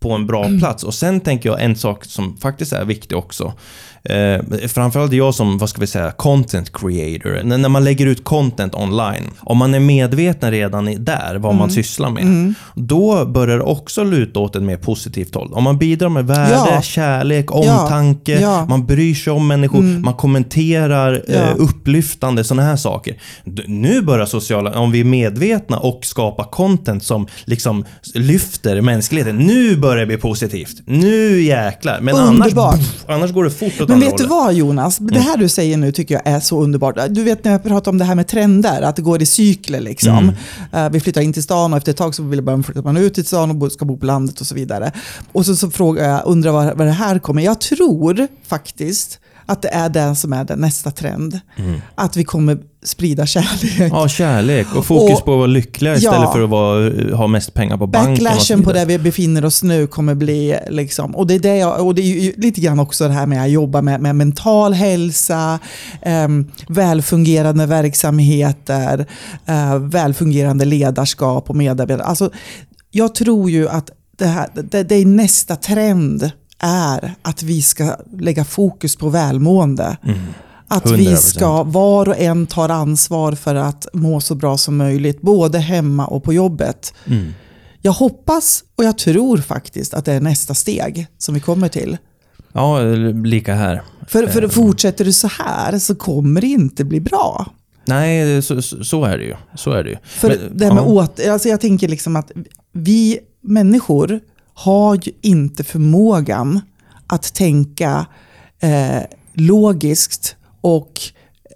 på 0.00 0.12
en 0.12 0.26
bra 0.26 0.44
plats. 0.60 0.84
Och 0.84 0.94
sen 0.94 1.20
tänker 1.20 1.48
jag 1.48 1.62
en 1.62 1.76
sak 1.76 2.04
som 2.04 2.36
faktiskt 2.36 2.72
är 2.72 2.84
viktig 2.84 3.18
också. 3.18 3.52
Eh, 4.04 4.68
framförallt 4.68 5.12
jag 5.12 5.34
som, 5.34 5.58
vad 5.58 5.68
ska 5.70 5.80
vi 5.80 5.86
säga, 5.86 6.10
content 6.10 6.72
creator. 6.72 7.36
N- 7.38 7.48
när 7.62 7.68
man 7.68 7.84
lägger 7.84 8.06
ut 8.06 8.24
content 8.24 8.74
online. 8.74 9.30
Om 9.40 9.58
man 9.58 9.74
är 9.74 9.80
medveten 9.80 10.50
redan 10.50 10.84
där, 11.04 11.34
vad 11.38 11.44
Mm. 11.50 11.56
man 11.56 11.70
sysslar 11.70 12.10
med. 12.10 12.54
Då 12.74 13.26
börjar 13.26 13.56
det 13.56 13.62
också 13.64 14.04
luta 14.04 14.40
åt 14.40 14.56
ett 14.56 14.62
mer 14.62 14.76
positivt 14.76 15.34
håll. 15.34 15.52
Om 15.52 15.64
man 15.64 15.78
bidrar 15.78 16.08
med 16.08 16.26
värde, 16.26 16.50
Ja. 16.74 16.82
kärlek, 16.82 17.46
Ja. 17.50 17.54
omtanke, 17.82 18.40
Ja. 18.40 18.66
man 18.68 18.86
bryr 18.86 19.14
sig 19.14 19.32
om 19.32 19.46
människor, 19.48 19.82
man 20.00 20.14
kommenterar 20.14 21.22
Ja. 21.28 21.34
eh, 21.34 21.54
upplyftande, 21.58 22.44
sådana 22.44 22.62
här 22.62 22.76
saker. 22.76 23.16
D- 23.44 23.62
Nu 23.66 24.02
börjar 24.02 24.26
sociala, 24.26 24.78
om 24.78 24.90
vi 24.92 25.00
är 25.00 25.04
medvetna 25.04 25.78
och 25.78 26.04
skapar 26.04 26.44
content 26.44 27.04
som 27.04 27.26
liksom 27.44 27.84
lyfter 28.14 28.80
mänskligheten. 28.80 29.36
Nu 29.38 29.76
börjar 29.76 29.96
det 30.00 30.06
bli 30.06 30.16
positivt. 30.16 30.76
Nu 30.86 31.42
jäklar. 31.42 31.98
Men 32.00 32.14
Underbart. 32.14 32.74
annars, 32.74 32.86
annars 33.06 33.30
går 33.32 33.44
det 33.44 33.50
fort 33.50 33.80
åt 33.80 33.90
Men 33.92 34.00
vet 34.00 34.18
du 34.18 34.24
hållet. 34.24 34.30
vad 34.30 34.54
Jonas? 34.54 34.98
Det 34.98 35.14
Mm. 35.14 35.22
här 35.22 35.36
du 35.36 35.48
säger 35.48 35.76
nu 35.76 35.92
tycker 35.92 36.14
jag 36.14 36.26
är 36.34 36.40
så 36.40 36.62
underbart. 36.62 36.96
Du 37.10 37.22
vet 37.24 37.44
när 37.44 37.52
jag 37.52 37.62
pratar 37.62 37.90
om 37.90 37.98
det 37.98 38.04
här 38.04 38.14
med 38.14 38.26
trender, 38.28 38.82
att 38.82 38.96
det 38.96 39.02
går 39.02 39.22
i 39.22 39.26
cykler. 39.26 39.80
Liksom. 39.80 40.18
Mm. 40.18 40.34
Eh, 40.86 40.90
vi 40.90 41.00
flyttar 41.00 41.20
in 41.20 41.32
till 41.32 41.42
stan 41.42 41.72
och 41.72 41.76
efter 41.76 41.90
ett 41.92 41.98
tag 41.98 42.14
så 42.14 42.22
vill 42.22 42.42
man 42.42 42.62
flytta 42.62 42.82
man 42.82 42.96
ut 42.96 43.14
till 43.14 43.24
stan 43.26 43.62
och 43.62 43.72
ska 43.72 43.84
bo 43.84 43.96
på 43.98 44.06
landet 44.06 44.40
och 44.40 44.46
så 44.46 44.54
vidare. 44.54 44.92
Och 45.32 45.46
så, 45.46 45.56
så 45.56 45.70
frågar 45.70 46.08
jag, 46.10 46.22
undrar 46.26 46.52
vad, 46.52 46.76
vad 46.78 46.86
det 46.86 46.92
här 46.92 47.18
kommer. 47.18 47.42
Jag 47.42 47.60
tror 47.60 48.28
faktiskt 48.46 49.18
att 49.46 49.62
det 49.62 49.68
är 49.68 49.88
det 49.88 50.14
som 50.14 50.32
är 50.32 50.44
den 50.44 50.58
nästa 50.58 50.90
trend. 50.90 51.40
Att 51.94 52.16
vi 52.16 52.24
kommer 52.24 52.58
sprida 52.84 53.26
kärlek. 53.26 53.78
Mm. 53.78 53.88
Ja, 53.92 54.08
kärlek 54.08 54.66
och 54.76 54.86
fokus 54.86 55.18
Och- 55.18 55.24
på 55.24 55.32
att 55.32 55.36
vara 55.38 55.46
lyckliga 55.46 55.94
istället 55.94 56.20
Ja. 56.22 56.32
för 56.32 56.42
att 56.44 56.50
vara, 56.50 57.16
ha 57.16 57.26
mest 57.26 57.54
pengar 57.54 57.76
på 57.78 57.86
banken. 57.86 58.24
Backlashen 58.24 58.62
på 58.62 58.72
där 58.72 58.86
vi 58.86 58.98
befinner 58.98 59.44
oss 59.44 59.62
nu 59.62 59.86
kommer 59.86 60.14
bli, 60.14 60.58
liksom, 60.70 61.16
och 61.16 61.26
det 61.26 61.34
är, 61.34 61.38
det 61.38 61.56
jag, 61.56 61.86
och 61.86 61.94
det 61.94 62.02
är 62.02 62.40
lite 62.40 62.60
grann 62.60 62.80
också 62.80 63.08
det 63.08 63.14
här 63.14 63.26
med 63.26 63.42
att 63.42 63.50
jobba 63.50 63.82
med, 63.82 64.00
med 64.00 64.16
mental 64.16 64.72
hälsa, 64.72 65.58
um, 66.06 66.50
välfungerande 66.68 67.66
verksamheter, 67.66 69.06
eh, 69.46 69.78
välfungerande 69.78 70.64
ledarskap 70.64 71.50
och 71.50 71.56
medarbetare. 71.56 72.06
Alltså, 72.06 72.30
jag 72.90 73.14
tror 73.14 73.50
ju 73.50 73.68
att 73.68 73.90
det, 74.18 74.26
här, 74.26 74.48
det, 74.70 74.82
det 74.82 74.94
är 74.94 75.06
nästa 75.06 75.56
trend 75.56 76.30
är 76.62 77.14
att 77.22 77.42
vi 77.42 77.62
ska 77.62 77.96
lägga 78.18 78.44
fokus 78.44 78.96
på 78.96 79.08
välmående. 79.08 79.96
Att 80.68 80.90
vi 80.90 81.08
100%. 81.08 81.16
ska, 81.16 81.62
var 81.62 82.08
och 82.08 82.18
en 82.18 82.46
tar 82.46 82.68
ansvar 82.68 83.32
för 83.32 83.54
att 83.54 83.86
må 83.92 84.20
så 84.20 84.34
bra 84.34 84.56
som 84.56 84.76
möjligt, 84.76 85.20
både 85.20 85.58
hemma 85.58 86.06
och 86.06 86.24
på 86.24 86.32
jobbet. 86.32 86.94
Mm. 87.06 87.34
Jag 87.80 87.92
hoppas 87.92 88.64
och 88.76 88.84
jag 88.84 88.98
tror 88.98 89.38
faktiskt 89.38 89.94
att 89.94 90.04
det 90.04 90.12
är 90.12 90.20
nästa 90.20 90.54
steg 90.54 91.06
som 91.18 91.34
vi 91.34 91.40
kommer 91.40 91.68
till. 91.68 91.96
Ja, 92.52 92.80
lika 93.24 93.54
här. 93.54 93.82
För, 94.08 94.26
för 94.26 94.48
fortsätter 94.48 95.04
det 95.04 95.12
så 95.12 95.28
här 95.28 95.78
så 95.78 95.94
kommer 95.94 96.40
det 96.40 96.46
inte 96.46 96.84
bli 96.84 97.00
bra. 97.00 97.46
Nej, 97.84 98.42
så, 98.42 98.62
så 98.62 98.84
så 98.84 99.04
är 99.04 99.18
det 99.18 99.24
ju. 99.24 99.34
Så 99.54 99.70
är 99.70 99.84
det 99.84 99.90
ju. 99.90 99.96
För 100.04 100.28
Men- 100.28 100.58
det 100.58 100.64
här 100.64 100.72
med 100.74 100.82
ja. 100.82 100.86
åt, 100.86 101.26
alltså 101.26 101.48
jag 101.48 101.60
tänker 101.60 101.88
liksom 101.88 102.16
att 102.16 102.30
vi 102.72 103.18
människor 103.42 104.20
har 104.54 104.94
ju 105.02 105.12
inte 105.20 105.64
förmågan 105.64 106.60
att 107.06 107.34
tänka 107.34 108.06
eh, 108.60 109.02
logiskt 109.34 110.36
och 110.60 111.00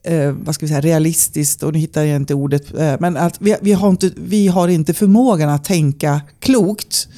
eh, 0.05 0.33
vad 0.33 0.55
ska 0.55 0.67
vi 0.67 0.69
säga, 0.69 0.81
realistiskt, 0.81 1.63
och 1.63 1.73
nu 1.73 1.79
hittar 1.79 2.03
jag 2.05 2.17
inte 2.17 2.35
ordet, 2.35 2.75
eh, 2.79 2.95
men 3.01 3.17
att 3.17 3.37
vi, 3.41 3.57
vi, 3.61 3.73
har 3.73 3.89
inte, 3.89 4.11
vi 4.17 4.49
har 4.49 4.69
inte 4.69 4.95
förmågan 4.95 5.49
att 5.49 5.65
tänka 5.65 6.21
klokt 6.41 7.09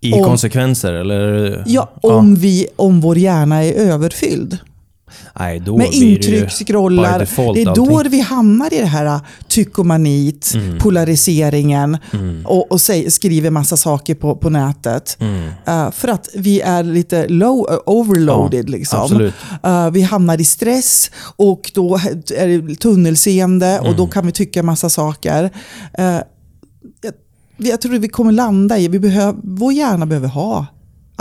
I 0.00 0.12
Om- 0.12 0.24
konsekvenser 0.24 0.92
eller? 0.92 1.62
Ja, 1.66 1.90
om, 2.02 2.34
Vi, 2.34 2.66
om 2.76 3.00
vår 3.00 3.18
hjärna 3.18 3.64
är 3.64 3.72
överfylld. 3.72 4.58
Nej, 5.38 5.60
då 5.60 5.76
Med 5.76 5.88
blir 5.88 6.18
det 7.54 7.62
är 7.62 7.74
då 7.74 8.02
vi 8.08 8.20
hamnar 8.20 8.74
i 8.74 8.78
det 8.78 8.86
här 8.86 9.20
tykomanit, 9.48 10.52
Mm. 10.54 10.78
polariseringen 10.78 11.98
och, 12.44 12.72
och 12.72 12.80
säg, 12.80 13.10
skriver 13.10 13.50
massa 13.50 13.76
saker 13.76 14.14
på, 14.14 14.36
på 14.36 14.50
nätet. 14.50 15.16
Mm. 15.20 15.48
Eh, 15.66 15.90
för 15.90 16.08
att 16.08 16.28
vi 16.34 16.60
är 16.60 16.82
lite 16.82 17.28
low, 17.28 17.58
uh, 17.70 17.78
overloaded. 17.86 18.64
Ja, 18.68 18.72
liksom. 18.72 19.30
Eh, 19.62 19.90
vi 19.90 20.02
hamnar 20.02 20.40
i 20.40 20.44
stress 20.44 21.10
och 21.36 21.70
då 21.74 21.94
är 22.36 22.62
det 22.62 22.74
tunnelseende 22.74 23.78
och 23.78 23.86
Mm. 23.86 23.96
då 23.96 24.06
kan 24.06 24.26
vi 24.26 24.32
tycka 24.32 24.62
massa 24.62 24.88
saker. 24.88 25.50
Jag, 27.02 27.12
jag 27.56 27.80
tror 27.80 27.92
vi 27.98 28.08
kommer 28.08 28.32
landa 28.32 28.78
i, 28.78 28.88
vi 28.88 28.98
behöver, 28.98 29.40
vår 29.42 29.72
hjärna 29.72 30.06
behöver 30.06 30.28
ha 30.28 30.66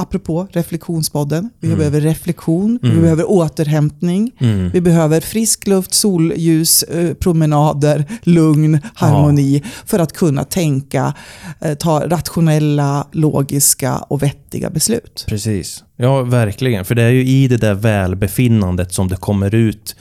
Apropå 0.01 0.47
reflektionspodden. 0.51 1.49
Vi 1.59 1.75
behöver 1.75 2.01
reflektion, 2.01 2.79
vi 2.81 2.89
behöver 3.01 3.29
återhämtning, 3.31 4.31
Mm. 4.39 4.69
vi 4.69 4.81
behöver 4.81 5.21
frisk 5.21 5.67
luft, 5.67 5.93
solljus, 5.93 6.83
eh, 6.83 7.13
promenader, 7.13 8.05
lugn, 8.23 8.79
harmoni 8.93 9.63
för 9.85 9.99
att 9.99 10.13
kunna 10.13 10.43
tänka, 10.43 11.13
eh, 11.61 11.73
ta 11.73 12.07
rationella, 12.07 13.07
logiska 13.11 13.97
och 13.97 14.23
vettiga 14.23 14.69
beslut. 14.69 15.25
Precis. 15.27 15.83
Ja, 15.97 16.21
verkligen. 16.21 16.85
För 16.85 16.95
det 16.95 17.03
är 17.03 17.09
ju 17.09 17.25
i 17.27 17.47
det 17.47 17.57
där 17.57 17.73
välbefinnandet 17.73 18.93
som 18.93 19.07
det 19.07 19.15
kommer 19.15 19.55
ut 19.55 19.95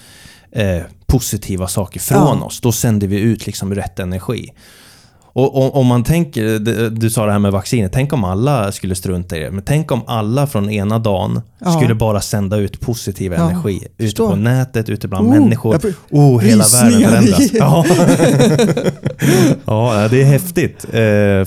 eh, 0.53 0.83
positiva 1.07 1.69
saker 1.69 2.01
från 2.01 2.39
Ja. 2.39 2.45
oss. 2.45 2.61
Då 2.61 2.73
sänder 2.73 3.07
vi 3.07 3.19
ut 3.21 3.47
liksom 3.47 3.75
rätt 3.75 3.99
energi. 3.99 4.53
Och 5.33 5.77
om, 5.77 5.87
man 5.87 6.05
tänker, 6.05 6.59
du- 6.91 7.11
sa 7.11 7.27
det 7.27 7.33
här 7.33 7.39
med 7.39 7.53
vaccinet, 7.53 7.93
tänk 7.93 8.13
om 8.13 8.25
alla 8.25 8.73
skulle 8.73 8.95
strunta 8.95 9.37
i 9.37 9.41
det. 9.41 9.51
Men 9.51 9.65
tänk 9.65 9.93
om 9.93 10.01
alla 10.07 10.47
från 10.47 10.71
ena 10.71 10.99
dagen 10.99 11.41
Ja. 11.65 11.73
skulle 11.73 11.95
bara 11.95 12.21
sända 12.21 12.57
ut 12.57 12.81
positiv 12.81 13.33
Ja, 13.33 13.51
energi. 13.51 13.77
Ute 13.77 14.05
förstår. 14.05 14.31
på 14.31 14.37
nätet, 14.37 14.89
ute 14.89 15.09
bland 15.09 15.27
Oh, 15.27 15.31
människor. 15.41 15.81
Oh, 16.11 16.41
hela 16.41 16.65
världen 16.83 17.03
förändras. 17.11 17.53
Ja. 17.53 17.85
ja, 19.65 20.09
det 20.11 20.21
är 20.23 20.25
häftigt. 20.25 20.85
Eh, 20.85 20.91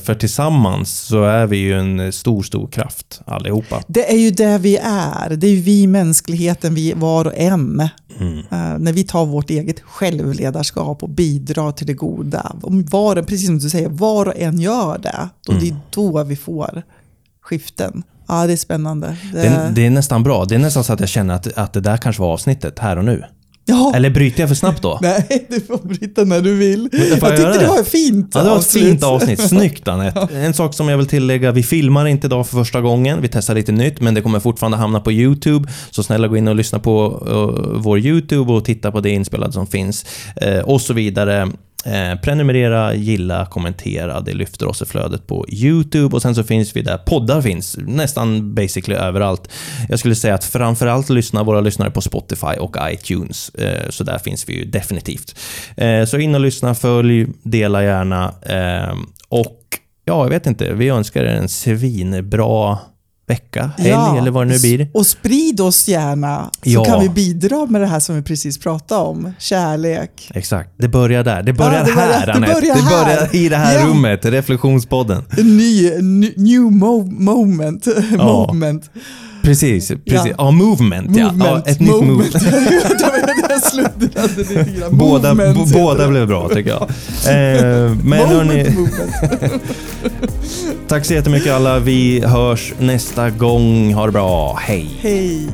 för 0.05 0.15
tillsammans 0.15 0.99
så 0.99 1.23
är 1.23 1.47
vi 1.47 1.57
ju 1.57 1.73
en 1.79 2.11
stor, 2.13 2.43
stor 2.43 2.67
kraft 2.67 3.21
allihopa. 3.25 3.81
Det 3.88 4.11
är 4.11 4.17
ju 4.17 4.31
det 4.31 4.57
vi 4.57 4.77
är. 4.84 5.29
Det 5.36 5.47
är 5.47 5.51
ju 5.51 5.61
vi, 5.61 5.88
mänskligheten, 5.88 6.75
vi 6.75 6.93
var 6.95 7.25
och 7.27 7.34
en. 7.38 7.89
Mm. 8.19 8.38
Eh, 8.38 8.79
när 8.79 8.93
vi 8.93 9.03
tar 9.03 9.25
vårt 9.25 9.49
eget 9.49 9.79
självledarskap 9.81 11.03
och 11.03 11.09
bidrar 11.09 11.71
till 11.71 11.88
det 11.88 11.93
goda. 11.93 12.51
Var, 12.61 13.15
precis 13.21 13.45
som 13.45 13.59
du 13.59 13.69
säger, 13.78 13.89
var 13.89 14.26
och 14.26 14.34
en 14.38 14.59
gör 14.59 14.97
det. 14.97 15.30
Då 15.47 15.53
Det 15.53 15.59
Mm. 15.59 15.76
är 15.76 15.80
då 15.89 16.24
vi 16.24 16.36
får 16.36 16.84
skiften. 17.41 18.03
Ja, 18.28 18.47
det 18.47 18.53
är 18.53 18.57
spännande. 18.57 19.17
Det, 19.34 19.39
Det, 19.41 19.71
det 19.76 19.86
är 19.86 19.89
nästan 19.89 20.24
bra. 20.24 20.45
Det 20.45 20.55
är 20.55 20.59
nästan 20.59 20.84
så 20.84 20.93
att 20.93 20.99
jag 20.99 21.09
känner 21.09 21.34
att, 21.34 21.57
att 21.57 21.74
det 21.74 21.80
där 21.82 21.97
kanske 21.97 22.21
var 22.21 22.34
avsnittet 22.34 22.80
här 22.80 22.97
och 22.97 23.05
nu. 23.05 23.24
ja, 23.65 23.91
Eller 23.95 24.09
bryter 24.09 24.39
jag 24.39 24.49
för 24.49 24.55
snabbt 24.55 24.82
då? 24.82 24.99
Nej, 25.01 25.47
du 25.49 25.59
får 25.61 25.78
bryta 25.78 26.24
när 26.24 26.41
du 26.41 26.55
vill. 26.55 26.89
jag 26.91 27.01
Jag 27.01 27.09
tyckte 27.11 27.30
det 27.53 27.59
det? 27.59 27.67
var 27.67 27.80
ett 27.80 27.88
fint 27.88 28.32
Ja, 28.34 28.39
det 28.43 28.49
var 28.49 28.55
ett 28.55 28.59
avslut. 28.59 28.84
fint 28.84 29.03
avsnitt. 29.03 29.41
Snyggt 29.49 29.88
Anette. 29.88 30.28
En 30.38 30.53
sak 30.53 30.74
som 30.74 30.89
jag 30.89 30.97
vill 30.97 31.07
tillägga, 31.07 31.51
vi 31.51 31.63
filmar 31.63 32.05
inte 32.05 32.28
idag 32.28 32.47
för 32.47 32.57
första 32.57 32.82
gången. 32.82 33.21
Vi 33.21 33.28
testar 33.28 33.55
lite 33.55 33.71
nytt, 33.71 34.01
men 34.01 34.13
det 34.13 34.21
kommer 34.21 34.39
fortfarande 34.39 34.78
hamna 34.78 34.99
på 34.99 35.11
YouTube. 35.11 35.69
Så 35.91 36.03
snälla 36.03 36.28
gå 36.28 36.38
in 36.38 36.47
och 36.47 36.55
lyssna 36.55 36.80
på 36.80 37.24
eh, 37.28 37.80
vår 37.82 37.99
YouTube 37.99 38.53
och 38.53 38.65
titta 38.65 38.91
på 38.91 38.99
det 38.99 39.09
inspelade 39.09 39.53
som 39.53 39.67
finns. 39.67 40.05
eh, 40.36 40.59
och 40.59 40.82
så 40.82 40.93
vidare. 40.93 41.51
Eh, 41.86 42.19
prenumerera, 42.19 42.93
gilla, 42.93 43.45
kommentera. 43.45 44.21
Det 44.21 44.34
lyfter 44.34 44.67
oss 44.67 44.81
i 44.81 44.86
flödet 44.86 45.27
på 45.27 45.45
YouTube 45.49 46.15
och 46.15 46.21
sen 46.21 46.36
så 46.36 46.43
finns 46.43 46.75
vi 46.75 46.81
där 46.81 46.97
poddar 46.97 47.41
finns. 47.41 47.77
Nästan 47.77 48.55
basically 48.55 48.99
överallt. 48.99 49.49
Jag 49.89 49.99
skulle 49.99 50.15
säga 50.15 50.36
att 50.36 50.43
framförallt 50.43 51.09
lyssnar 51.09 51.43
våra 51.43 51.61
lyssnare 51.61 51.91
på 51.91 52.01
Spotify 52.01 52.57
och 52.59 52.75
iTunes. 52.81 53.49
Eh, 53.49 53.89
så 53.89 54.03
där 54.03 54.17
finns 54.17 54.49
vi 54.49 54.53
ju 54.53 54.65
definitivt. 54.65 55.39
Eh, 55.77 56.05
så 56.05 56.17
in 56.17 56.36
och 56.36 56.41
lyssna, 56.41 56.75
följ, 56.75 57.27
dela 57.43 57.84
gärna. 57.84 58.34
Eh, 58.41 58.95
och 59.29 59.59
ja, 60.05 60.23
jag 60.23 60.29
vet 60.29 60.47
inte. 60.47 60.73
Vi 60.73 60.89
önskar 60.89 61.23
er 61.23 61.36
en 61.36 61.49
svinbra 61.49 62.77
vecka, 63.34 63.71
helg 63.77 63.89
Ja, 63.89 64.17
eller 64.17 64.31
vad 64.31 64.47
det 64.47 64.53
nu 64.53 64.59
blir. 64.59 64.88
Och 64.93 65.05
sprid 65.07 65.59
oss 65.61 65.88
gärna 65.88 66.49
så 66.63 66.69
Ja. 66.69 66.86
kan 66.86 67.01
vi 67.01 67.09
bidra 67.09 67.65
med 67.65 67.81
det 67.81 67.88
här 67.88 67.99
som 67.99 68.15
vi 68.15 68.21
precis 68.21 68.57
pratade 68.57 69.01
om. 69.01 69.34
Kärlek. 69.39 70.31
Exakt. 70.34 70.69
Det 70.77 70.88
börjar 70.88 71.23
där. 71.23 71.43
Det 71.43 71.53
börjar 71.53 71.73
Ja, 71.73 71.84
det 71.86 71.93
börjar- 71.93 72.07
här, 72.13 72.25
det 72.25 72.34
Anette. 72.34 72.53
börjar 72.53 72.75
det 72.75 72.81
här. 72.81 73.05
börjar 73.05 73.36
i 73.36 73.49
det 73.49 73.57
här 73.57 73.79
Ja. 73.79 73.86
rummet, 73.86 74.25
Reflektionspodden. 74.25 75.23
En 75.38 75.57
ny, 75.57 75.89
new 76.38 76.61
mo- 76.61 77.11
moment. 77.19 77.88
moment. 78.17 78.89
Precis, 79.43 79.87
precis. 79.87 80.05
Ja, 80.05 80.33
Ja. 80.37 80.51
movement, 80.51 81.17
ja. 81.17 81.23
Movement. 81.31 81.43
ja. 81.65 81.71
Ett 81.71 81.79
nytt 81.79 81.89
movement. 81.89 82.33
jag 83.49 83.63
sluddrade 83.63 84.27
lite 84.37 84.53
grann. 84.79 84.97
Båda, 84.97 85.33
Movement 85.33 85.73
båda 85.73 86.07
blev 86.07 86.27
bra 86.27 86.49
tycker 86.49 86.69
jag. 86.69 86.81
Eh, 86.81 87.91
men 88.03 88.27
hörni, 88.27 88.63
movement. 88.69 89.63
tack 90.87 91.05
så 91.05 91.13
jättemycket 91.13 91.53
alla. 91.53 91.79
Vi 91.79 92.25
hörs 92.25 92.73
nästa 92.79 93.29
gång. 93.29 93.93
Ha 93.93 94.05
det 94.05 94.11
bra. 94.11 94.59
Hej! 94.61 94.89
Hej. 95.01 95.47